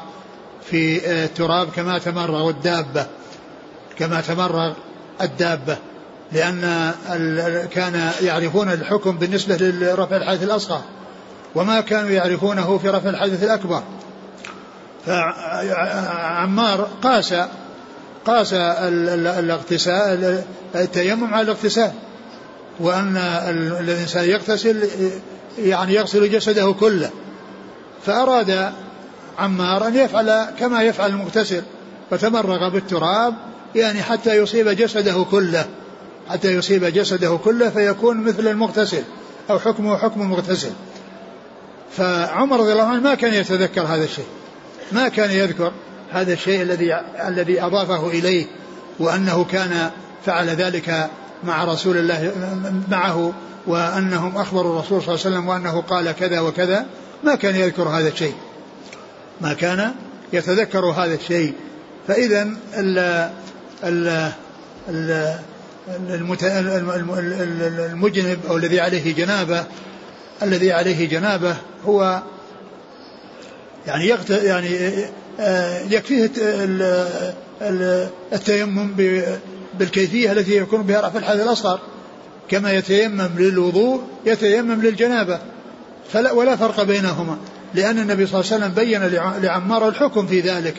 في 0.70 1.10
التراب 1.24 1.68
كما 1.76 1.98
تمرغ 1.98 2.50
الدابة 2.50 3.06
كما 3.98 4.20
تمرغ 4.20 4.72
الدابة 5.20 5.76
لأن 6.32 6.92
كان 7.70 8.10
يعرفون 8.22 8.72
الحكم 8.72 9.18
بالنسبة 9.18 9.56
لرفع 9.56 10.16
الحدث 10.16 10.42
الأصغر 10.42 10.80
وما 11.54 11.80
كانوا 11.80 12.10
يعرفونه 12.10 12.78
في 12.78 12.88
رفع 12.88 13.10
الحدث 13.10 13.42
الأكبر. 13.42 13.82
فعمار 15.06 16.88
قاس 17.02 17.34
قاس 18.24 18.52
الاغتسال 18.52 20.42
التيمم 20.74 21.34
على 21.34 21.42
الاغتسال 21.42 21.92
وأن 22.80 23.16
الإنسان 23.80 24.24
يغتسل 24.24 24.88
يعني 25.58 25.94
يغسل 25.94 26.30
جسده 26.30 26.72
كله. 26.72 27.10
فأراد 28.06 28.72
عمار 29.38 29.86
أن 29.86 29.96
يفعل 29.96 30.46
كما 30.58 30.82
يفعل 30.82 31.10
المغتسل. 31.10 31.62
فتمرغ 32.10 32.68
بالتراب 32.68 33.34
يعني 33.74 34.02
حتى 34.02 34.36
يصيب 34.36 34.68
جسده 34.68 35.26
كله. 35.30 35.66
حتى 36.28 36.54
يصيب 36.54 36.84
جسده 36.84 37.38
كله 37.44 37.70
فيكون 37.70 38.16
مثل 38.16 38.48
المغتسل 38.48 39.02
أو 39.50 39.58
حكمه 39.58 39.96
حكم 39.96 40.22
المغتسل. 40.22 40.70
فعمر 41.96 42.60
رضي 42.60 42.72
الله 42.72 42.84
عنه 42.84 43.00
ما 43.00 43.14
كان 43.14 43.34
يتذكر 43.34 43.82
هذا 43.82 44.04
الشيء. 44.04 44.26
ما 44.92 45.08
كان 45.08 45.30
يذكر. 45.30 45.72
هذا 46.12 46.32
الشيء 46.32 46.62
الذي 46.62 46.94
الذي 47.28 47.62
أضافه 47.62 48.08
إليه 48.08 48.46
وأنه 48.98 49.44
كان 49.44 49.90
فعل 50.26 50.48
ذلك 50.48 51.10
مع 51.44 51.64
رسول 51.64 51.96
الله 51.96 52.32
معه 52.90 53.32
وأنهم 53.66 54.36
أخبروا 54.36 54.72
الرسول 54.72 55.02
صلى 55.02 55.14
الله 55.14 55.26
عليه 55.26 55.36
وسلم 55.36 55.48
وأنه 55.48 55.80
قال 55.80 56.12
كذا 56.12 56.40
وكذا 56.40 56.86
ما 57.24 57.34
كان 57.34 57.56
يذكر 57.56 57.88
هذا 57.88 58.08
الشيء. 58.08 58.34
ما 59.40 59.52
كان 59.52 59.94
يتذكر 60.32 60.84
هذا 60.84 61.14
الشيء. 61.14 61.54
فإذا 62.08 62.50
المجنب 67.92 68.38
أو 68.48 68.56
الذي 68.56 68.80
عليه 68.80 69.14
جنابة 69.14 69.64
الذي 70.42 70.72
عليه 70.72 71.08
جنابة 71.08 71.56
هو 71.86 72.22
يعني 73.86 74.14
يعني 74.30 75.04
يكفيه 75.90 76.30
التيمم 78.32 78.94
بالكيفية 79.78 80.32
التي 80.32 80.56
يكون 80.56 80.82
بها 80.82 81.00
رفع 81.00 81.18
الحدث 81.18 81.42
الأصغر. 81.42 81.80
كما 82.48 82.72
يتيمم 82.72 83.30
للوضوء 83.38 84.02
يتيمم 84.26 84.82
للجنابة. 84.82 85.38
فلا 86.12 86.32
ولا 86.32 86.56
فرق 86.56 86.82
بينهما. 86.82 87.36
لأن 87.74 87.98
النبي 87.98 88.26
صلى 88.26 88.40
الله 88.40 88.52
عليه 88.52 88.64
وسلم 88.64 88.74
بين 88.74 89.02
لعمار 89.42 89.88
الحكم 89.88 90.26
في 90.26 90.40
ذلك. 90.40 90.74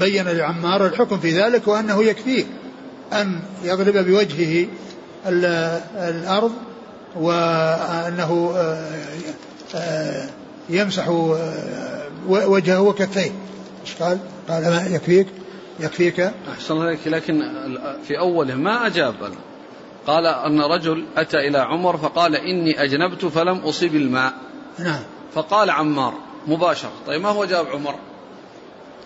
بين 0.00 0.28
لعمار 0.28 0.86
الحكم 0.86 1.18
في 1.18 1.42
ذلك 1.42 1.68
وأنه 1.68 2.04
يكفيه 2.04 2.44
أن 3.12 3.40
يضرب 3.64 4.06
بوجهه 4.06 4.66
الأرض 5.96 6.52
وأنه 7.16 8.52
آه، 8.56 8.84
آه، 9.74 10.28
يمسح 10.70 11.08
آه، 11.08 12.02
وجهه 12.28 12.80
وكفيه. 12.80 13.30
قال 14.00 14.18
قال 14.48 14.62
ما 14.62 14.86
يكفيك؟ 14.90 15.26
يكفيك. 15.80 16.20
أحسن 16.52 16.82
عليك 16.82 17.00
لكن 17.06 17.42
في 18.04 18.18
أوله 18.18 18.54
ما 18.54 18.86
أجاب. 18.86 19.14
قال 20.06 20.26
أن 20.26 20.60
رجل 20.60 21.06
أتى 21.16 21.36
إلى 21.36 21.58
عمر 21.58 21.96
فقال 21.96 22.36
إني 22.36 22.82
أجنبت 22.84 23.24
فلم 23.24 23.58
أصيب 23.58 23.94
الماء. 23.94 24.32
نعم. 24.78 25.02
فقال 25.34 25.70
عمار 25.70 26.14
مباشرة 26.46 26.92
طيب 27.06 27.20
ما 27.20 27.28
هو 27.28 27.44
جاب 27.44 27.66
عمر؟ 27.66 27.94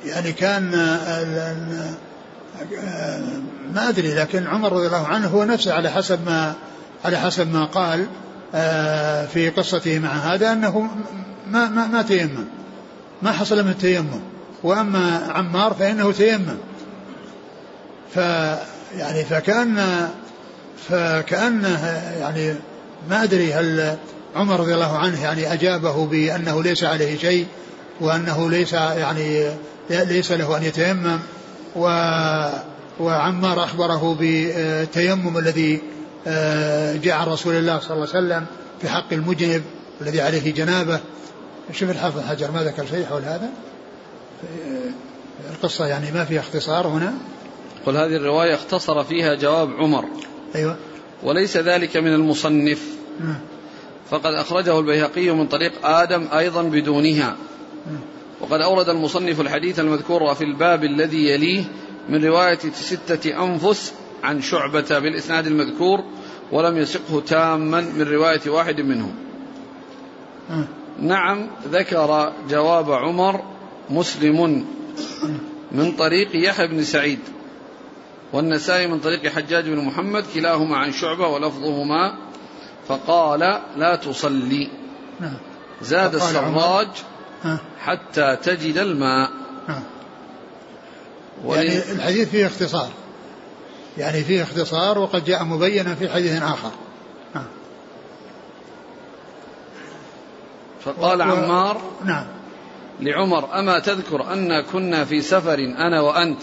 يعني 0.05 0.33
كان 0.33 0.71
ما 3.75 3.89
أدري 3.89 4.15
لكن 4.15 4.47
عمر 4.47 4.73
رضي 4.73 4.87
الله 4.87 5.07
عنه 5.07 5.29
هو 5.29 5.45
نفسه 5.45 5.75
على 5.75 5.91
حسب 5.91 6.27
ما 6.27 6.55
على 7.05 7.17
حسب 7.17 7.53
ما 7.53 7.65
قال 7.65 8.07
آه، 8.55 9.27
في 9.27 9.51
قصته 9.51 9.99
مع 9.99 10.09
هذا 10.09 10.53
أنه 10.53 10.91
ما 11.51 11.69
ما 11.69 11.87
ما 11.87 12.03
تيمم. 12.03 12.45
ما 13.23 13.33
حصل 13.33 13.65
من 13.65 13.71
التيمم. 13.71 14.21
وأما 14.65 15.33
عمار 15.35 15.75
فإنه 15.75 16.13
تيمم. 16.13 16.57
ف 18.15 18.17
يعني 18.97 19.25
فكأن 19.25 20.09
فكأنه 20.89 21.87
يعني 22.21 22.55
ما 23.11 23.23
أدري 23.23 23.53
هل 23.53 23.97
عمر 24.37 24.61
رضي 24.61 24.75
الله 24.75 24.99
عنه 24.99 25.23
يعني 25.23 25.53
أجابه 25.53 26.07
بأنه 26.07 26.63
ليس 26.63 26.85
عليه 26.85 27.19
شيء 27.19 27.47
وأنه 28.01 28.51
ليس 28.51 28.73
يعني 28.73 29.51
ليس 29.91 30.33
له 30.33 30.57
أن 30.57 30.63
يتيمم 30.63 31.19
و 31.77 31.89
وعمار 33.01 33.65
أخبره 33.65 34.17
بالتيمم 34.21 35.39
الذي 35.39 35.83
جاء 37.03 37.17
عن 37.17 37.27
رسول 37.27 37.55
الله 37.55 37.79
صلى 37.79 37.91
الله 37.91 38.09
عليه 38.15 38.27
وسلم 38.27 38.47
في 38.81 38.89
حق 38.89 39.13
المجنب 39.13 39.63
الذي 40.01 40.21
عليه 40.21 40.55
جنابه. 40.55 41.01
شوف 41.73 41.91
الحافظ 41.91 42.21
حجر 42.21 42.51
ما 42.51 42.65
ذكر 42.65 42.87
شيء 42.87 43.07
حول 43.07 43.23
هذا؟ 43.23 43.49
القصة 45.51 45.87
يعني 45.87 46.13
ما 46.13 46.25
فيها 46.25 46.41
اختصار 46.41 46.87
هنا؟ 46.87 47.15
قل 47.87 47.97
هذه 47.97 48.17
الرواية 48.17 48.55
اختصر 48.55 49.05
فيها 49.05 49.35
جواب 49.35 49.71
عمر. 49.71 50.05
أيوة. 50.55 50.77
وليس 51.23 51.57
ذلك 51.57 51.97
من 51.97 52.15
المصنف. 52.15 52.83
م. 53.21 53.33
فقد 54.11 54.35
أخرجه 54.35 54.79
البيهقي 54.79 55.31
من 55.31 55.47
طريق 55.47 55.87
آدم 55.87 56.29
أيضا 56.33 56.63
بدونها. 56.63 57.37
م. 57.87 57.91
وقد 58.41 58.61
أورد 58.61 58.89
المصنف 58.89 59.41
الحديث 59.41 59.81
المذكور 59.81 60.35
في 60.35 60.45
الباب 60.45 60.85
الذي 60.85 61.29
يليه 61.29 61.65
من 62.09 62.25
رواية 62.25 62.59
ستة 62.73 63.45
أنفس 63.45 63.93
عن 64.23 64.43
شعبة 64.43 64.99
بالإسناد 64.99 65.47
المذكور 65.47 66.05
ولم 66.53 66.77
يسقه 66.77 67.21
تاما 67.21 67.81
من 67.81 68.03
رواية 68.03 68.41
واحد 68.47 68.81
منهم. 68.81 69.15
نعم 71.01 71.51
ذكر 71.73 72.33
جواب 72.51 72.93
عمر 72.93 73.54
مسلم 73.91 74.67
من 75.73 75.93
طريق 75.93 76.29
يحيى 76.35 76.67
بن 76.67 76.85
سعيد 76.85 77.19
والنسائي 78.33 78.87
من 78.87 79.01
طريق 79.01 79.27
حجاج 79.27 79.69
بن 79.69 79.85
محمد 79.85 80.25
كلاهما 80.35 80.77
عن 80.77 80.93
شعبة 80.93 81.29
ولفظهما 81.29 82.15
فقال 82.89 83.61
لا 83.77 83.97
تصلي. 83.97 84.71
نعم. 85.21 85.37
زاد 85.83 86.15
السراج 86.15 86.89
حتى 87.81 88.37
تجد 88.37 88.79
الماء. 88.79 89.31
يعني 91.45 91.93
الحديث 91.93 92.29
فيه 92.29 92.47
اختصار. 92.47 92.91
يعني 93.99 94.25
فيه 94.25 94.43
اختصار 94.43 94.99
وقد 94.99 95.25
جاء 95.25 95.45
مبينا 95.45 95.95
في 95.95 96.09
حديث 96.09 96.43
آخر. 96.43 96.71
فقال 100.85 101.19
و... 101.19 101.23
عمار 101.23 101.81
نعم. 102.05 102.27
لعمر 103.01 103.59
أما 103.59 103.79
تذكر 103.79 104.33
أن 104.33 104.61
كنا 104.61 105.05
في 105.05 105.21
سفر 105.21 105.59
أنا 105.59 106.01
وأنت 106.01 106.43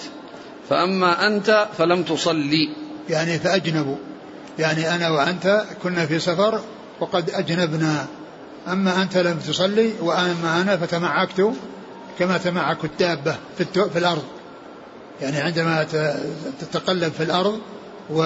فأما 0.70 1.28
أنت 1.28 1.68
فلم 1.78 2.04
تصلي. 2.04 2.70
يعني 3.10 3.40
فأجنبوا. 3.40 3.96
يعني 4.60 4.96
أنا 4.96 5.10
وأنت 5.10 5.64
كنا 5.84 6.06
في 6.06 6.20
سفر 6.20 6.60
وقد 7.00 7.30
أجنبنا. 7.30 8.06
أما 8.68 9.02
أنت 9.02 9.18
لم 9.18 9.38
تصلي 9.38 9.94
وأما 10.02 10.62
أنا 10.62 10.78
فتمعكت 10.78 11.54
كما 12.20 12.38
تمعك 12.38 12.86
الدابة 12.86 13.36
في, 13.58 13.66
في 13.94 14.00
الأرض. 14.00 14.24
يعني 15.22 15.38
عندما 15.38 15.88
تتقلب 16.60 17.14
في 17.14 17.24
الأرض 17.24 17.60
و 18.10 18.24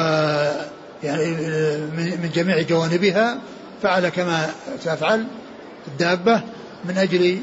يعني 1.03 1.25
من 1.93 2.29
جميع 2.35 2.61
جوانبها 2.61 3.37
فعل 3.83 4.09
كما 4.09 4.49
تفعل 4.83 5.25
الدابة 5.87 6.41
من 6.85 6.97
أجل 6.97 7.39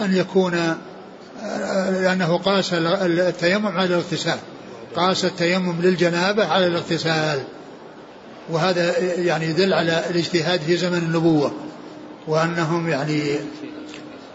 أن 0.00 0.16
يكون 0.16 0.76
لأنه 1.90 2.38
قاس 2.38 2.72
التيمم 2.72 3.66
على 3.66 3.84
الاغتسال. 3.84 4.38
قاس 4.96 5.24
التيمم 5.24 5.82
للجنابة 5.82 6.46
على 6.46 6.66
الاغتسال. 6.66 7.40
وهذا 8.50 8.98
يعني 8.98 9.46
يدل 9.46 9.74
على 9.74 10.04
الاجتهاد 10.10 10.60
في 10.60 10.76
زمن 10.76 10.98
النبوة. 10.98 11.52
وأنهم 12.26 12.88
يعني 12.88 13.22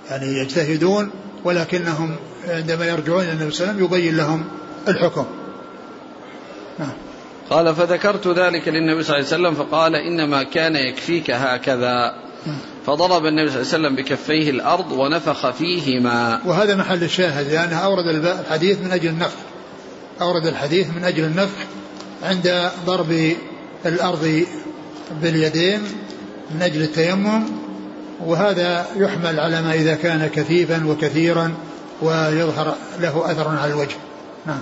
يعني 0.09 0.25
يجتهدون 0.25 1.11
ولكنهم 1.43 2.15
عندما 2.47 2.85
يرجعون 2.85 3.23
إلى 3.23 3.31
النبي 3.31 3.51
صلى 3.51 3.63
الله 3.63 3.73
عليه 3.73 3.83
وسلم 3.83 3.99
يبين 3.99 4.17
لهم 4.17 4.45
الحكم. 4.87 5.25
نعم. 6.79 6.93
قال 7.49 7.75
فذكرت 7.75 8.27
ذلك 8.27 8.67
للنبي 8.67 9.03
صلى 9.03 9.17
الله 9.17 9.27
عليه 9.33 9.47
وسلم 9.47 9.53
فقال 9.53 9.95
إنما 9.95 10.43
كان 10.43 10.75
يكفيك 10.75 11.31
هكذا. 11.31 12.15
فضرب 12.85 13.25
النبي 13.25 13.49
صلى 13.49 13.61
الله 13.61 13.73
عليه 13.73 13.87
وسلم 13.87 13.95
بكفيه 13.95 14.49
الأرض 14.49 14.91
ونفخ 14.91 15.51
فيهما. 15.51 16.41
وهذا 16.45 16.75
محل 16.75 17.03
الشاهد 17.03 17.51
لأنه 17.51 17.77
أورد 17.77 18.07
الحديث 18.25 18.81
من 18.81 18.91
أجل 18.91 19.09
النفخ. 19.09 19.37
أورد 20.21 20.47
الحديث 20.47 20.87
من 20.95 21.03
أجل 21.03 21.23
النفخ 21.23 21.57
عند 22.23 22.71
ضرب 22.85 23.35
الأرض 23.85 24.45
باليدين 25.21 25.81
من 26.51 26.61
أجل 26.61 26.81
التيمم 26.81 27.43
وهذا 28.25 28.87
يحمل 28.95 29.39
على 29.39 29.61
ما 29.61 29.73
إذا 29.73 29.95
كان 29.95 30.27
كثيفا 30.27 30.87
وكثيرا 30.87 31.53
ويظهر 32.01 32.75
له 32.99 33.31
أثر 33.31 33.47
على 33.47 33.73
الوجه. 33.73 33.95
نعم. 34.45 34.61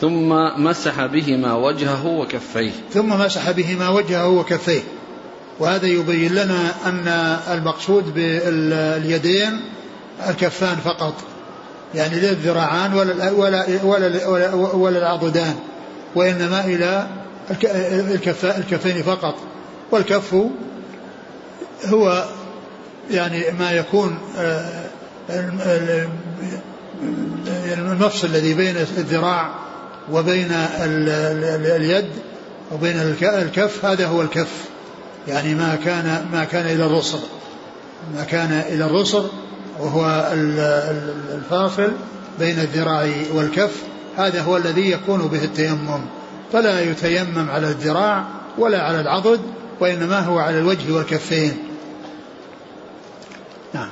ثم 0.00 0.28
مسح 0.64 1.06
بهما 1.06 1.54
وجهه 1.54 2.06
وكفيه. 2.06 2.70
ثم 2.92 3.08
مسح 3.08 3.50
بهما 3.50 3.88
وجهه 3.88 4.28
وكفيه. 4.28 4.82
وهذا 5.60 5.86
يبين 5.86 6.34
لنا 6.34 6.74
أن 6.86 7.08
المقصود 7.52 8.14
باليدين 8.14 9.60
الكفان 10.28 10.76
فقط 10.76 11.14
يعني 11.94 12.20
لا 12.20 12.30
الذراعان 12.30 12.94
ولا 12.94 13.30
ولا 13.30 13.66
ولا 13.84 14.26
ولا, 14.26 14.54
ولا 14.54 14.98
العضدان 14.98 15.54
وإنما 16.14 16.64
إلى 16.64 17.06
الكفين 18.44 19.02
فقط. 19.02 19.34
والكف 19.90 20.34
هو 21.84 22.24
يعني 23.10 23.44
ما 23.58 23.72
يكون 23.72 24.18
آه، 24.38 24.84
المفصل 27.78 28.26
الذي 28.28 28.54
بين 28.54 28.76
الذراع 28.76 29.54
وبين 30.12 30.48
اليد 31.76 32.08
وبين 32.72 32.96
الكف 33.22 33.84
هذا 33.84 34.06
هو 34.06 34.22
الكف. 34.22 34.68
يعني 35.28 35.54
ما 35.54 35.78
كان 35.84 36.26
ما 36.32 36.44
كان 36.44 36.66
إلى 36.66 36.86
الرسل. 36.86 37.18
ما 38.14 38.24
كان 38.24 38.52
إلى 38.52 38.84
الرسل 38.84 39.26
وهو 39.78 40.32
الفاصل 41.34 41.92
بين 42.38 42.58
الذراع 42.58 43.12
والكف. 43.34 43.82
هذا 44.16 44.42
هو 44.42 44.56
الذي 44.56 44.90
يكون 44.90 45.28
به 45.28 45.44
التيمم. 45.44 46.00
فلا 46.52 46.80
يتيمم 46.80 47.50
على 47.50 47.68
الذراع 47.68 48.24
ولا 48.58 48.82
على 48.82 49.00
العضد 49.00 49.40
وإنما 49.80 50.20
هو 50.20 50.38
على 50.38 50.58
الوجه 50.58 50.92
والكفين. 50.92 51.56
نعم. 53.74 53.90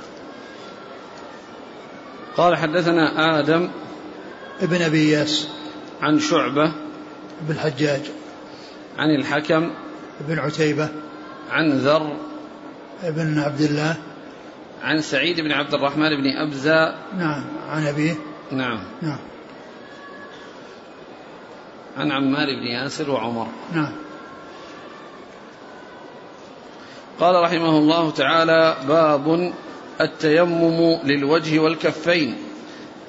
قال 2.36 2.56
حدثنا 2.56 3.38
آدم 3.40 3.68
ابن 4.62 4.82
أبي 4.82 5.10
ياس. 5.10 5.48
عن 6.02 6.20
شعبة 6.20 6.72
بالحجاج 7.48 8.00
عن 8.98 9.10
الحكم 9.20 9.70
بن 10.28 10.38
عتيبة. 10.38 10.88
عن 11.50 11.78
ذر 11.78 12.16
بن 13.02 13.38
عبد 13.38 13.60
الله. 13.60 13.96
عن 14.82 15.00
سعيد 15.00 15.40
بن 15.40 15.52
عبد 15.52 15.74
الرحمن 15.74 16.08
بن 16.08 16.36
أبزة. 16.36 16.94
نعم 17.18 17.44
عن 17.68 17.86
أبيه. 17.86 18.14
نعم. 18.52 18.78
نعم. 19.02 19.18
عن 21.96 22.12
عمار 22.12 22.46
بن 22.46 22.66
ياسر 22.66 23.10
وعمر. 23.10 23.46
نعم. 23.72 23.92
قال 27.20 27.42
رحمه 27.42 27.78
الله 27.78 28.10
تعالى 28.10 28.76
باب 28.88 29.52
التيمم 30.00 30.98
للوجه 31.04 31.58
والكفين. 31.58 32.36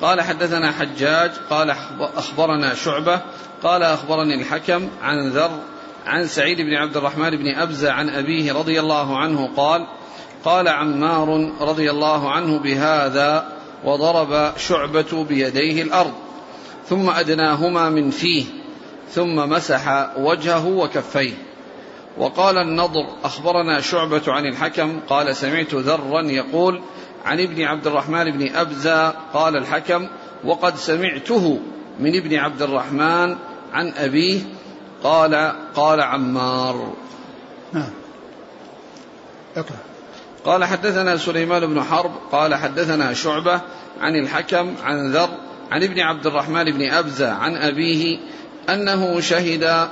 قال 0.01 0.21
حدثنا 0.21 0.71
حجاج 0.71 1.31
قال 1.49 1.75
أخبرنا 1.99 2.73
شعبة 2.73 3.21
قال 3.63 3.83
أخبرني 3.83 4.41
الحكم 4.41 4.89
عن 5.01 5.29
ذر 5.29 5.59
عن 6.07 6.27
سعيد 6.27 6.57
بن 6.61 6.73
عبد 6.73 6.97
الرحمن 6.97 7.29
بن 7.29 7.55
أبزة 7.55 7.91
عن 7.91 8.09
أبيه 8.09 8.53
رضي 8.53 8.79
الله 8.79 9.17
عنه 9.17 9.49
قال 9.57 9.87
قال 10.45 10.67
عمار 10.67 11.51
رضي 11.61 11.91
الله 11.91 12.31
عنه 12.31 12.59
بهذا 12.59 13.47
وضرب 13.83 14.57
شعبة 14.57 15.25
بيديه 15.29 15.81
الأرض 15.81 16.13
ثم 16.89 17.09
أدناهما 17.09 17.89
من 17.89 18.09
فيه 18.09 18.45
ثم 19.09 19.35
مسح 19.35 20.09
وجهه 20.17 20.67
وكفيه. 20.67 21.33
وقال 22.17 22.57
النضر 22.57 23.05
أخبرنا 23.23 23.81
شعبة 23.81 24.21
عن 24.27 24.45
الحكم 24.45 24.99
قال 24.99 25.35
سمعت 25.35 25.73
ذرا 25.73 26.21
يقول 26.21 26.81
عن 27.25 27.39
ابن 27.39 27.63
عبد 27.63 27.87
الرحمن 27.87 28.31
بن 28.31 28.55
أبزة 28.55 29.09
قال 29.09 29.57
الحكم 29.57 30.07
وقد 30.45 30.75
سمعته 30.75 31.59
من 31.99 32.15
ابن 32.15 32.35
عبد 32.35 32.61
الرحمن 32.61 33.35
عن 33.73 33.93
أبيه 33.97 34.41
قال 35.03 35.53
قال 35.75 36.01
عمار. 36.01 36.93
نعم. 37.73 37.89
اقرأ. 39.55 39.77
قال 40.45 40.65
حدثنا 40.65 41.17
سليمان 41.17 41.65
بن 41.65 41.83
حرب. 41.83 42.11
قال 42.31 42.55
حدثنا 42.55 43.13
شعبة 43.13 43.61
عن 44.01 44.15
الحكم 44.15 44.73
عن 44.83 45.11
ذر 45.11 45.29
عن 45.71 45.83
ابن 45.83 45.99
عبد 45.99 46.27
الرحمن 46.27 46.63
بن 46.71 46.91
أبزة 46.91 47.31
عن 47.31 47.55
أبيه 47.55 48.19
أنه 48.69 49.19
شهد 49.19 49.87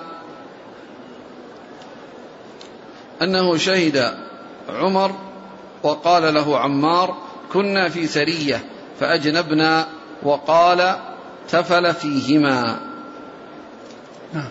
أنه 3.21 3.57
شهد 3.57 4.13
عمر 4.69 5.11
وقال 5.83 6.33
له 6.33 6.59
عمار 6.59 7.17
كنا 7.53 7.89
في 7.89 8.07
سرية 8.07 8.63
فأجنبنا 8.99 9.87
وقال 10.23 10.95
تفل 11.49 11.93
فيهما. 11.93 12.79
نعم. 14.33 14.49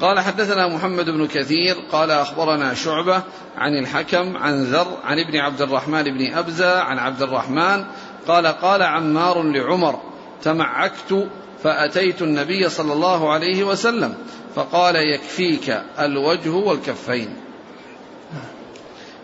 قال 0.00 0.20
حدثنا 0.20 0.68
محمد 0.68 1.10
بن 1.10 1.26
كثير 1.26 1.76
قال 1.92 2.10
أخبرنا 2.10 2.74
شعبة 2.74 3.22
عن 3.56 3.78
الحكم 3.78 4.36
عن 4.36 4.64
ذر 4.64 4.96
عن 5.04 5.18
ابن 5.18 5.36
عبد 5.36 5.62
الرحمن 5.62 6.02
بن 6.02 6.32
أبزة 6.34 6.80
عن 6.80 6.98
عبد 6.98 7.22
الرحمن 7.22 7.84
قال 8.28 8.46
قال 8.46 8.82
عمار 8.82 9.42
لعمر 9.42 10.00
تمعكت 10.42 11.28
فأتيت 11.62 12.22
النبي 12.22 12.68
صلى 12.68 12.92
الله 12.92 13.32
عليه 13.32 13.64
وسلم 13.64 14.14
فقال 14.54 14.96
يكفيك 14.96 15.82
الوجه 16.00 16.50
والكفين. 16.50 17.36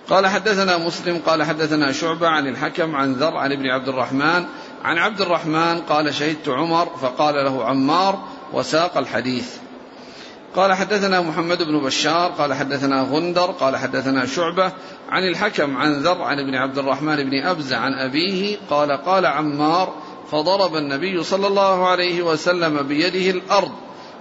قال 0.09 0.27
حدثنا 0.27 0.79
مسلم 0.79 1.21
قال 1.27 1.43
حدثنا 1.43 1.93
شعبة 1.93 2.29
عن 2.29 2.49
الحكم 2.49 2.97
عن 2.97 3.13
ذر 3.13 3.37
عن 3.37 3.53
ابن 3.53 3.67
عبد 3.67 3.89
الرحمن 3.89 4.45
عن 4.85 4.99
عبد 4.99 5.21
الرحمن 5.21 5.81
قال 5.81 6.15
شهدت 6.15 6.49
عمر 6.49 6.87
فقال 6.87 7.35
له 7.35 7.65
عمار 7.65 8.25
وساق 8.53 8.99
الحديث. 8.99 9.57
قال 10.57 10.73
حدثنا 10.73 11.21
محمد 11.21 11.63
بن 11.63 11.79
بشار 11.79 12.31
قال 12.31 12.55
حدثنا 12.55 13.03
غندر 13.03 13.47
قال 13.47 13.77
حدثنا 13.77 14.27
شعبة 14.27 14.73
عن 15.09 15.29
الحكم 15.29 15.77
عن 15.77 16.03
ذر 16.03 16.23
عن 16.23 16.39
ابن 16.39 16.55
عبد 16.55 16.79
الرحمن 16.79 17.17
بن 17.17 17.43
أبز 17.43 17.73
عن 17.73 17.93
أبيه 17.93 18.57
قال 18.71 18.93
قال 18.93 19.27
عمار 19.27 19.95
فضرب 20.31 20.77
النبي 20.77 21.23
صلى 21.23 21.47
الله 21.47 21.89
عليه 21.89 22.23
وسلم 22.23 22.83
بيده 22.83 23.31
الأرض 23.31 23.71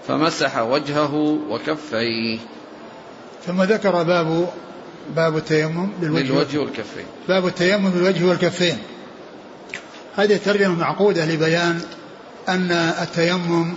فمسح 0.07 0.57
وجهه 0.57 1.15
وكفيه. 1.49 2.39
ثم 3.47 3.63
ذكر 3.63 4.03
باب 4.03 4.49
باب 5.15 5.37
التيمم 5.37 5.89
للوجه, 6.01 6.23
للوجه 6.23 6.57
والكفين. 6.57 7.05
باب 7.27 7.47
التيمم 7.47 7.91
للوجه 7.95 8.25
والكفين. 8.25 8.77
هذه 10.15 10.33
الترجمة 10.33 10.75
معقودة 10.75 11.25
لبيان 11.25 11.81
أن 12.49 12.71
التيمم 13.01 13.73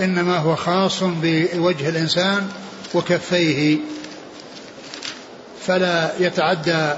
إنما 0.00 0.36
هو 0.36 0.56
خاص 0.56 1.02
بوجه 1.02 1.88
الإنسان 1.88 2.48
وكفيه. 2.94 3.78
فلا 5.60 6.12
يتعدى 6.18 6.92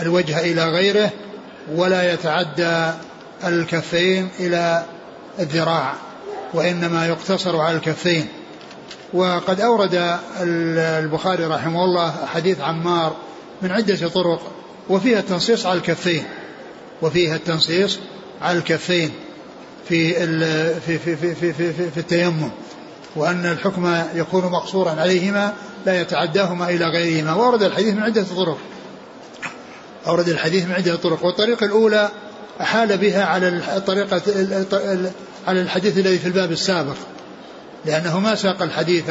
الوجه 0.00 0.40
إلى 0.40 0.64
غيره 0.64 1.10
ولا 1.74 2.12
يتعدى 2.12 2.90
الكفين 3.44 4.28
إلى 4.40 4.84
الذراع 5.38 5.94
وإنما 6.54 7.06
يقتصر 7.06 7.60
على 7.60 7.76
الكفين. 7.76 8.28
وقد 9.12 9.60
أورد 9.60 10.18
البخاري 10.40 11.44
رحمه 11.44 11.84
الله 11.84 12.14
حديث 12.26 12.60
عمار 12.60 13.16
من 13.62 13.70
عدة 13.70 14.08
طرق 14.08 14.52
وفيها 14.88 15.18
التنصيص 15.18 15.66
على 15.66 15.78
الكفين 15.78 16.24
وفيها 17.02 17.36
التنصيص 17.36 17.98
على 18.42 18.58
الكفين. 18.58 19.10
في 19.88 20.14
في 20.86 20.98
في 20.98 21.16
في 21.16 21.16
في, 21.16 21.52
في, 21.52 21.72
في, 21.72 21.90
في 21.90 22.00
التيمم 22.00 22.50
وأن 23.16 23.46
الحكم 23.46 24.04
يكون 24.14 24.44
مقصورا 24.44 24.90
عليهما 24.90 25.52
لا 25.86 26.00
يتعداهما 26.00 26.68
إلى 26.68 26.84
غيرهما. 26.84 27.34
وأورد 27.34 27.62
الحديث 27.62 27.94
من 27.94 28.02
عدة 28.02 28.22
طرق. 28.36 28.58
أورد 30.06 30.28
الحديث 30.28 30.64
من 30.64 30.72
عدة 30.72 30.96
طرق. 30.96 31.24
والطريقة 31.24 31.66
الأولى 31.66 32.08
أحال 32.60 32.98
بها 32.98 33.24
على 33.24 33.48
الطريقة 33.48 34.22
على 35.46 35.60
الحديث 35.60 35.98
الذي 35.98 36.18
في 36.18 36.26
الباب 36.26 36.52
السابق 36.52 36.96
لأنه 37.86 38.18
ما 38.18 38.34
ساق 38.34 38.62
الحديث 38.62 39.10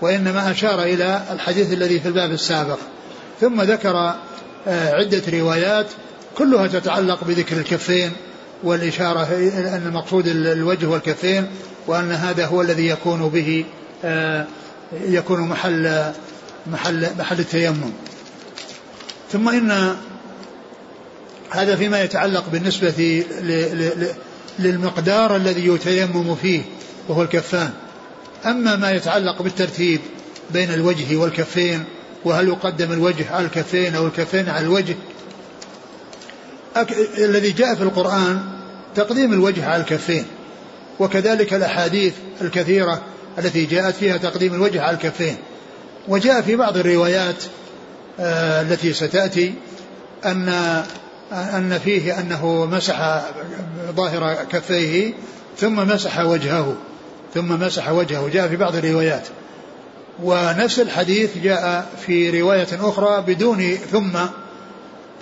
وإنما 0.00 0.50
أشار 0.50 0.82
إلى 0.82 1.22
الحديث 1.30 1.72
الذي 1.72 2.00
في 2.00 2.08
الباب 2.08 2.30
السابق. 2.30 2.78
ثم 3.40 3.62
ذكر 3.62 4.14
آه، 4.66 4.94
عدة 4.94 5.22
روايات 5.38 5.86
كلها 6.38 6.66
تتعلق 6.66 7.24
بذكر 7.24 7.56
الكفين 7.56 8.12
والإشارة 8.62 9.24
أن 9.76 9.82
المقصود 9.86 10.26
الوجه 10.26 10.86
والكفين 10.86 11.46
وأن 11.86 12.12
هذا 12.12 12.46
هو 12.46 12.62
الذي 12.62 12.86
يكون 12.86 13.28
به 13.28 13.64
آه، 14.04 14.46
يكون 15.04 15.40
محل 15.40 16.12
محل 16.66 17.08
محل 17.18 17.40
التيمم. 17.40 17.92
ثم 19.32 19.48
إن 19.48 19.96
هذا 21.50 21.76
فيما 21.76 22.02
يتعلق 22.02 22.44
بالنسبة 22.52 23.24
للمقدار 24.58 25.36
الذي 25.36 25.66
يتيمم 25.66 26.34
فيه 26.34 26.62
وهو 27.08 27.22
الكفان. 27.22 27.70
أما 28.46 28.76
ما 28.76 28.90
يتعلق 28.90 29.42
بالترتيب 29.42 30.00
بين 30.50 30.74
الوجه 30.74 31.16
والكفين 31.16 31.84
وهل 32.24 32.48
يقدم 32.48 32.92
الوجه 32.92 33.30
على 33.30 33.46
الكفين 33.46 33.94
أو 33.94 34.06
الكفين 34.06 34.48
على 34.48 34.66
الوجه 34.66 34.96
الذي 37.18 37.50
جاء 37.50 37.74
في 37.74 37.82
القرآن 37.82 38.42
تقديم 38.94 39.32
الوجه 39.32 39.66
على 39.66 39.82
الكفين 39.82 40.24
وكذلك 41.00 41.54
الأحاديث 41.54 42.14
الكثيرة 42.40 43.02
التي 43.38 43.64
جاءت 43.64 43.94
فيها 43.94 44.16
تقديم 44.16 44.54
الوجه 44.54 44.82
على 44.82 44.96
الكفين. 44.96 45.36
وجاء 46.08 46.42
في 46.42 46.56
بعض 46.56 46.76
الروايات 46.76 47.44
آه، 48.20 48.62
التي 48.62 48.92
ستأتي 48.92 49.54
أن 50.24 50.48
أن 51.32 51.80
فيه 51.84 52.20
أنه 52.20 52.66
مسح 52.66 53.22
ظاهر 53.96 54.44
كفيه 54.50 55.12
ثم 55.58 55.76
مسح 55.76 56.20
وجهه 56.20 56.76
ثم 57.34 57.48
مسح 57.48 57.90
وجهه. 57.90 58.28
جاء 58.28 58.48
في 58.48 58.56
بعض 58.56 58.76
الروايات. 58.76 59.26
ونفس 60.22 60.80
الحديث 60.80 61.38
جاء 61.38 61.86
في 62.06 62.40
رواية 62.40 62.68
أخرى 62.72 63.22
بدون 63.26 63.76
ثم 63.92 64.18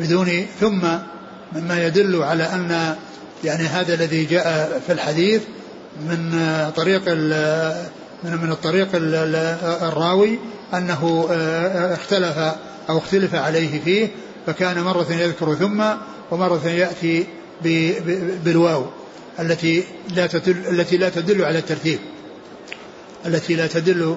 بدون 0.00 0.46
ثم 0.60 0.86
مما 1.52 1.86
يدل 1.86 2.22
على 2.22 2.44
أن 2.44 2.96
يعني 3.44 3.62
هذا 3.62 3.94
الذي 3.94 4.24
جاء 4.24 4.80
في 4.86 4.92
الحديث 4.92 5.42
من 6.00 6.38
طريق 6.76 7.08
من 8.24 8.36
من 8.42 8.52
الطريق 8.52 8.88
الراوي 9.82 10.38
أنه 10.74 11.26
اختلف 11.92 12.38
أو 12.88 12.98
اختلف 12.98 13.34
عليه 13.34 13.80
فيه 13.80 14.08
فكان 14.46 14.80
مرة 14.82 15.06
يذكر 15.12 15.54
ثم 15.54 15.82
ومرة 16.30 16.68
يأتي 16.68 17.26
بالواو 18.44 18.86
التي 19.40 19.84
لا 20.14 20.26
تدل 20.26 20.80
التي 20.80 20.96
لا 20.96 21.08
تدل 21.08 21.44
على 21.44 21.58
الترتيب 21.58 21.98
التي 23.26 23.54
لا 23.54 23.66
تدل 23.66 24.16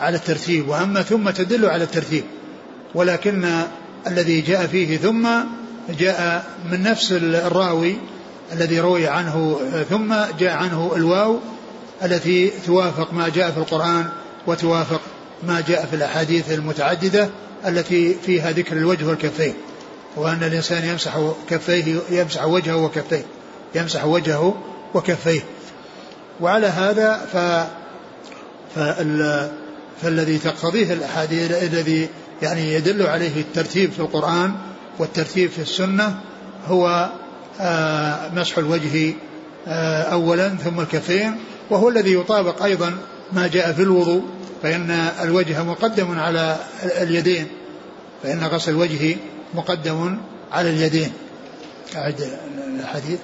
على 0.00 0.16
الترتيب 0.16 0.68
وأما 0.68 1.02
ثم 1.02 1.30
تدل 1.30 1.66
على 1.66 1.84
الترتيب 1.84 2.24
ولكن 2.94 3.62
الذي 4.06 4.40
جاء 4.40 4.66
فيه 4.66 4.96
ثم 4.96 5.28
جاء 5.88 6.44
من 6.70 6.82
نفس 6.82 7.12
الراوي 7.12 7.96
الذي 8.52 8.80
روي 8.80 9.08
عنه 9.08 9.60
ثم 9.90 10.14
جاء 10.38 10.52
عنه 10.52 10.92
الواو 10.96 11.38
التي 12.04 12.52
توافق 12.66 13.12
ما 13.12 13.28
جاء 13.28 13.50
في 13.50 13.58
القرآن 13.58 14.08
وتوافق 14.46 15.00
ما 15.42 15.62
جاء 15.68 15.86
في 15.86 15.96
الأحاديث 15.96 16.52
المتعددة 16.52 17.28
التي 17.66 18.14
فيها 18.26 18.50
ذكر 18.50 18.76
الوجه 18.76 19.04
والكفين 19.04 19.54
وأن 20.16 20.42
الإنسان 20.42 20.84
يمسح 20.84 21.18
كفيه 21.50 21.98
يمسح 22.10 22.44
وجهه 22.44 22.76
وكفيه 22.76 23.24
يمسح 23.74 24.04
وجهه 24.04 24.54
وكفيه. 24.94 25.40
وعلى 26.40 26.66
هذا 26.66 27.26
ف 27.32 27.36
فال 28.74 29.50
فالذي 30.02 30.38
تقتضيه 30.38 30.92
الأحاديث 30.92 31.62
الذي 31.62 32.08
يعني 32.42 32.72
يدل 32.72 33.06
عليه 33.06 33.40
الترتيب 33.40 33.92
في 33.92 34.00
القرآن 34.00 34.54
والترتيب 34.98 35.50
في 35.50 35.62
السنة 35.62 36.20
هو 36.68 37.10
آه، 37.60 38.30
مسح 38.34 38.58
الوجه 38.58 39.14
آه، 39.68 40.02
أولا 40.02 40.48
ثم 40.48 40.80
الكفين 40.80 41.36
وهو 41.70 41.88
الذي 41.88 42.14
يطابق 42.14 42.62
أيضا 42.62 42.98
ما 43.32 43.46
جاء 43.46 43.72
في 43.72 43.82
الوضوء 43.82 44.22
فإن 44.62 44.90
الوجه 45.22 45.62
مقدم 45.62 46.18
على 46.18 46.56
اليدين 46.82 47.46
فإن 48.22 48.44
غسل 48.44 48.70
الوجه 48.72 49.16
مقدم 49.54 50.18
على 50.52 50.70
اليدين. 50.70 51.12
أعد 51.96 52.38
الحديث. 52.80 53.18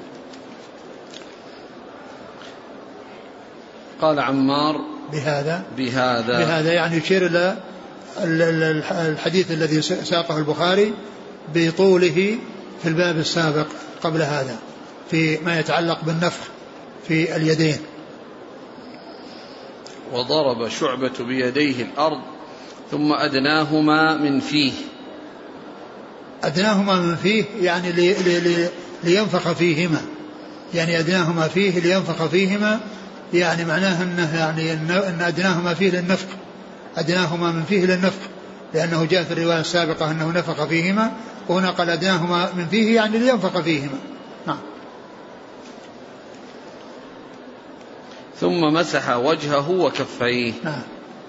قال 4.01 4.21
عمار 4.21 4.81
بهذا 5.13 5.63
بهذا. 5.77 6.39
بهذا 6.39 6.73
يعني 6.73 6.97
يشير 6.97 7.27
إلى 7.27 7.57
الحديث 8.91 9.51
الذي 9.51 9.83
ساقه 9.83 10.39
البخاري 10.39 10.95
بطوله 11.55 12.39
في 12.83 12.89
الباب 12.89 13.19
السابق 13.19 13.67
قبل 14.03 14.23
هذا 14.23 14.57
في 15.11 15.39
ما 15.45 15.61
يتعلق 15.61 16.05
بالنفخ 16.05 16.45
في 17.09 17.37
اليدين. 17.37 17.79
وضرب 20.13 20.69
شعبة 20.69 21.13
بيديه 21.21 21.83
الأرض 21.83 22.21
ثم 22.91 23.13
أدناهما 23.13 24.17
من 24.17 24.41
فيه. 24.41 24.73
أدناهما 26.45 27.01
من 27.01 27.17
فيه 27.17 27.45
يعني 27.61 27.93
لي 27.93 28.15
لي 28.15 28.41
لي 28.41 28.69
لينفخ 29.05 29.53
فيهما. 29.53 30.03
يعني 30.75 30.99
أدناهما 30.99 31.49
فيه 31.49 31.81
لينفخ 31.81 32.27
فيهما 32.27 32.81
يعني 33.35 33.65
معناه 33.65 34.03
أنه 34.03 34.37
يعني 34.37 34.73
أن 34.73 35.19
أدناهما 35.21 35.75
فيه 35.75 35.91
للنفخ. 35.91 36.27
أدناهما 36.97 37.53
من 37.53 37.65
فيه 37.65 37.87
للنفخ 37.87 38.29
لأنه 38.75 39.05
جاء 39.05 39.25
في 39.25 39.33
الرواية 39.33 39.61
السابقة 39.61 40.11
أنه 40.11 40.33
نفخ 40.33 40.65
فيهما 40.65 41.13
وهنا 41.49 41.71
قال 41.71 41.91
أدناهما 41.91 42.53
من 42.53 42.69
فيه 42.69 42.97
يعني 42.97 43.19
لينفخ 43.19 43.61
فيهما. 43.61 43.99
نعم. 44.47 44.59
ثم 48.41 48.61
مسح 48.61 49.17
وجهه 49.17 49.71
وكفيه. 49.71 50.53
نعم. 50.65 50.83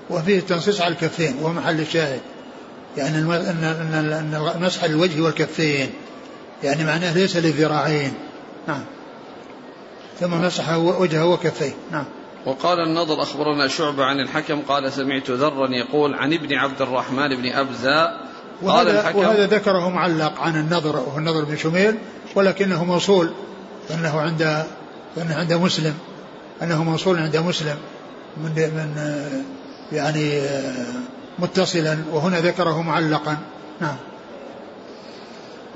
وفيه 0.09 0.39
التنصيص 0.39 0.81
على 0.81 0.93
الكفين 0.93 1.35
وهو 1.41 1.53
محل 1.53 1.79
الشاهد. 1.79 2.21
يعني 2.97 3.17
أن 3.17 4.57
مسح 4.61 4.83
الوجه 4.83 5.21
والكفين. 5.21 5.89
يعني 6.63 6.83
معناه 6.83 7.13
ليس 7.13 7.37
للذراعين 7.37 8.13
نعم. 8.67 8.83
ثم 10.19 10.41
مسح 10.41 10.75
وجهه 10.77 11.25
وكفيه. 11.25 11.73
نعم. 11.91 12.05
وقال 12.45 12.79
النضر 12.79 13.21
أخبرنا 13.21 13.67
شعبة 13.67 14.05
عن 14.05 14.19
الحكم 14.19 14.61
قال 14.61 14.91
سمعت 14.93 15.29
ذرا 15.29 15.67
يقول 15.71 16.15
عن 16.15 16.33
ابن 16.33 16.53
عبد 16.53 16.81
الرحمن 16.81 17.35
بن 17.35 17.45
قال 17.45 18.28
وهذا, 18.61 19.11
وهذا 19.15 19.45
ذكره 19.45 19.89
معلق 19.89 20.41
عن 20.41 20.55
النضر 20.55 20.95
وهو 20.95 21.17
النضر 21.17 21.43
بن 21.43 21.57
شميل 21.57 21.95
ولكنه 22.35 22.83
موصول 22.83 23.29
فإنه 23.89 24.19
عند 24.19 24.65
فإنه 25.15 25.35
عند 25.35 25.53
مسلم. 25.53 25.93
أنه 26.61 26.83
موصول 26.83 27.19
عند 27.19 27.37
مسلم. 27.37 27.75
من 28.37 28.51
من 28.55 28.95
يعني 29.91 30.41
متصلا 31.39 31.97
وهنا 32.11 32.39
ذكره 32.39 32.81
معلقا. 32.81 33.37
نعم. 33.81 33.95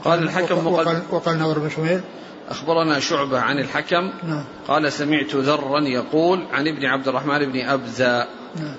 قال 0.04 0.24
الحكم 0.24 0.68
وقال, 0.68 1.02
وقال 1.12 1.40
نظر 1.40 1.60
بن 1.60 1.70
شميل. 1.70 2.02
أخبرنا 2.50 3.00
شعبة 3.00 3.40
عن 3.40 3.60
الحكم. 3.60 4.12
نعم. 4.24 4.44
قال 4.68 4.92
سمعت 4.92 5.36
ذرا 5.36 5.80
يقول 5.80 6.46
عن 6.52 6.68
ابن 6.68 6.86
عبد 6.86 7.08
الرحمن 7.08 7.52
بن 7.52 7.66
أبزة 7.66 8.28
نعم. 8.56 8.76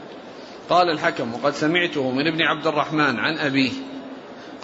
قال 0.70 0.90
الحكم 0.90 1.34
وقد 1.34 1.54
سمعته 1.54 2.10
من 2.10 2.26
ابن 2.26 2.42
عبد 2.42 2.66
الرحمن 2.66 3.18
عن 3.18 3.38
أبيه. 3.38 3.72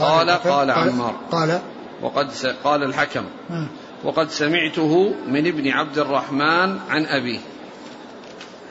قال 0.01 0.30
قال, 0.30 0.70
عمار. 0.70 1.14
قال؟ 1.30 1.61
وقد 2.03 2.30
قال 2.64 2.82
الحكم. 2.82 3.24
نعم. 3.51 3.68
وقد 4.05 4.30
سمعته 4.30 5.14
من 5.28 5.46
ابن 5.46 5.68
عبد 5.68 5.98
الرحمن 5.98 6.78
عن 6.88 7.07
أبيه. 7.07 7.38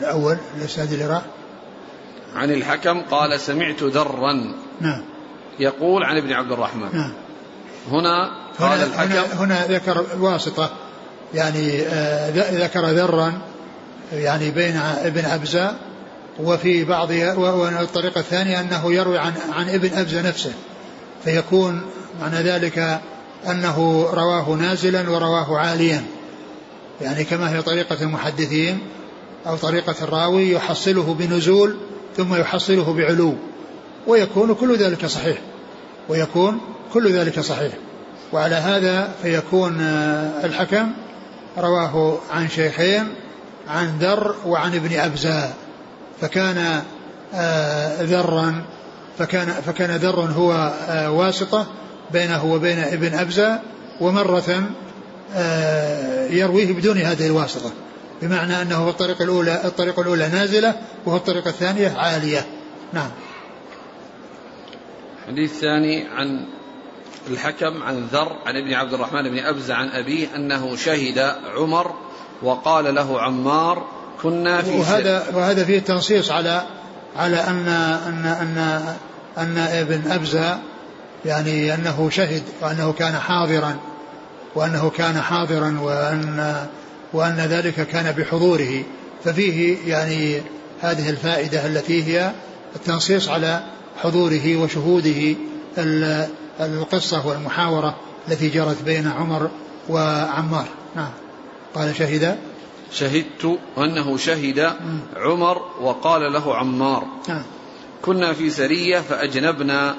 الأول 0.02 0.38
الإسناد 0.58 0.94
اللي 0.94 1.08
راح. 1.08 1.22
عن 2.36 2.52
الحكم 2.52 3.02
قال 3.02 3.40
سمعت 3.40 3.84
ذرا 3.84 4.54
نعم. 4.82 5.04
يقول 5.60 6.04
عن 6.04 6.18
ابن 6.18 6.34
عبد 6.34 6.52
الرحمن. 6.52 6.90
نعم. 6.94 7.14
هنا 7.92 8.32
قال 8.60 8.72
هنا 8.72 8.84
الحكم 8.84 9.12
هنا, 9.12 9.44
هنا 9.44 9.68
ذكر 9.68 10.06
واسطة. 10.20 10.70
يعني 11.34 11.82
آه 11.82 12.30
ذكر 12.64 12.86
ذرا 12.86 13.34
يعني 14.14 14.52
بين 14.52 14.78
ابن 14.78 15.26
أبزة 15.26 15.76
وفي 16.40 16.86
بعض 16.86 17.10
والطريقة 17.38 18.20
الثانية 18.20 18.60
أنه 18.60 18.94
يروي 18.94 19.18
عن 19.18 19.34
عن 19.54 19.70
ابن 19.70 19.94
أبزة 19.94 20.22
نفسه. 20.22 20.54
فيكون 21.24 21.82
معنى 22.22 22.36
ذلك 22.36 23.00
أنه 23.48 24.10
رواه 24.14 24.50
نازلا 24.50 25.10
ورواه 25.10 25.58
عاليا. 25.58 26.04
يعني 27.02 27.24
كما 27.24 27.56
هي 27.56 27.62
طريقة 27.62 28.04
المحدثين 28.04 28.80
أو 29.48 29.56
طريقة 29.56 29.96
الراوي 30.02 30.52
يحصله 30.52 31.16
بنزول 31.20 31.78
ثم 32.18 32.36
يحصله 32.36 32.94
بعلو 32.94 33.36
ويكون 34.08 34.54
كل 34.56 34.78
ذلك 34.78 35.06
صحيح 35.06 35.38
ويكون 36.10 36.60
كل 36.94 37.12
ذلك 37.14 37.40
صحيح. 37.40 37.74
وعلى 38.34 38.56
هذا 38.56 39.12
فيكون 39.22 39.82
آه، 39.82 40.46
الحكم 40.46 40.92
رواه 41.58 42.18
عن 42.32 42.50
شيخين 42.50 43.08
عن 43.68 43.98
ذر 44.00 44.36
وعن 44.46 44.76
ابن 44.76 45.00
أبزاء 45.00 45.54
فكان 46.22 46.84
آه، 47.34 48.04
ذرا 48.04 48.62
فكان 49.20 49.48
فكان 49.48 49.96
ذر 49.96 50.20
هو 50.20 50.74
آه، 50.88 51.12
واسطة 51.12 51.68
بينه 52.12 52.46
وبين 52.46 52.80
ابن 52.80 53.14
أبزة 53.14 53.60
ومرة 54.02 54.70
يرويه 56.30 56.74
بدون 56.74 56.98
هذه 56.98 57.26
الواسطة 57.28 57.72
بمعنى 58.22 58.62
أنه 58.62 58.90
الطريقة 58.90 59.24
الأولى 59.24 59.62
الطريقة 59.66 60.02
الأولى 60.02 60.28
نازلة 60.28 60.76
وهو 61.06 61.18
الطريقة 61.18 61.50
الثانية 61.50 61.98
عالية. 61.98 62.46
نعم. 62.94 63.10
الحديث 65.24 65.52
الثاني 65.52 66.08
عن 66.08 66.46
الحكم 67.30 67.84
عن 67.84 68.08
ذر 68.12 68.36
عن 68.46 68.56
ابن 68.56 68.74
عبد 68.74 68.94
الرحمن 68.94 69.30
بن 69.30 69.40
أبزة 69.40 69.74
عن 69.74 69.90
أبيه 69.90 70.28
أنه 70.36 70.76
شهد 70.76 71.20
عمر 71.56 71.94
وقال 72.42 72.96
له 72.96 73.22
عمار 73.22 73.88
كنا 74.24 74.62
في 74.62 74.80
وهذا 74.80 75.26
وهذا 75.34 75.64
فيه 75.66 75.80
تنصيص 75.80 76.32
على 76.32 76.64
على 77.16 77.38
أن 77.38 77.68
أن 78.08 78.26
أن 78.26 78.82
أن 79.40 79.58
ابن 79.58 80.12
أبزة 80.12 80.60
يعني 81.26 81.74
أنه 81.74 82.10
شهد 82.10 82.44
وأنه 82.62 82.94
كان 82.94 83.20
حاضرا 83.20 83.76
وأنه 84.56 84.90
كان 84.90 85.22
حاضرا 85.22 85.80
وأن 85.80 86.68
وأن 87.14 87.36
ذلك 87.38 87.88
كان 87.88 88.12
بحضوره. 88.12 88.84
ففيه 89.24 89.78
يعني 89.88 90.42
هذه 90.82 91.10
الفائدة 91.10 91.66
التي 91.66 92.04
هي 92.04 92.32
التنصيص 92.76 93.30
على 93.30 93.64
حضوره 93.98 94.56
وشهوده 94.56 95.36
القصة 96.60 97.28
والمحاورة 97.28 97.96
التي 98.28 98.50
جرت 98.50 98.82
بين 98.82 99.08
عمر 99.08 99.50
وعمار. 99.90 100.68
نعم. 100.96 101.12
قال 101.76 101.96
شهد. 101.96 102.38
شهدت 102.92 103.58
أنه 103.78 104.18
شهد 104.18 104.74
عمر 105.16 105.62
وقال 105.82 106.34
له 106.34 106.56
عمار. 106.56 107.04
نعم. 107.30 107.44
كنا 108.02 108.34
في 108.34 108.50
سرية 108.50 109.00
فأجنبنا 109.00 109.96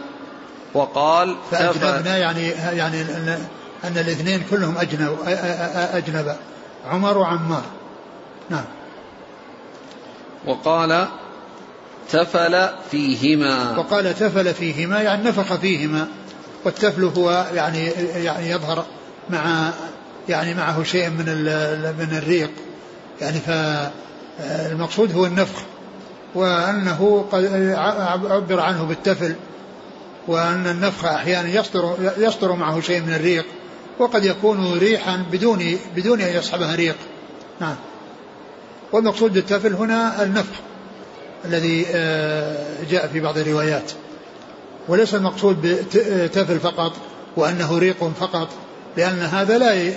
وقال 0.74 1.36
فأجنبنا 1.50 2.16
يعني 2.18 2.48
يعني 2.48 3.00
أن 3.84 3.98
الاثنين 3.98 4.42
كلهم 4.50 4.78
أجنب 4.78 5.18
أجنب. 5.92 6.36
عمر 6.86 7.18
وعمار. 7.18 7.62
نعم. 8.50 8.64
وقال 10.46 11.06
تفل 12.10 12.68
فيهما. 12.90 13.78
وقال 13.78 14.14
تفل 14.14 14.54
فيهما 14.54 15.00
يعني 15.02 15.28
نفخ 15.28 15.54
فيهما. 15.54 16.08
والتفل 16.64 17.04
هو 17.04 17.46
يعني 17.54 17.86
يعني 18.24 18.50
يظهر 18.50 18.84
مع 19.30 19.70
يعني 20.28 20.54
معه 20.54 20.82
شيء 20.82 21.10
من 21.10 21.24
من 21.98 22.18
الريق. 22.22 22.50
يعني 23.20 23.40
فالمقصود 23.40 25.14
هو 25.14 25.26
النفخ. 25.26 25.62
وأنه 26.34 27.26
قد 27.32 27.44
عبر 28.30 28.60
عنه 28.60 28.84
بالتفل 28.84 29.34
وأن 30.28 30.66
النفخ 30.66 31.04
أحيانا 31.04 31.48
يصدر 31.48 32.12
يصدر 32.18 32.52
معه 32.52 32.80
شيء 32.80 33.00
من 33.00 33.14
الريق 33.14 33.46
وقد 33.98 34.24
يكون 34.24 34.78
ريحا 34.78 35.24
بدون 35.32 35.78
بدون 35.96 36.20
أن 36.20 36.36
يصحبها 36.36 36.74
ريق. 36.74 36.96
نعم. 37.60 37.76
والمقصود 38.92 39.32
بالتفل 39.32 39.74
هنا 39.74 40.22
النفخ 40.22 40.54
الذي 41.44 41.86
آه، 41.94 42.84
جاء 42.90 43.06
في 43.06 43.20
بعض 43.20 43.38
الروايات. 43.38 43.92
وليس 44.88 45.14
المقصود 45.14 45.62
بتفل 45.94 46.60
فقط 46.60 46.92
وأنه 47.36 47.78
ريق 47.78 48.12
فقط 48.20 48.48
لأن 48.96 49.18
هذا 49.18 49.58
لا. 49.58 49.92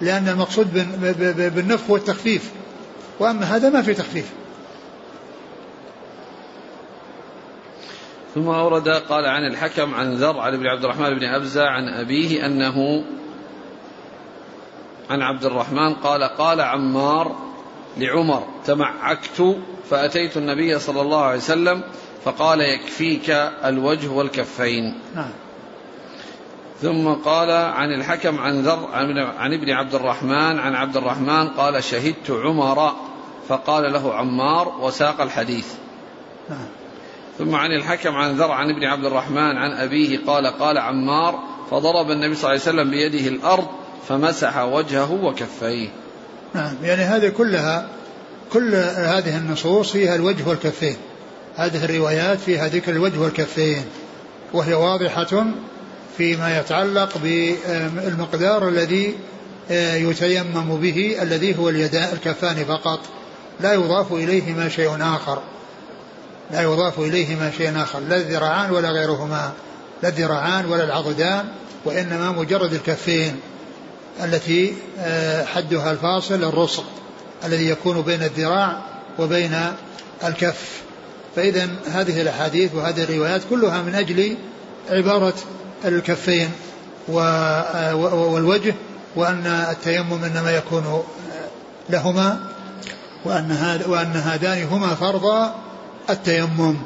لأن 0.00 0.28
المقصود 0.28 0.72
بالنفخ 1.54 1.90
والتخفيف 1.90 2.50
وأما 3.20 3.56
هذا 3.56 3.70
ما 3.70 3.82
في 3.82 3.94
تخفيف. 3.94 4.26
ثم 8.36 8.48
أورد 8.48 8.88
قال 8.88 9.26
عن 9.26 9.46
الحكم 9.46 9.94
عن 9.94 10.14
ذر 10.14 10.40
عن 10.40 10.54
ابن 10.54 10.66
عبد 10.66 10.84
الرحمن 10.84 11.18
بن 11.18 11.24
أبزة 11.24 11.66
عن 11.66 11.88
أبيه 11.88 12.46
أنه 12.46 13.04
عن 15.10 15.22
عبد 15.22 15.44
الرحمن 15.44 15.94
قال 15.94 16.22
قال 16.22 16.60
عمار 16.60 17.36
لعمر 17.96 18.46
تمعكت 18.64 19.56
فأتيت 19.90 20.36
النبي 20.36 20.78
صلى 20.78 21.00
الله 21.00 21.22
عليه 21.22 21.36
وسلم 21.36 21.82
فقال 22.24 22.60
يكفيك 22.60 23.30
الوجه 23.64 24.08
والكفين. 24.08 24.94
نعم. 25.14 25.30
ثم 26.82 27.08
قال 27.08 27.50
عن 27.50 27.92
الحكم 27.92 28.38
عن 28.38 28.60
ذر 28.60 28.88
عن 29.38 29.52
ابن 29.52 29.70
عبد 29.70 29.94
الرحمن 29.94 30.58
عن 30.58 30.74
عبد 30.74 30.96
الرحمن 30.96 31.48
قال 31.48 31.84
شهدت 31.84 32.30
عمر 32.30 32.92
فقال 33.48 33.92
له 33.92 34.14
عمار 34.14 34.78
وساق 34.80 35.20
الحديث. 35.20 35.74
نعم. 36.50 36.75
ثم 37.38 37.54
عن 37.54 37.72
الحكم 37.72 38.14
عن 38.14 38.36
ذر 38.36 38.50
عن 38.50 38.70
ابن 38.70 38.84
عبد 38.84 39.04
الرحمن 39.04 39.56
عن 39.56 39.72
أبيه 39.72 40.18
قال 40.26 40.46
قال 40.46 40.78
عمار 40.78 41.38
فضرب 41.70 42.10
النبي 42.10 42.34
صلى 42.34 42.52
الله 42.52 42.62
عليه 42.66 42.80
وسلم 42.80 42.90
بيده 42.90 43.28
الأرض 43.28 43.66
فمسح 44.08 44.58
وجهه 44.58 45.12
وكفيه. 45.12 45.88
نعم 46.54 46.74
يعني 46.82 47.02
هذه 47.02 47.28
كلها 47.28 47.88
كل 48.52 48.74
هذه 48.96 49.36
النصوص 49.38 49.92
فيها 49.92 50.14
الوجه 50.14 50.48
والكفين. 50.48 50.96
هذه 51.56 51.84
الروايات 51.84 52.38
فيها 52.38 52.68
ذكر 52.68 52.92
الوجه 52.92 53.18
والكفين. 53.20 53.84
وهي 54.52 54.74
واضحة 54.74 55.46
فيما 56.16 56.58
يتعلق 56.58 57.18
بالمقدار 57.18 58.68
الذي 58.68 59.14
آه، 59.70 59.94
يتيمم 59.96 60.76
به 60.76 61.22
الذي 61.22 61.58
هو 61.58 61.68
اليدان 61.68 62.08
الكفان 62.12 62.64
فقط. 62.64 63.00
لا 63.60 63.72
يضاف 63.72 64.12
إليهما 64.12 64.68
شيء 64.68 64.96
آخر. 65.00 65.42
لا 66.50 66.62
يضاف 66.62 66.98
إليهما 66.98 67.50
شيء 67.50 67.82
آخر 67.82 68.00
لا 68.00 68.16
الذراعان 68.16 68.70
ولا 68.70 68.90
غيرهما 68.90 69.52
لا 70.02 70.08
الذراعان 70.08 70.66
ولا 70.66 70.84
العضدان 70.84 71.44
وإنما 71.84 72.30
مجرد 72.30 72.72
الكفين 72.72 73.40
التي 74.24 74.74
آه، 74.98 75.44
حدها 75.44 75.92
الفاصل 75.92 76.44
الرسغ 76.44 76.82
الذي 77.44 77.68
يكون 77.68 78.02
بين 78.02 78.22
الذراع 78.22 78.82
وبين 79.18 79.56
الكف. 80.24 80.82
فإذا 81.36 81.68
هذه 81.86 82.22
الأحاديث 82.22 82.74
وهذه 82.74 83.02
الروايات 83.04 83.42
كلها 83.50 83.82
من 83.82 83.94
أجل 83.94 84.36
عبارة 84.90 85.34
الكفين 85.84 86.50
آه، 87.08 87.94
والوجه 88.14 88.74
وأن 89.16 89.46
التيمم 89.46 90.24
إنما 90.24 90.50
يكون 90.50 91.02
لهما 91.90 92.40
وأن 93.24 93.80
وأن 93.86 94.12
هذان 94.12 94.62
هما 94.62 94.94
فرضا 94.94 95.54
التيمم 96.10 96.76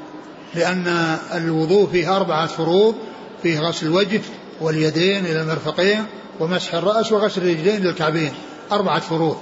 لأن 0.55 1.17
الوضوء 1.35 1.91
فيه 1.91 2.17
أربعة 2.17 2.47
فروض 2.47 2.95
فيه 3.43 3.61
غسل 3.61 3.87
الوجه 3.87 4.21
واليدين 4.61 5.27
إلى 5.27 5.41
المرفقين 5.41 6.05
ومسح 6.41 6.75
الرأس 6.75 7.13
وغسل 7.13 7.43
الرجلين 7.43 7.83
للكعبين 7.83 8.33
أربعة 8.73 9.01
فروض 9.01 9.37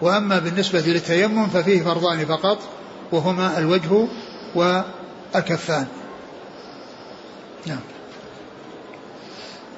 وأما 0.00 0.38
بالنسبة 0.38 0.80
للتيمم 0.80 1.46
ففيه 1.46 1.82
فرضان 1.82 2.24
فقط 2.24 2.58
وهما 3.12 3.58
الوجه 3.58 4.08
والكفان. 4.54 5.86
نعم. 7.66 7.80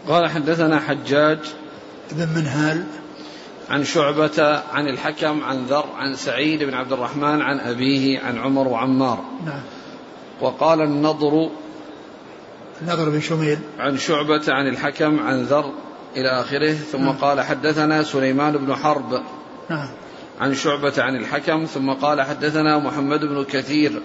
قال 0.08 0.30
حدثنا 0.30 0.80
حجاج 0.80 1.38
بن 2.12 2.28
منهال. 2.28 2.84
عن 3.70 3.84
شعبة 3.84 4.62
عن 4.72 4.88
الحكم 4.88 5.44
عن 5.44 5.64
ذر 5.64 5.84
عن 5.96 6.14
سعيد 6.14 6.62
بن 6.62 6.74
عبد 6.74 6.92
الرحمن 6.92 7.42
عن 7.42 7.60
أبيه 7.60 8.20
عن 8.20 8.38
عمر 8.38 8.68
وعمار. 8.68 9.24
نعم. 9.46 9.60
وقال 10.40 10.80
النضر 10.80 11.50
النضر 12.82 13.10
بن 13.10 13.20
شميل. 13.20 13.58
عن 13.78 13.98
شعبة 13.98 14.42
عن 14.48 14.68
الحكم 14.68 15.20
عن 15.20 15.42
ذر 15.42 15.72
إلى 16.16 16.40
آخره. 16.40 16.72
ثم 16.72 17.04
نعم. 17.04 17.16
قال 17.16 17.40
حدثنا 17.40 18.02
سليمان 18.02 18.56
بن 18.56 18.74
حرب. 18.74 19.22
نعم. 19.70 19.88
عن 20.40 20.54
شعبة 20.54 20.92
عن 20.98 21.16
الحكم. 21.16 21.64
ثم 21.64 21.92
قال 21.92 22.22
حدثنا 22.22 22.78
محمد 22.78 23.20
بن 23.20 23.44
كثير. 23.44 24.02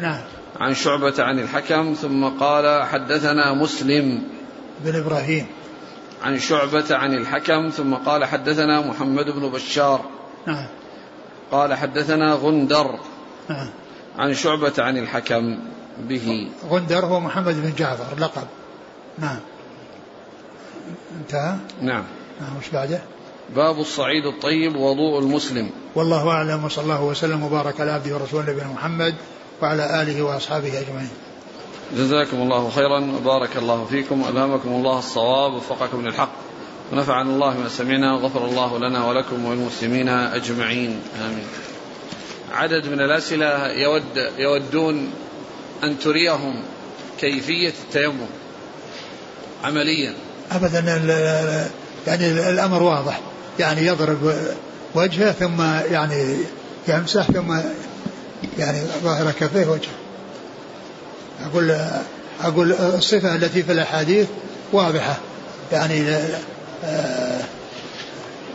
نعم. 0.00 0.20
عن 0.60 0.74
شعبة 0.74 1.14
عن 1.18 1.38
الحكم. 1.38 1.94
ثم 1.94 2.24
قال 2.24 2.84
حدثنا 2.84 3.54
مسلم. 3.54 4.22
بن 4.84 4.96
إبراهيم. 4.96 5.46
عن 6.22 6.38
شعبة 6.38 6.96
عن 6.96 7.14
الحكم 7.14 7.68
ثم 7.68 7.94
قال 7.94 8.24
حدثنا 8.24 8.80
محمد 8.80 9.24
بن 9.24 9.48
بشار. 9.48 10.04
نعم. 10.46 10.66
قال 11.50 11.74
حدثنا 11.74 12.34
غندر. 12.34 12.98
نعم. 13.48 13.70
عن 14.18 14.34
شعبة 14.34 14.72
عن 14.78 14.98
الحكم 14.98 15.58
به. 15.98 16.48
غندر 16.68 17.04
هو 17.04 17.20
محمد 17.20 17.54
بن 17.54 17.72
جعفر 17.78 18.18
لقب. 18.18 18.46
نعم. 19.18 19.38
انتهى؟ 21.20 21.56
نعم. 21.82 22.04
نعم 22.40 22.56
وش 22.58 22.68
بعده؟ 22.68 23.00
باب 23.56 23.80
الصعيد 23.80 24.26
الطيب 24.26 24.76
وضوء 24.76 25.18
المسلم. 25.18 25.70
والله 25.94 26.28
أعلم 26.28 26.64
وصلى 26.64 26.84
الله 26.84 27.02
وسلم 27.02 27.42
وبارك 27.42 27.80
على 27.80 27.90
عبده 27.90 28.14
ورسوله 28.14 28.52
نبينا 28.52 28.68
محمد 28.68 29.14
وعلى 29.62 30.02
آله 30.02 30.22
وأصحابه 30.22 30.68
أجمعين. 30.68 31.10
جزاكم 31.96 32.36
الله 32.36 32.70
خيرا 32.70 33.12
وبارك 33.16 33.56
الله 33.56 33.84
فيكم 33.84 34.24
ألهمكم 34.28 34.68
الله 34.68 34.98
الصواب 34.98 35.52
وفقكم 35.52 36.06
للحق. 36.06 36.32
ونفعنا 36.92 37.30
الله 37.30 37.58
ما 37.58 37.68
سمعنا 37.68 38.14
وغفر 38.14 38.46
الله 38.46 38.78
لنا 38.78 39.06
ولكم 39.06 39.44
وللمسلمين 39.44 40.08
أجمعين. 40.08 41.00
آمين. 41.26 41.46
عدد 42.52 42.86
من 42.86 43.00
الأسئلة 43.00 43.66
يود 43.66 44.02
يودون 44.38 45.10
أن 45.84 45.98
تريهم 45.98 46.62
كيفية 47.20 47.72
التيمم 47.84 48.26
عمليا. 49.64 50.14
أبدا 50.52 50.78
يعني 52.06 52.50
الأمر 52.50 52.82
واضح. 52.82 53.20
يعني 53.58 53.86
يضرب 53.86 54.34
وجهه 54.94 55.32
ثم 55.32 55.62
يعني 55.92 56.36
يمسح 56.88 57.22
ثم 57.30 57.60
يعني 58.58 58.78
ظاهر 59.02 59.32
كفيه 59.32 59.66
وجهه. 59.66 59.97
أقول 61.46 61.80
أقول 62.40 62.72
الصفة 62.72 63.34
التي 63.34 63.62
في 63.62 63.72
الأحاديث 63.72 64.26
واضحة. 64.72 65.16
يعني 65.72 66.04
آه، 66.84 67.40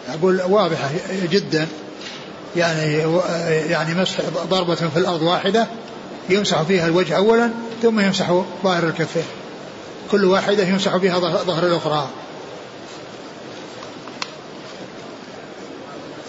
أقول 0.10 0.42
واضحة 0.42 0.90
جدا. 1.32 1.68
يعني 2.56 2.98
يعني 3.70 3.94
مسح 3.94 4.20
ضربة 4.50 4.76
في 4.76 4.98
الأرض 4.98 5.22
واحدة 5.22 5.68
يمسح 6.30 6.62
فيها 6.62 6.88
الوجه 6.88 7.18
أولا 7.18 7.50
ثم 7.82 8.00
يمسح 8.00 8.44
ظاهر 8.64 8.84
الكفين. 8.84 9.24
كل 10.12 10.26
واحدة 10.26 10.64
يمسح 10.64 10.96
بها 10.96 11.20
ظهر 11.20 11.68
الأخرى. 11.68 12.08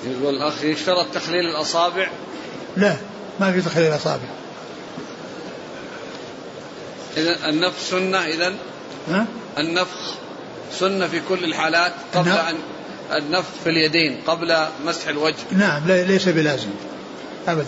يقول 0.07 0.35
الأخ 0.35 0.65
يشترط 0.65 1.07
تخليل 1.15 1.47
الأصابع؟ 1.57 2.09
لا 2.77 2.97
ما 3.41 3.53
في 3.53 3.61
تخليل 3.61 3.87
الأصابع. 3.87 4.44
إذا 7.17 7.49
النفخ 7.49 7.79
سنة 7.79 8.19
إذا 8.19 8.55
النفخ 9.59 10.15
سنة 10.79 11.07
في 11.07 11.21
كل 11.29 11.45
الحالات 11.45 11.93
قبل 12.15 12.31
أن 12.31 12.57
النفخ 13.13 13.51
في 13.65 13.71
اليدين 13.71 14.21
قبل 14.27 14.57
مسح 14.87 15.09
الوجه. 15.09 15.35
نعم 15.53 15.83
ليس 15.87 16.29
بلازم. 16.29 16.71
أبدا. 17.49 17.67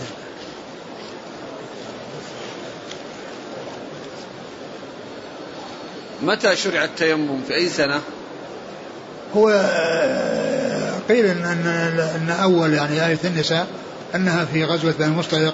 متى 6.21 6.55
شرع 6.55 6.83
التيمم؟ 6.83 7.41
في 7.47 7.55
أي 7.55 7.69
سنة؟ 7.69 8.01
هو 9.35 9.49
قيل 11.09 11.25
إن, 11.25 11.45
أن, 11.45 11.67
أن 12.15 12.35
أول 12.41 12.73
يعني 12.73 13.07
آية 13.07 13.19
النساء 13.23 13.67
أنها 14.15 14.45
في 14.45 14.63
غزوة 14.63 14.91
بني 14.91 15.07
المصطلق 15.07 15.53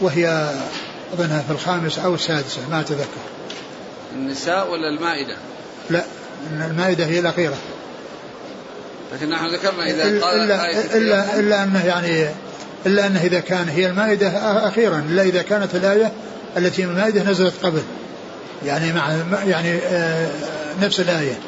وهي 0.00 0.50
أظنها 1.14 1.42
في 1.42 1.50
الخامس 1.50 1.98
أو 1.98 2.14
السادسة 2.14 2.60
ما 2.70 2.80
أتذكر. 2.80 3.04
النساء 4.14 4.70
ولا 4.70 4.88
المائدة؟ 4.88 5.36
لا 5.90 6.04
المائدة 6.52 7.06
هي 7.06 7.18
الأخيرة. 7.18 7.54
لكن 9.14 9.30
نحن 9.30 9.54
ذكرنا 9.54 9.90
إذا 9.90 10.24
قال 10.24 10.40
إلا, 10.40 10.66
آية 10.66 10.80
إلا, 10.94 11.38
إلا 11.38 11.62
أنه 11.62 11.84
يعني 11.84 12.28
إلا 12.86 13.06
أنه 13.06 13.20
إذا 13.22 13.40
كان 13.40 13.68
هي 13.68 13.86
المائدة 13.86 14.28
أخيرا 14.68 15.04
إلا 15.08 15.22
إذا 15.22 15.42
كانت 15.42 15.74
الآية 15.74 16.12
التي 16.56 16.86
من 16.86 16.90
المائدة 16.90 17.30
نزلت 17.30 17.54
قبل. 17.62 17.82
يعني 18.66 18.92
مع 18.92 19.14
يعني 19.46 19.78
آه، 19.78 20.30
نفس 20.82 21.00
الآية. 21.00 21.38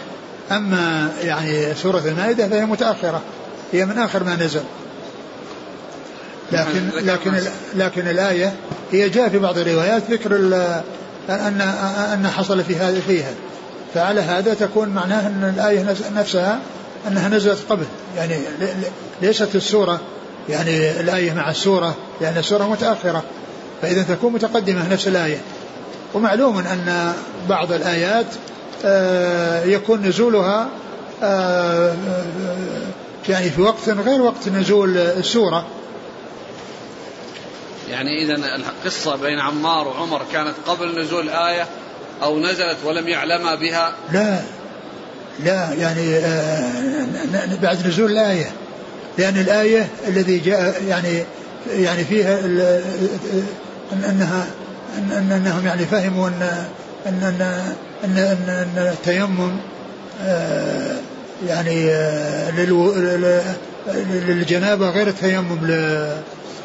أما 0.50 1.12
يعني 1.22 1.74
سورة 1.74 2.02
المائدة 2.06 2.48
فهي 2.48 2.66
متأخرة. 2.66 3.22
هي 3.72 3.86
من 3.86 3.98
آخر 3.98 4.24
ما 4.24 4.36
نزل. 4.36 4.62
لكن 6.52 6.88
لكن 7.06 7.32
لكن 7.74 8.08
الآية 8.08 8.52
هي 8.92 9.08
جاء 9.08 9.28
في 9.28 9.38
بعض 9.38 9.58
الروايات 9.58 10.02
ذكر 10.10 10.36
أن 11.28 11.60
أن 12.12 12.28
حصل 12.28 12.64
في 12.64 12.76
هذا 12.76 13.00
فيها. 13.00 13.30
فعلى 13.94 14.20
هذا 14.20 14.54
تكون 14.54 14.88
معناه 14.88 15.26
أن 15.26 15.54
الآية 15.56 15.86
نفسها 16.14 16.58
أنها 17.08 17.28
نزلت 17.28 17.58
قبل. 17.70 17.84
يعني 18.16 18.34
ليست 19.22 19.54
السورة. 19.54 20.00
يعني 20.48 21.00
الآية 21.00 21.32
مع 21.32 21.50
السورة. 21.50 21.94
لأن 22.20 22.36
السورة 22.38 22.64
متأخرة. 22.64 23.22
فإذا 23.82 24.02
تكون 24.02 24.32
متقدمة 24.32 24.92
نفس 24.92 25.08
الآية. 25.08 25.38
ومعلوم 26.14 26.58
أن 26.58 27.12
بعض 27.48 27.72
الآيات 27.72 28.26
آه، 28.84 29.64
يكون 29.64 30.02
نزولها 30.06 30.68
آه، 31.22 31.94
يعني 33.28 33.50
في 33.50 33.60
وقت 33.60 33.88
غير 33.88 34.22
وقت 34.22 34.48
نزول 34.48 34.96
السورة. 34.98 35.66
يعني 37.90 38.22
إذا 38.22 38.34
القصة 38.34 39.16
بين 39.16 39.38
عمار 39.38 39.88
وعمر 39.88 40.22
كانت 40.32 40.54
قبل 40.66 41.00
نزول 41.00 41.24
الآية 41.24 41.66
أو 42.22 42.38
نزلت 42.38 42.76
ولم 42.84 43.08
يعلما 43.08 43.54
بها؟ 43.54 43.92
لا. 44.12 44.40
لا 45.44 45.72
يعني 45.72 46.16
آه، 46.16 46.72
بعد 47.62 47.86
نزول 47.86 48.10
الآية. 48.10 48.50
لأن 49.18 49.36
الآية 49.38 49.88
الذي 50.08 50.38
جاء 50.38 50.82
يعني 50.88 51.24
يعني 51.70 52.04
فيها 52.04 52.38
أنها 53.92 54.46
أن 54.98 55.32
أنهم 55.32 55.66
يعني 55.66 55.84
فهموا 55.84 56.28
أن 56.28 56.42
أن 57.06 57.22
أن 57.22 57.42
أن, 58.04 58.18
أن, 58.18 58.48
أن 58.48 58.92
التيمم 58.92 59.56
آه، 60.24 60.96
يعني 61.48 61.90
آه، 61.90 62.50
للجنابة 64.28 64.90
غير 64.90 65.08
التيمم 65.08 65.66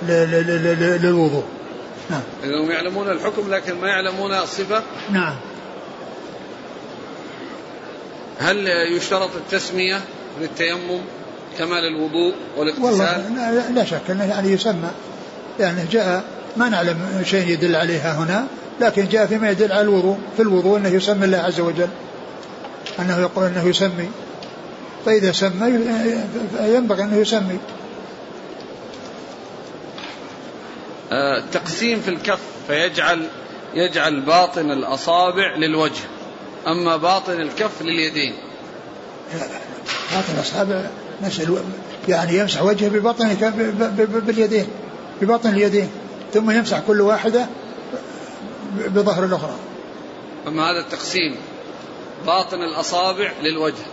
للوضوء. 0.07 1.43
نعم. 2.09 2.21
إنهم 2.43 2.71
يعلمون 2.71 3.11
الحكم 3.11 3.53
لكن 3.53 3.75
ما 3.75 3.87
يعلمون 3.87 4.33
الصفة. 4.33 4.81
نعم. 5.11 5.35
هل 8.39 8.67
يشترط 8.97 9.29
التسمية 9.35 10.01
للتيمم 10.41 11.01
كما 11.57 11.75
للوضوء 11.75 12.33
والاغتسال؟ 12.57 12.85
والله 12.85 13.69
لا 13.69 13.85
شك 13.85 14.09
أنه 14.09 14.23
يعني 14.23 14.51
يسمى. 14.51 14.89
يعني 15.59 15.85
جاء 15.91 16.23
ما 16.57 16.69
نعلم 16.69 17.23
شيء 17.25 17.47
يدل 17.47 17.75
عليها 17.75 18.17
هنا 18.17 18.47
لكن 18.81 19.07
جاء 19.07 19.25
فيما 19.25 19.51
يدل 19.51 19.71
على 19.71 19.81
الوضوء 19.81 20.17
في 20.35 20.41
الوضوء 20.41 20.77
أنه 20.77 20.89
يسمي 20.89 21.25
الله 21.25 21.37
عز 21.37 21.59
وجل. 21.59 21.89
أنه 22.99 23.19
يقول 23.19 23.45
أنه 23.45 23.67
يسمي. 23.67 24.09
فإذا 25.05 25.31
سمى 25.31 25.79
ينبغي 26.59 27.03
أنه 27.03 27.15
يسمي 27.15 27.53
آه، 27.53 27.59
تقسيم 31.51 32.01
في 32.01 32.07
الكف 32.07 32.39
فيجعل 32.67 33.27
يجعل 33.73 34.21
باطن 34.21 34.71
الأصابع 34.71 35.55
للوجه 35.55 36.03
أما 36.67 36.97
باطن 36.97 37.41
الكف 37.41 37.81
لليدين. 37.81 38.33
باطن 40.11 40.33
الأصابع 40.33 40.85
يعني 42.07 42.37
يمسح 42.37 42.61
وجهه 42.61 42.89
ببطن 42.89 43.33
باليدين 44.25 44.67
ببطن 45.21 45.49
اليدين 45.49 45.89
ثم 46.33 46.51
يمسح 46.51 46.79
كل 46.79 47.01
واحدة 47.01 47.47
بظهر 48.87 49.25
الأخرى. 49.25 49.55
أما 50.47 50.71
هذا 50.71 50.79
التقسيم 50.79 51.35
باطن 52.25 52.61
الأصابع 52.61 53.31
للوجه 53.43 53.85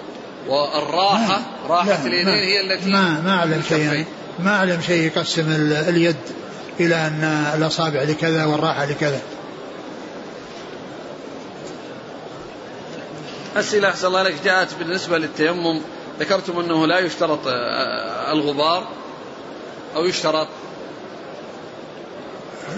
والراحة 0.48 1.40
راحة 1.68 2.06
اليدين 2.06 2.28
هي 2.28 2.60
التي 2.60 2.90
ما 2.90 3.20
ما 3.20 3.30
أعلم 3.30 3.62
شيء 3.68 4.04
ما 4.38 4.56
أعلم 4.56 4.80
شيء 4.80 5.02
يقسم 5.02 5.46
اليد. 5.88 6.16
إلى 6.81 6.95
أن 6.95 7.24
الأصابع 7.55 8.03
لكذا 8.03 8.45
والراحة 8.45 8.85
لكذا. 8.85 9.20
أسئلة 13.57 13.89
أحسن 13.89 14.07
الله 14.07 14.22
لك 14.22 14.35
جاءت 14.45 14.74
بالنسبة 14.79 15.18
للتيمم. 15.18 15.81
ذكرتم 16.20 16.59
أنه 16.59 16.87
لا 16.87 16.99
يشترط 16.99 17.47
آه، 17.47 18.33
الغبار 18.33 18.89
أو 19.97 20.05
يشترط؟ 20.05 20.49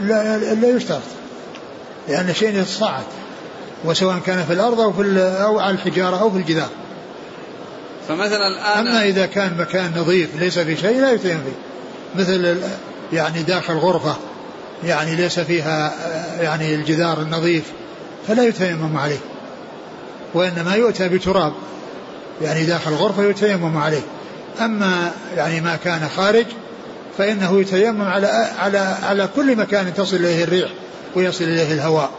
لا, 0.03 0.39
لا 0.39 0.77
يشترط. 0.77 1.03
لأن 2.09 2.35
شيء 2.35 2.55
يتصاعد 2.55 3.05
وسواء 3.85 4.19
كان 4.19 4.45
في 4.45 4.53
الأرض 4.53 4.81
أو 4.81 4.93
في 4.93 5.03
أو 5.43 5.59
على 5.59 5.75
الحجارة 5.75 6.21
أو 6.21 6.31
في 6.31 6.37
الجدار. 6.37 6.69
فمثلا 8.09 8.49
الآن 8.49 8.87
أما 8.87 9.05
إذا 9.05 9.27
كان 9.27 9.57
مكان 9.59 9.93
نظيف 9.97 10.41
ليس 10.41 10.59
في 10.59 10.77
شيء 10.77 11.01
لا 11.01 11.13
يتيم 11.13 11.43
فيه. 11.45 12.23
مثل 12.23 12.61
يعني 13.13 13.43
داخل 13.43 13.75
غرفة 13.75 14.17
يعني 14.85 15.17
ليس 15.17 15.41
فيها 15.41 15.93
يعني 16.41 16.75
الجدار 16.75 17.23
النظيف 17.23 17.65
فلا 18.29 18.45
يتيمم 18.45 18.97
عليه 18.97 19.19
وإنما 20.35 20.75
يؤتى 20.75 21.09
بتراب 21.09 21.53
يعني 22.43 22.65
داخل 22.65 22.91
غرفة 22.91 23.25
يتيمم 23.25 23.77
عليه. 23.77 24.03
أما 24.61 25.13
يعني 25.37 25.61
ما 25.61 25.77
كان 25.77 26.09
خارج 26.17 26.47
فإنه 27.19 27.61
يتيمم 27.61 28.03
على 28.03 28.27
على 28.59 28.79
على 29.03 29.29
كل 29.37 29.57
مكان 29.57 29.95
تصل 29.95 30.17
إليه 30.17 30.45
الريح 30.45 30.71
ويصل 31.15 31.45
إليه 31.45 31.73
الهواء. 31.73 32.11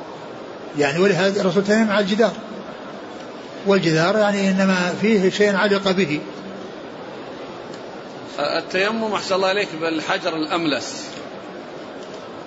يعني 0.79 0.99
ولهذا 0.99 1.41
الرسول 1.41 1.63
تيمم 1.63 1.91
على 1.91 2.05
الجدار. 2.05 2.31
والجدار 3.67 4.17
يعني 4.17 4.49
إنما 4.49 4.93
فيه 5.01 5.29
شيء 5.29 5.55
علق 5.55 5.91
به. 5.91 6.19
التيمم 8.39 9.13
أحسن 9.13 9.35
الله 9.35 9.47
عليك 9.47 9.67
بالحجر 9.81 10.35
الأملس. 10.35 11.03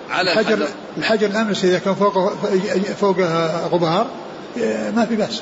على 0.09 0.31
الحجر, 0.31 0.53
الحجر. 0.53 0.67
الحجر 0.97 1.27
الأملس 1.27 1.65
إذا 1.65 1.79
كان 1.79 1.95
فوقه 1.95 2.35
فوقه 3.01 3.67
غبار 3.67 4.07
ما 4.95 5.05
في 5.09 5.15
بأس. 5.15 5.41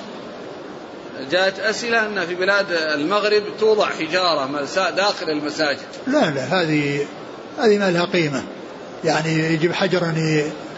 جاءت 1.32 1.60
أسئلة 1.60 2.06
أن 2.06 2.26
في 2.26 2.36
بلاد 2.36 2.72
المغرب 2.72 3.44
توضع 3.60 3.90
حجارة 3.90 4.66
داخل 4.76 5.30
المساجد. 5.30 5.80
لا 6.08 6.30
لا 6.30 6.44
هذه 6.44 7.06
هذه 7.60 7.78
ما 7.78 7.92
لها 7.92 8.06
قيمة. 8.06 8.44
يعني 9.06 9.54
يجيب 9.54 9.74
حجر 9.74 10.14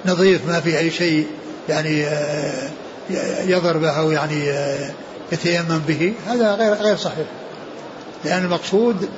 نظيف 0.06 0.48
ما 0.48 0.60
في 0.60 0.80
أي 0.80 0.92
شيء 0.92 1.28
يعني 1.70 2.06
آه، 2.06 2.70
يضربه 3.46 3.90
أو 3.90 4.12
يعني 4.12 4.52
آه، 4.52 4.92
يتيمم 5.32 5.82
به. 5.88 6.14
هذا 6.28 6.56
غير 6.56 6.74
غير 6.74 6.98
صحيح. 6.98 7.28
لأن 8.26 8.44
المقصود 8.44 9.10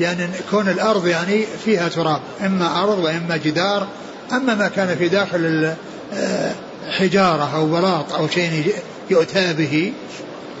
يعني 0.00 0.26
كون 0.50 0.68
الأرض 0.68 1.06
يعني 1.06 1.44
فيها 1.64 1.88
تراب 1.88 2.20
إما 2.40 2.82
أرض 2.82 2.98
وإما 2.98 3.36
جدار 3.36 3.86
أما 4.32 4.54
ما 4.54 4.68
كان 4.68 4.96
في 4.96 5.08
داخل 5.08 5.74
آه، 6.14 6.52
حجارة 6.90 7.56
أو 7.56 7.66
بلاط 7.66 8.12
أو 8.12 8.28
شيء 8.28 8.74
يؤتى 9.10 9.52
به 9.52 9.92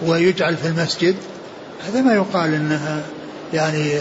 ويجعل 0.06 0.56
في 0.56 0.68
المسجد 0.68 1.16
هذا 1.88 2.00
ما 2.00 2.14
يقال 2.14 2.54
إنها 2.54 3.02
يعني 3.54 3.92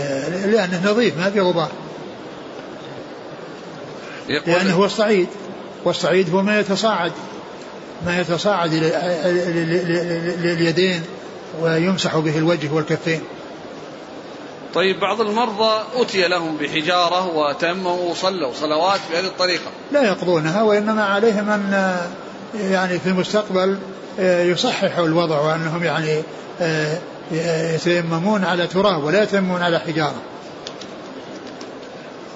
لأنه 0.46 0.92
نظيف 0.92 1.18
ما 1.18 1.30
في 1.30 1.40
غبار. 1.40 1.72
لأنه 4.30 4.74
هو 4.74 4.86
الصعيد 4.86 5.28
والصعيد 5.84 6.30
هو 6.30 6.42
ما 6.42 6.60
يتصاعد 6.60 7.12
ما 8.06 8.20
يتصاعد 8.20 8.74
لليدين 10.44 11.02
ويمسح 11.62 12.18
به 12.18 12.38
الوجه 12.38 12.72
والكفين. 12.72 13.22
طيب 14.74 15.00
بعض 15.00 15.22
المرضى 15.22 15.84
أتي 15.96 16.28
لهم 16.28 16.58
بحجارة 16.58 17.38
وتموا 17.38 18.12
وصلوا 18.12 18.54
صلوات 18.54 19.00
بهذه 19.12 19.26
الطريقة. 19.26 19.72
لا 19.92 20.04
يقضونها 20.04 20.62
وإنما 20.62 21.04
عليهم 21.04 21.50
أن 21.50 21.98
يعني 22.54 23.00
في 23.00 23.10
المستقبل 23.10 23.78
آه، 24.20 24.44
يصححوا 24.44 25.06
الوضع 25.06 25.40
وأنهم 25.40 25.84
يعني 25.84 26.22
آه، 26.62 26.98
يتيممون 27.76 28.44
على 28.44 28.68
تراب 28.68 29.04
ولا 29.04 29.24
يتيممون 29.24 29.62
على 29.62 29.80
حجارة. 29.80 30.22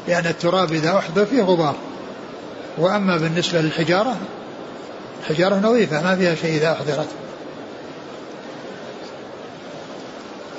لأن 0.07 0.25
التراب 0.25 0.71
إذا 0.73 0.97
أحضر 0.97 1.25
فيه 1.25 1.41
غبار. 1.41 1.75
وأما 2.77 3.17
بالنسبة 3.17 3.61
للحجارة 3.61 4.15
الحجارة 5.21 5.55
نظيفة 5.55 6.03
ما 6.03 6.15
فيها 6.15 6.36
شيء 6.36 6.57
إذا 6.57 6.71
أحضرت. 6.71 7.07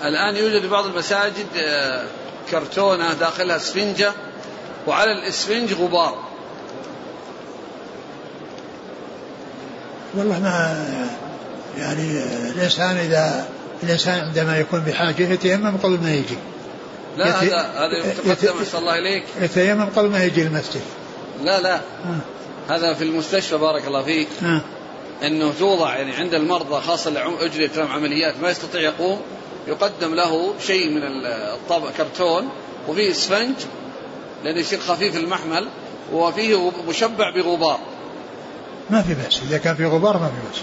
الآن 0.05 0.37
يوجد 0.37 0.61
في 0.61 0.69
بعض 0.69 0.87
المساجد 0.87 1.47
آه، 1.57 2.05
كرتونة 2.51 3.15
داخلها 3.15 3.57
اسفنجة 3.57 4.13
وعلى 4.87 5.13
الاسفنج 5.13 5.73
غبار 5.73 6.27
والله 10.15 10.41
ما 10.41 10.87
يعني 11.79 12.23
الإنسان 12.55 12.97
إذا 12.97 13.49
الإنسان 13.83 14.21
عندما 14.21 14.59
يكون 14.59 14.81
بحاجة 14.81 15.33
يتيمم 15.33 15.77
قبل 15.77 15.99
ما 16.03 16.15
يجي 16.15 16.39
لا. 17.17 17.43
هذا 17.43 17.61
هذا 17.61 17.99
يتقدم 17.99 18.63
يت... 18.63 18.75
الله 18.75 18.99
إليك 18.99 19.25
يتيمم 19.41 19.87
قبل 19.97 20.09
ما 20.09 20.25
يجي 20.25 20.43
المسجد 20.43 20.81
لا 21.43 21.61
لا 21.61 21.75
آه. 21.75 22.19
هذا 22.69 22.95
في 22.95 23.05
المستشفى 23.05 23.57
بارك 23.57 23.87
الله 23.87 24.03
فيك 24.03 24.29
آه. 24.43 24.61
إنه 25.23 25.53
توضع 25.59 25.97
يعني 25.97 26.17
عند 26.17 26.35
المرضى 26.35 26.81
خاصة 26.81 27.09
اللي 27.09 27.25
اجري 27.41 27.71
لهم 27.77 27.93
عمليات 27.93 28.35
ما 28.43 28.51
يستطيع 28.51 28.81
يقوم 28.81 29.21
يقدم 29.67 30.15
له 30.15 30.55
شيء 30.61 30.91
من 30.91 31.03
الطبق 31.27 31.91
كرتون 31.91 32.49
وفيه 32.89 33.11
اسفنج 33.11 33.55
لأنه 34.45 34.61
يصير 34.61 34.81
خفيف 34.81 35.17
المحمل 35.17 35.69
وفيه 36.13 36.71
مشبع 36.89 37.31
بغبار. 37.31 37.79
ما 38.91 39.03
في 39.03 39.15
بأس 39.15 39.41
إذا 39.49 39.59
كان 39.59 39.75
في 39.75 39.85
غبار 39.87 40.19
ما 40.19 40.29
في 40.29 40.49
بأس. 40.49 40.63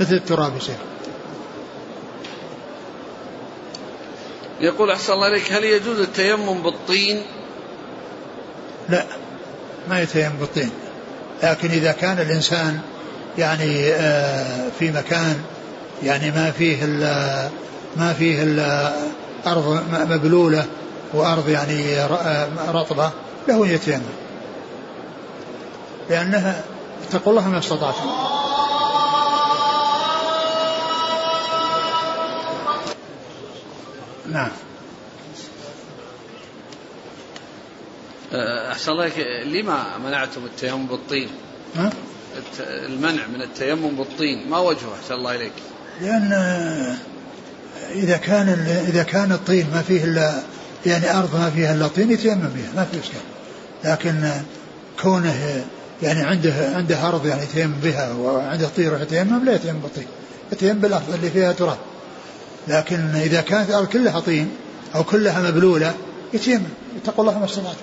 مثل 0.00 0.14
التراب 0.14 0.56
يصير 0.56 0.76
يقول 4.60 4.90
أحسن 4.90 5.12
الله 5.12 5.26
إليك 5.28 5.52
هل 5.52 5.64
يجوز 5.64 6.00
التيمم 6.00 6.62
بالطين؟ 6.62 7.22
لا 8.88 9.04
ما 9.88 10.00
يتيمم 10.02 10.36
بالطين. 10.40 10.70
لكن 11.42 11.70
إذا 11.70 11.92
كان 11.92 12.18
الإنسان 12.18 12.80
يعني 13.38 13.92
آه، 13.92 14.70
في 14.78 14.90
مكان 14.90 15.42
يعني 16.02 16.30
ما 16.30 16.50
فيه 16.50 16.84
ما 17.96 18.12
فيه 18.12 18.42
أرض 19.46 19.82
مبلولة 20.10 20.66
وأرض 21.14 21.48
يعني 21.48 22.04
رطبة 22.68 23.10
له 23.48 23.66
يتيمم 23.66 24.02
لأنها 26.10 26.64
اتقوا 27.08 27.32
الله 27.32 27.48
ما 27.48 27.58
استطعتم 27.58 28.10
نعم 34.32 34.50
أه، 38.32 38.72
أحسن 38.72 38.92
الله 38.92 39.08
لما 39.44 39.98
منعتم 39.98 40.44
التيمم 40.44 40.86
بالطين؟ 40.86 41.28
ها؟ 41.76 41.90
المنع 42.60 43.26
من 43.26 43.42
التيمم 43.42 43.88
بالطين 43.96 44.50
ما 44.50 44.58
وجهه 44.58 44.94
أحسن 45.00 45.14
الله 45.14 45.34
إليك؟ 45.34 45.52
لأن 46.00 46.32
إذا 47.94 48.16
كان 48.16 48.48
إذا 48.88 49.02
كان 49.02 49.32
الطين 49.32 49.66
ما 49.74 49.82
فيه 49.82 50.04
إلا 50.04 50.34
يعني 50.86 51.18
أرض 51.18 51.36
ما 51.36 51.50
فيها 51.50 51.74
إلا 51.74 51.88
طين 51.88 52.10
يتيمم 52.10 52.40
بها 52.40 52.70
ما 52.76 52.84
في 52.84 52.98
إشكال. 53.00 53.20
لكن 53.84 54.30
كونه 55.02 55.64
يعني 56.02 56.22
عنده 56.22 56.52
عنده 56.74 57.08
أرض 57.08 57.26
يعني 57.26 57.42
يتيمم 57.42 57.74
بها 57.82 58.12
وعنده 58.12 58.68
طين 58.76 58.84
يروح 58.84 59.00
يتيمم 59.00 59.44
لا 59.44 59.54
يتيمم 59.54 59.78
بالطين 59.78 60.06
يتيمم 60.52 60.78
بالأرض 60.78 61.14
اللي 61.14 61.30
فيها 61.30 61.52
تراب. 61.52 61.78
لكن 62.68 63.14
إذا 63.14 63.40
كانت 63.40 63.70
الأرض 63.70 63.86
كلها 63.86 64.20
طين 64.20 64.50
أو 64.94 65.04
كلها 65.04 65.50
مبلولة 65.50 65.94
يتيمم 66.32 66.68
اتقوا 67.02 67.24
الله 67.24 67.38
ما 67.38 67.44
استطعتم 67.44 67.78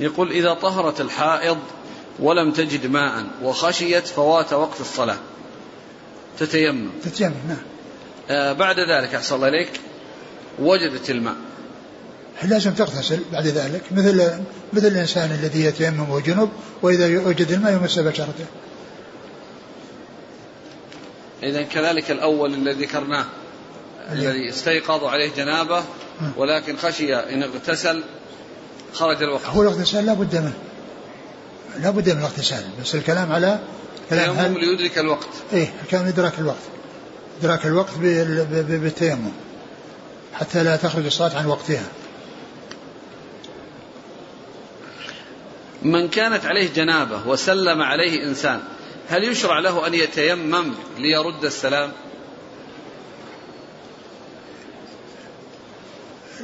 يقول 0.00 0.30
إذا 0.30 0.54
طهرت 0.54 1.00
الحائض 1.00 1.58
ولم 2.20 2.52
تجد 2.52 2.86
ماء 2.86 3.24
وخشيت 3.42 4.06
فوات 4.06 4.52
وقت 4.52 4.80
الصلاة. 4.80 5.18
تتيمم. 6.38 6.90
تتيمم 7.04 7.34
نعم. 7.48 7.62
آه 8.30 8.52
بعد 8.52 8.76
ذلك 8.78 9.14
أحسن 9.14 9.34
الله 9.34 9.48
إليك 9.48 9.80
وجدت 10.58 11.10
الماء. 11.10 11.34
لازم 12.44 12.74
تغتسل 12.74 13.20
بعد 13.32 13.46
ذلك 13.46 13.82
مثل 13.90 14.30
مثل 14.72 14.86
الإنسان 14.86 15.30
الذي 15.30 15.64
يتيمم 15.64 16.10
وجنب 16.10 16.50
وإذا 16.82 17.26
وجد 17.26 17.52
الماء 17.52 17.72
يمس 17.72 17.98
بشرته. 17.98 18.46
إذا 21.42 21.62
كذلك 21.62 22.10
الأول 22.10 22.54
الذي 22.54 22.84
ذكرناه 22.84 23.24
الذي 24.12 24.50
استيقظ 24.50 25.04
عليه 25.04 25.30
جنابه 25.36 25.84
ولكن 26.36 26.76
خشي 26.76 27.14
إن 27.16 27.42
اغتسل 27.42 28.02
خرج 28.92 29.22
الوقت. 29.22 29.44
هو 29.46 29.62
الاغتسال 29.62 30.06
لا 30.06 30.14
بد 30.14 30.36
منه. 30.36 30.52
لا 31.78 31.90
بد 31.90 32.10
من 32.10 32.18
الاغتسال 32.18 32.64
بس 32.82 32.94
الكلام 32.94 33.32
على 33.32 33.60
كلام 34.10 34.36
هل 34.36 34.60
ليدرك 34.60 34.98
الوقت. 34.98 35.28
إيه 35.52 35.72
كان 35.90 36.06
إدراك 36.06 36.38
الوقت. 36.38 36.56
إدراك 37.40 37.66
الوقت 37.66 37.98
بالتيمم 37.98 39.32
حتى 40.34 40.62
لا 40.62 40.76
تخرج 40.76 41.04
الصلاة 41.06 41.38
عن 41.38 41.46
وقتها. 41.46 41.86
من 45.82 46.08
كانت 46.08 46.46
عليه 46.46 46.72
جنابة 46.74 47.26
وسلم 47.26 47.82
عليه 47.82 48.24
إنسان 48.24 48.60
هل 49.08 49.24
يشرع 49.24 49.58
له 49.58 49.86
أن 49.86 49.94
يتيمم 49.94 50.74
ليرد 50.98 51.44
السلام؟ 51.44 51.92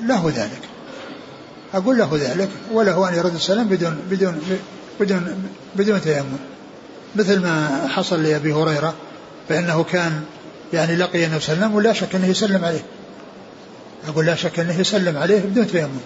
له 0.02 0.32
ذلك. 0.36 0.60
أقول 1.74 1.98
له 1.98 2.10
ذلك 2.12 2.50
وله 2.72 3.08
أن 3.08 3.14
يرد 3.14 3.34
السلام 3.34 3.68
بدون 3.68 4.02
بدون 4.10 4.60
بدون 5.00 5.50
بدون 5.74 6.00
تيمم. 6.00 6.38
مثل 7.16 7.40
ما 7.40 7.86
حصل 7.88 8.22
لأبي 8.22 8.52
هريرة 8.52 8.94
فإنه 9.48 9.84
كان 9.84 10.24
يعني 10.72 10.96
لقي 10.96 11.24
النبي 11.24 11.40
صلى 11.40 11.52
الله 11.54 11.64
عليه 11.64 11.74
وسلم 11.74 11.74
ولا 11.74 11.92
شك 11.92 12.14
أنه 12.14 12.26
يسلم 12.26 12.64
عليه. 12.64 12.84
أقول 14.08 14.26
لا 14.26 14.34
شك 14.34 14.58
أنه 14.58 14.80
يسلم 14.80 15.18
عليه 15.18 15.40
بدون 15.40 15.66
تيمم. 15.66 16.00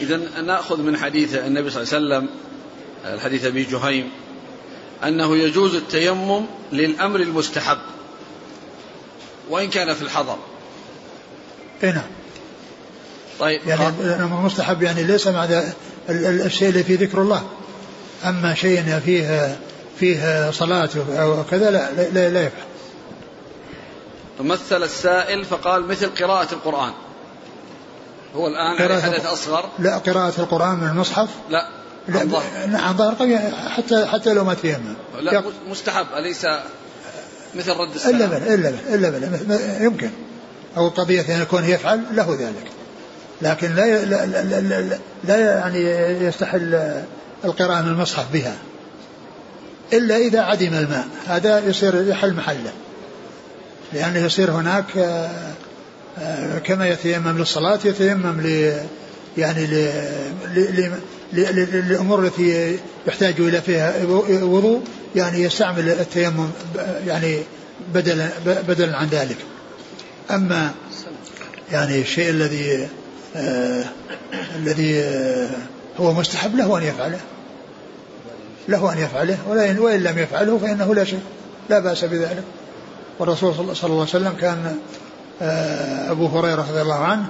إذا 0.00 0.16
نأخذ 0.40 0.82
من 0.82 0.96
حديث 0.96 1.34
النبي 1.34 1.70
صلى 1.70 1.82
الله 1.82 1.94
عليه 1.94 2.26
وسلم 2.26 2.28
الحديث 3.14 3.44
أبي 3.44 3.64
جهيم 3.64 4.10
أنه 5.04 5.36
يجوز 5.36 5.74
التيمم 5.74 6.46
للأمر 6.72 7.20
المستحب 7.20 7.78
وإن 9.50 9.70
كان 9.70 9.94
في 9.94 10.02
الحضر. 10.02 10.36
اي 11.84 11.92
نعم. 11.92 12.02
طيب 13.40 13.60
يعني 13.66 13.88
الأمر 13.88 14.38
المستحب 14.38 14.82
يعني 14.82 15.02
ليس 15.02 15.26
مع 15.26 15.48
الشيء 16.08 16.68
اللي 16.68 16.84
فيه 16.84 16.98
ذكر 16.98 17.22
الله. 17.22 17.42
أما 18.24 18.54
شيء 18.54 19.00
فيه 19.04 19.56
فيه 20.00 20.50
صلاة 20.50 20.90
أو 21.18 21.44
كذا 21.50 21.70
لا 21.70 21.92
لا, 21.92 22.28
لا 22.28 22.42
يفعل. 22.42 22.64
تمثل 24.38 24.82
السائل 24.82 25.44
فقال 25.44 25.86
مثل 25.86 26.10
قراءة 26.10 26.54
القرآن. 26.54 26.92
هو 28.36 28.46
الآن 28.46 28.78
قراءة 28.78 29.00
حدث 29.00 29.26
أصغر. 29.26 29.68
لا 29.78 29.98
قراءة 29.98 30.40
القرآن 30.40 30.74
من 30.74 30.88
المصحف؟ 30.88 31.28
لا. 31.50 31.68
عن 32.08 32.28
ظهر. 32.28 32.42
عن 32.74 32.96
ظهر. 32.96 33.16
حتى 33.68 34.06
حتى 34.06 34.34
لو 34.34 34.44
ما 34.44 34.54
تيمم. 34.54 34.94
لا 35.20 35.42
مستحب. 35.70 36.06
أليس 36.16 36.46
مثل 37.54 37.72
رد 37.72 37.94
السلام؟ 37.94 38.14
إلا 38.14 38.26
بل 38.26 38.36
إلا 38.36 38.70
بل 38.70 38.94
إلا 38.94 39.10
بل 39.10 39.84
يمكن. 39.84 40.10
أو 40.76 40.88
قضية 40.88 41.36
أن 41.36 41.42
يكون 41.42 41.64
يفعل 41.64 42.04
له 42.12 42.36
ذلك. 42.40 42.81
لكن 43.42 43.74
لا 43.74 44.04
لا, 44.04 44.26
لا, 44.26 44.60
لا, 44.60 44.98
لا 45.24 45.38
يعني 45.38 45.80
يستحل 46.26 47.02
القراءة 47.44 47.82
من 47.82 47.88
المصحف 47.88 48.32
بها 48.32 48.56
إلا 49.92 50.16
إذا 50.16 50.40
عدم 50.40 50.74
الماء. 50.74 51.06
هذا 51.26 51.58
يصير 51.66 52.08
يحل 52.08 52.34
محله 52.34 52.72
لأنه 53.92 54.18
يصير 54.18 54.50
هناك 54.50 54.84
آه، 56.18 56.58
كما 56.58 56.88
يتيمم 56.88 57.38
للصلاة 57.38 57.78
يتيمم 57.84 58.40
ل 58.40 58.74
يعني 59.38 59.66
للأمور 61.32 62.26
التي 62.26 62.78
يحتاج 63.06 63.34
إلى 63.38 63.60
فيها 63.60 64.04
وضوء 64.42 64.82
يعني 65.16 65.42
يستعمل 65.42 65.88
التيمم 65.88 66.50
يعني 67.06 67.38
بدلا 67.94 68.28
بدلا 68.46 68.96
عن 68.96 69.08
ذلك. 69.08 69.36
أما 70.30 70.70
يعني 71.72 72.00
الشيء 72.00 72.30
الذي 72.30 72.74
آه 72.74 73.01
الذي 74.56 75.00
آه 75.00 75.50
هو 76.00 76.12
مستحب 76.12 76.56
له 76.56 76.78
أن 76.78 76.82
يفعله. 76.82 77.20
له 78.68 78.92
أن 78.92 78.98
يفعله 78.98 79.38
وإن 79.80 80.02
لم 80.02 80.18
يفعله 80.18 80.58
فإنه 80.58 80.94
لا 80.94 81.04
شيء 81.04 81.20
لا 81.70 81.78
بأس 81.78 82.04
بذلك. 82.04 82.44
والرسول 83.18 83.54
صلى 83.54 83.60
الله 83.62 83.76
عليه 83.84 83.94
وسلم 84.02 84.32
كان 84.40 84.76
آه 85.42 86.10
أبو 86.10 86.26
هريرة 86.26 86.66
رضي 86.70 86.82
الله 86.82 87.04
عنه 87.04 87.24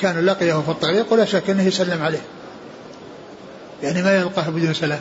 كان 0.00 0.26
لقيه 0.26 0.60
في 0.60 0.68
الطريق 0.68 1.12
ولا 1.12 1.24
شك 1.24 1.50
أنه 1.50 1.62
يسلم 1.62 2.02
عليه. 2.02 2.22
يعني 3.82 4.02
ما 4.02 4.16
يلقاه 4.16 4.50
بدون 4.50 4.74
سلام. 4.74 5.00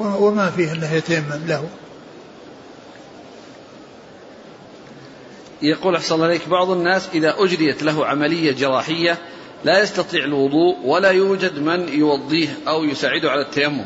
وما 0.00 0.50
فيه 0.50 0.72
أنه 0.72 0.92
يتيمم 0.92 1.40
له. 1.46 1.64
يقول 5.62 5.96
أحسن 5.96 6.14
الله 6.14 6.26
عليك 6.26 6.48
بعض 6.48 6.70
الناس 6.70 7.08
إذا 7.14 7.34
أجريت 7.38 7.82
له 7.82 8.06
عملية 8.06 8.52
جراحية 8.52 9.18
لا 9.64 9.82
يستطيع 9.82 10.24
الوضوء 10.24 10.76
ولا 10.84 11.10
يوجد 11.10 11.58
من 11.58 11.88
يوضيه 11.88 12.48
أو 12.68 12.84
يساعده 12.84 13.30
على 13.30 13.42
التيمم. 13.42 13.84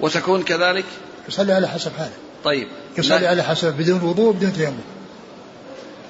وتكون 0.00 0.42
كذلك؟ 0.42 0.84
يصلي 1.28 1.52
على 1.52 1.68
حسب 1.68 1.92
حاله. 1.98 2.12
طيب. 2.44 2.68
يصلي 2.98 3.26
على 3.26 3.42
حسب 3.42 3.74
بدون 3.78 4.02
وضوء 4.02 4.32
بدون 4.32 4.52
تيمم. 4.52 4.80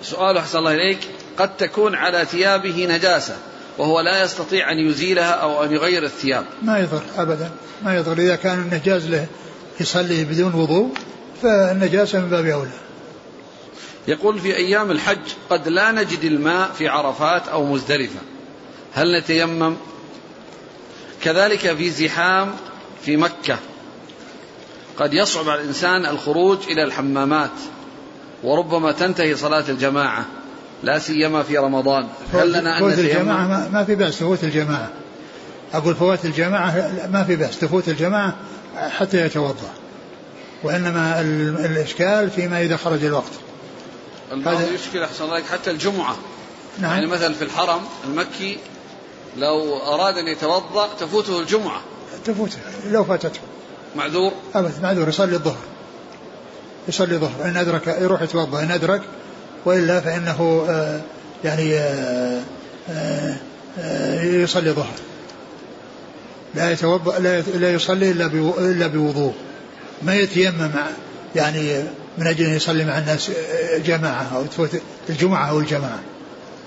سؤال 0.02 0.36
أحسن 0.36 0.58
الله 0.58 0.74
إليك 0.74 0.98
قد 1.38 1.56
تكون 1.56 1.94
على 1.94 2.24
ثيابه 2.24 2.86
نجاسة 2.90 3.36
وهو 3.78 4.00
لا 4.00 4.24
يستطيع 4.24 4.72
أن 4.72 4.78
يزيلها 4.78 5.30
أو 5.30 5.64
أن 5.64 5.72
يغير 5.72 6.04
الثياب؟ 6.04 6.44
ما 6.62 6.78
يضر 6.78 7.02
أبدا 7.18 7.50
ما 7.84 7.96
يضر. 7.96 8.18
إذا 8.18 8.36
كان 8.36 8.58
النجاز 8.58 9.06
له 9.06 9.26
يصلي 9.80 10.24
بدون 10.24 10.54
وضوء 10.54 10.90
فالنجاسة 11.42 12.20
من 12.20 12.30
باب 12.30 12.46
أولى. 12.46 12.83
يقول 14.08 14.38
في 14.38 14.56
أيام 14.56 14.90
الحج 14.90 15.32
قد 15.50 15.68
لا 15.68 15.92
نجد 15.92 16.24
الماء 16.24 16.70
في 16.78 16.88
عرفات 16.88 17.48
أو 17.48 17.64
مزدلفة. 17.64 18.20
هل 18.94 19.18
نتيمم؟ 19.18 19.76
كذلك 21.22 21.76
في 21.76 21.90
زحام 21.90 22.50
في 23.04 23.16
مكة. 23.16 23.58
قد 24.96 25.14
يصعب 25.14 25.48
على 25.48 25.60
الإنسان 25.60 26.06
الخروج 26.06 26.58
إلى 26.68 26.84
الحمامات 26.84 27.50
وربما 28.42 28.92
تنتهي 28.92 29.36
صلاة 29.36 29.64
الجماعة 29.68 30.24
لا 30.82 30.98
سيما 30.98 31.42
في 31.42 31.58
رمضان. 31.58 32.06
هل 32.32 32.52
لنا 32.52 32.78
أن 32.78 32.80
فوت 32.80 32.98
الجماعة 32.98 33.68
ما, 33.68 33.84
في 33.84 33.94
بأس 33.94 34.18
تفوت 34.18 34.44
الجماعة. 34.44 34.88
أقول 35.74 35.94
فوات 35.94 36.24
الجماعة 36.24 36.90
ما 37.12 37.24
في 37.24 37.36
بأس 37.36 37.58
تفوت 37.58 37.88
الجماعة 37.88 38.36
حتى 38.76 39.26
يتوضأ. 39.26 39.70
وإنما 40.62 41.20
الإشكال 41.64 42.30
فيما 42.30 42.62
إذا 42.62 42.76
خرج 42.76 43.04
الوقت. 43.04 43.32
البعض 44.32 44.60
يشكل 44.60 45.02
أحسن 45.02 45.24
الله 45.24 45.42
حتى 45.42 45.70
الجمعة. 45.70 46.16
نعم. 46.78 46.92
يعني 46.92 47.06
مثلا 47.06 47.34
في 47.34 47.44
الحرم 47.44 47.80
المكي 48.04 48.58
لو 49.36 49.76
أراد 49.76 50.14
أن 50.14 50.28
يتوضأ 50.28 50.88
تفوته 51.00 51.40
الجمعة. 51.40 51.80
تفوته 52.24 52.58
لو 52.90 53.04
فاتته. 53.04 53.40
معذور؟ 53.96 54.32
أبد 54.54 54.82
معذور 54.82 55.08
يصلي 55.08 55.34
الظهر. 55.34 55.58
يصلي 56.88 57.14
الظهر 57.14 57.44
إن 57.44 57.56
أدرك 57.56 57.86
يروح 57.86 58.22
يتوضأ 58.22 58.62
إن 58.62 58.70
أدرك 58.70 59.02
وإلا 59.64 60.00
فإنه 60.00 60.66
آه 60.68 61.00
يعني 61.44 61.74
آه, 61.74 62.42
آه، 63.78 64.22
يصلي 64.22 64.70
الظهر. 64.70 64.94
لا 66.54 66.72
يتوضأ 66.72 67.18
لا 67.54 67.74
يصلي 67.74 68.10
إلا 68.10 68.26
إلا 68.58 68.86
بوضوء. 68.86 69.34
ما 70.02 70.14
يتيمم 70.14 70.70
يعني 71.36 71.84
من 72.18 72.26
أجل 72.26 72.44
أن 72.44 72.54
يصلي 72.54 72.84
مع 72.84 72.98
الناس 72.98 73.30
جماعة 73.76 74.36
أو 74.36 74.46
تفوت 74.46 74.70
الجمعة 75.08 75.50
أو 75.50 75.58
الجماعة. 75.58 76.00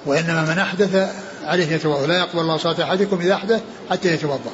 وإنما 0.06 0.42
من 0.42 0.60
أحدث 0.60 1.16
عليه 1.44 1.72
يتوضأ. 1.72 2.08
لا 2.08 2.18
يقبل 2.18 2.40
الله 2.40 2.58
صلاة 2.58 2.84
أحدكم 2.84 3.22
إذا 3.22 3.34
أحدث 3.34 3.62
حتى 3.90 4.14
يتوضأ. 4.14 4.52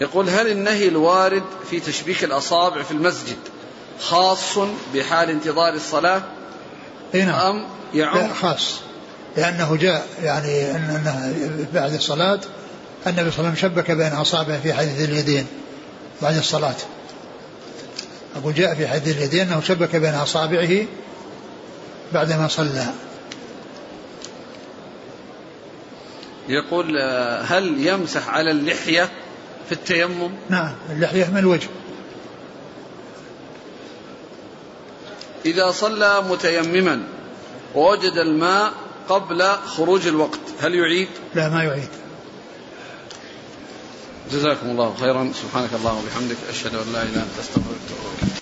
يقول 0.00 0.30
هل 0.30 0.50
النهي 0.50 0.88
الوارد 0.88 1.42
في 1.70 1.80
تشبيك 1.80 2.24
الأصابع 2.24 2.82
في 2.82 2.90
المسجد 2.90 3.36
خاص 4.00 4.58
بحال 4.94 5.30
انتظار 5.30 5.74
الصلاة؟ 5.74 6.22
نعم. 7.14 7.56
أم 7.56 7.66
يعم؟ 7.94 8.34
خاص. 8.34 8.80
لأنه 9.36 9.76
جاء 9.76 10.06
يعني 10.22 10.70
أنه 10.70 11.34
بعد 11.74 11.94
الصلاة 11.94 12.40
النبي 13.06 13.30
صلى 13.30 13.38
الله 13.38 13.50
عليه 13.50 13.58
وسلم 13.58 13.70
شبك 13.70 13.90
بين 13.90 14.12
أصابعه 14.12 14.60
في 14.60 14.72
حديث 14.72 15.08
اليدين 15.08 15.46
بعد 16.22 16.36
الصلاة. 16.36 16.74
أقول 18.36 18.54
جاء 18.54 18.74
في 18.74 18.88
حديث 18.88 19.16
اليدين 19.16 19.40
أنه 19.40 19.60
شبك 19.60 19.96
بين 19.96 20.14
أصابعه 20.14 20.86
بعدما 22.12 22.48
صلى. 22.48 22.86
يقول 26.48 26.98
هل 27.44 27.86
يمسح 27.86 28.28
على 28.28 28.50
اللحية 28.50 29.10
في 29.66 29.72
التيمم؟ 29.72 30.30
نعم 30.48 30.74
اللحية 30.90 31.24
من 31.24 31.38
الوجه. 31.38 31.68
إذا 35.46 35.70
صلى 35.70 36.22
متيمما 36.30 37.02
ووجد 37.74 38.12
الماء 38.12 38.72
قبل 39.08 39.42
خروج 39.42 40.06
الوقت 40.06 40.40
هل 40.60 40.74
يعيد؟ 40.74 41.08
لا 41.34 41.48
ما 41.48 41.64
يعيد. 41.64 41.88
جزاكم 44.32 44.70
الله 44.70 44.94
خيرا. 45.00 45.32
سبحانك 45.34 45.74
اللهم 45.74 45.98
وبحمدك 46.04 46.36
أشهد 46.50 46.74
أن 46.74 46.92
لا 46.92 47.02
إله 47.02 47.10
إلا 47.12 47.22
أنت 47.22 47.38
أستغفرك 47.40 48.41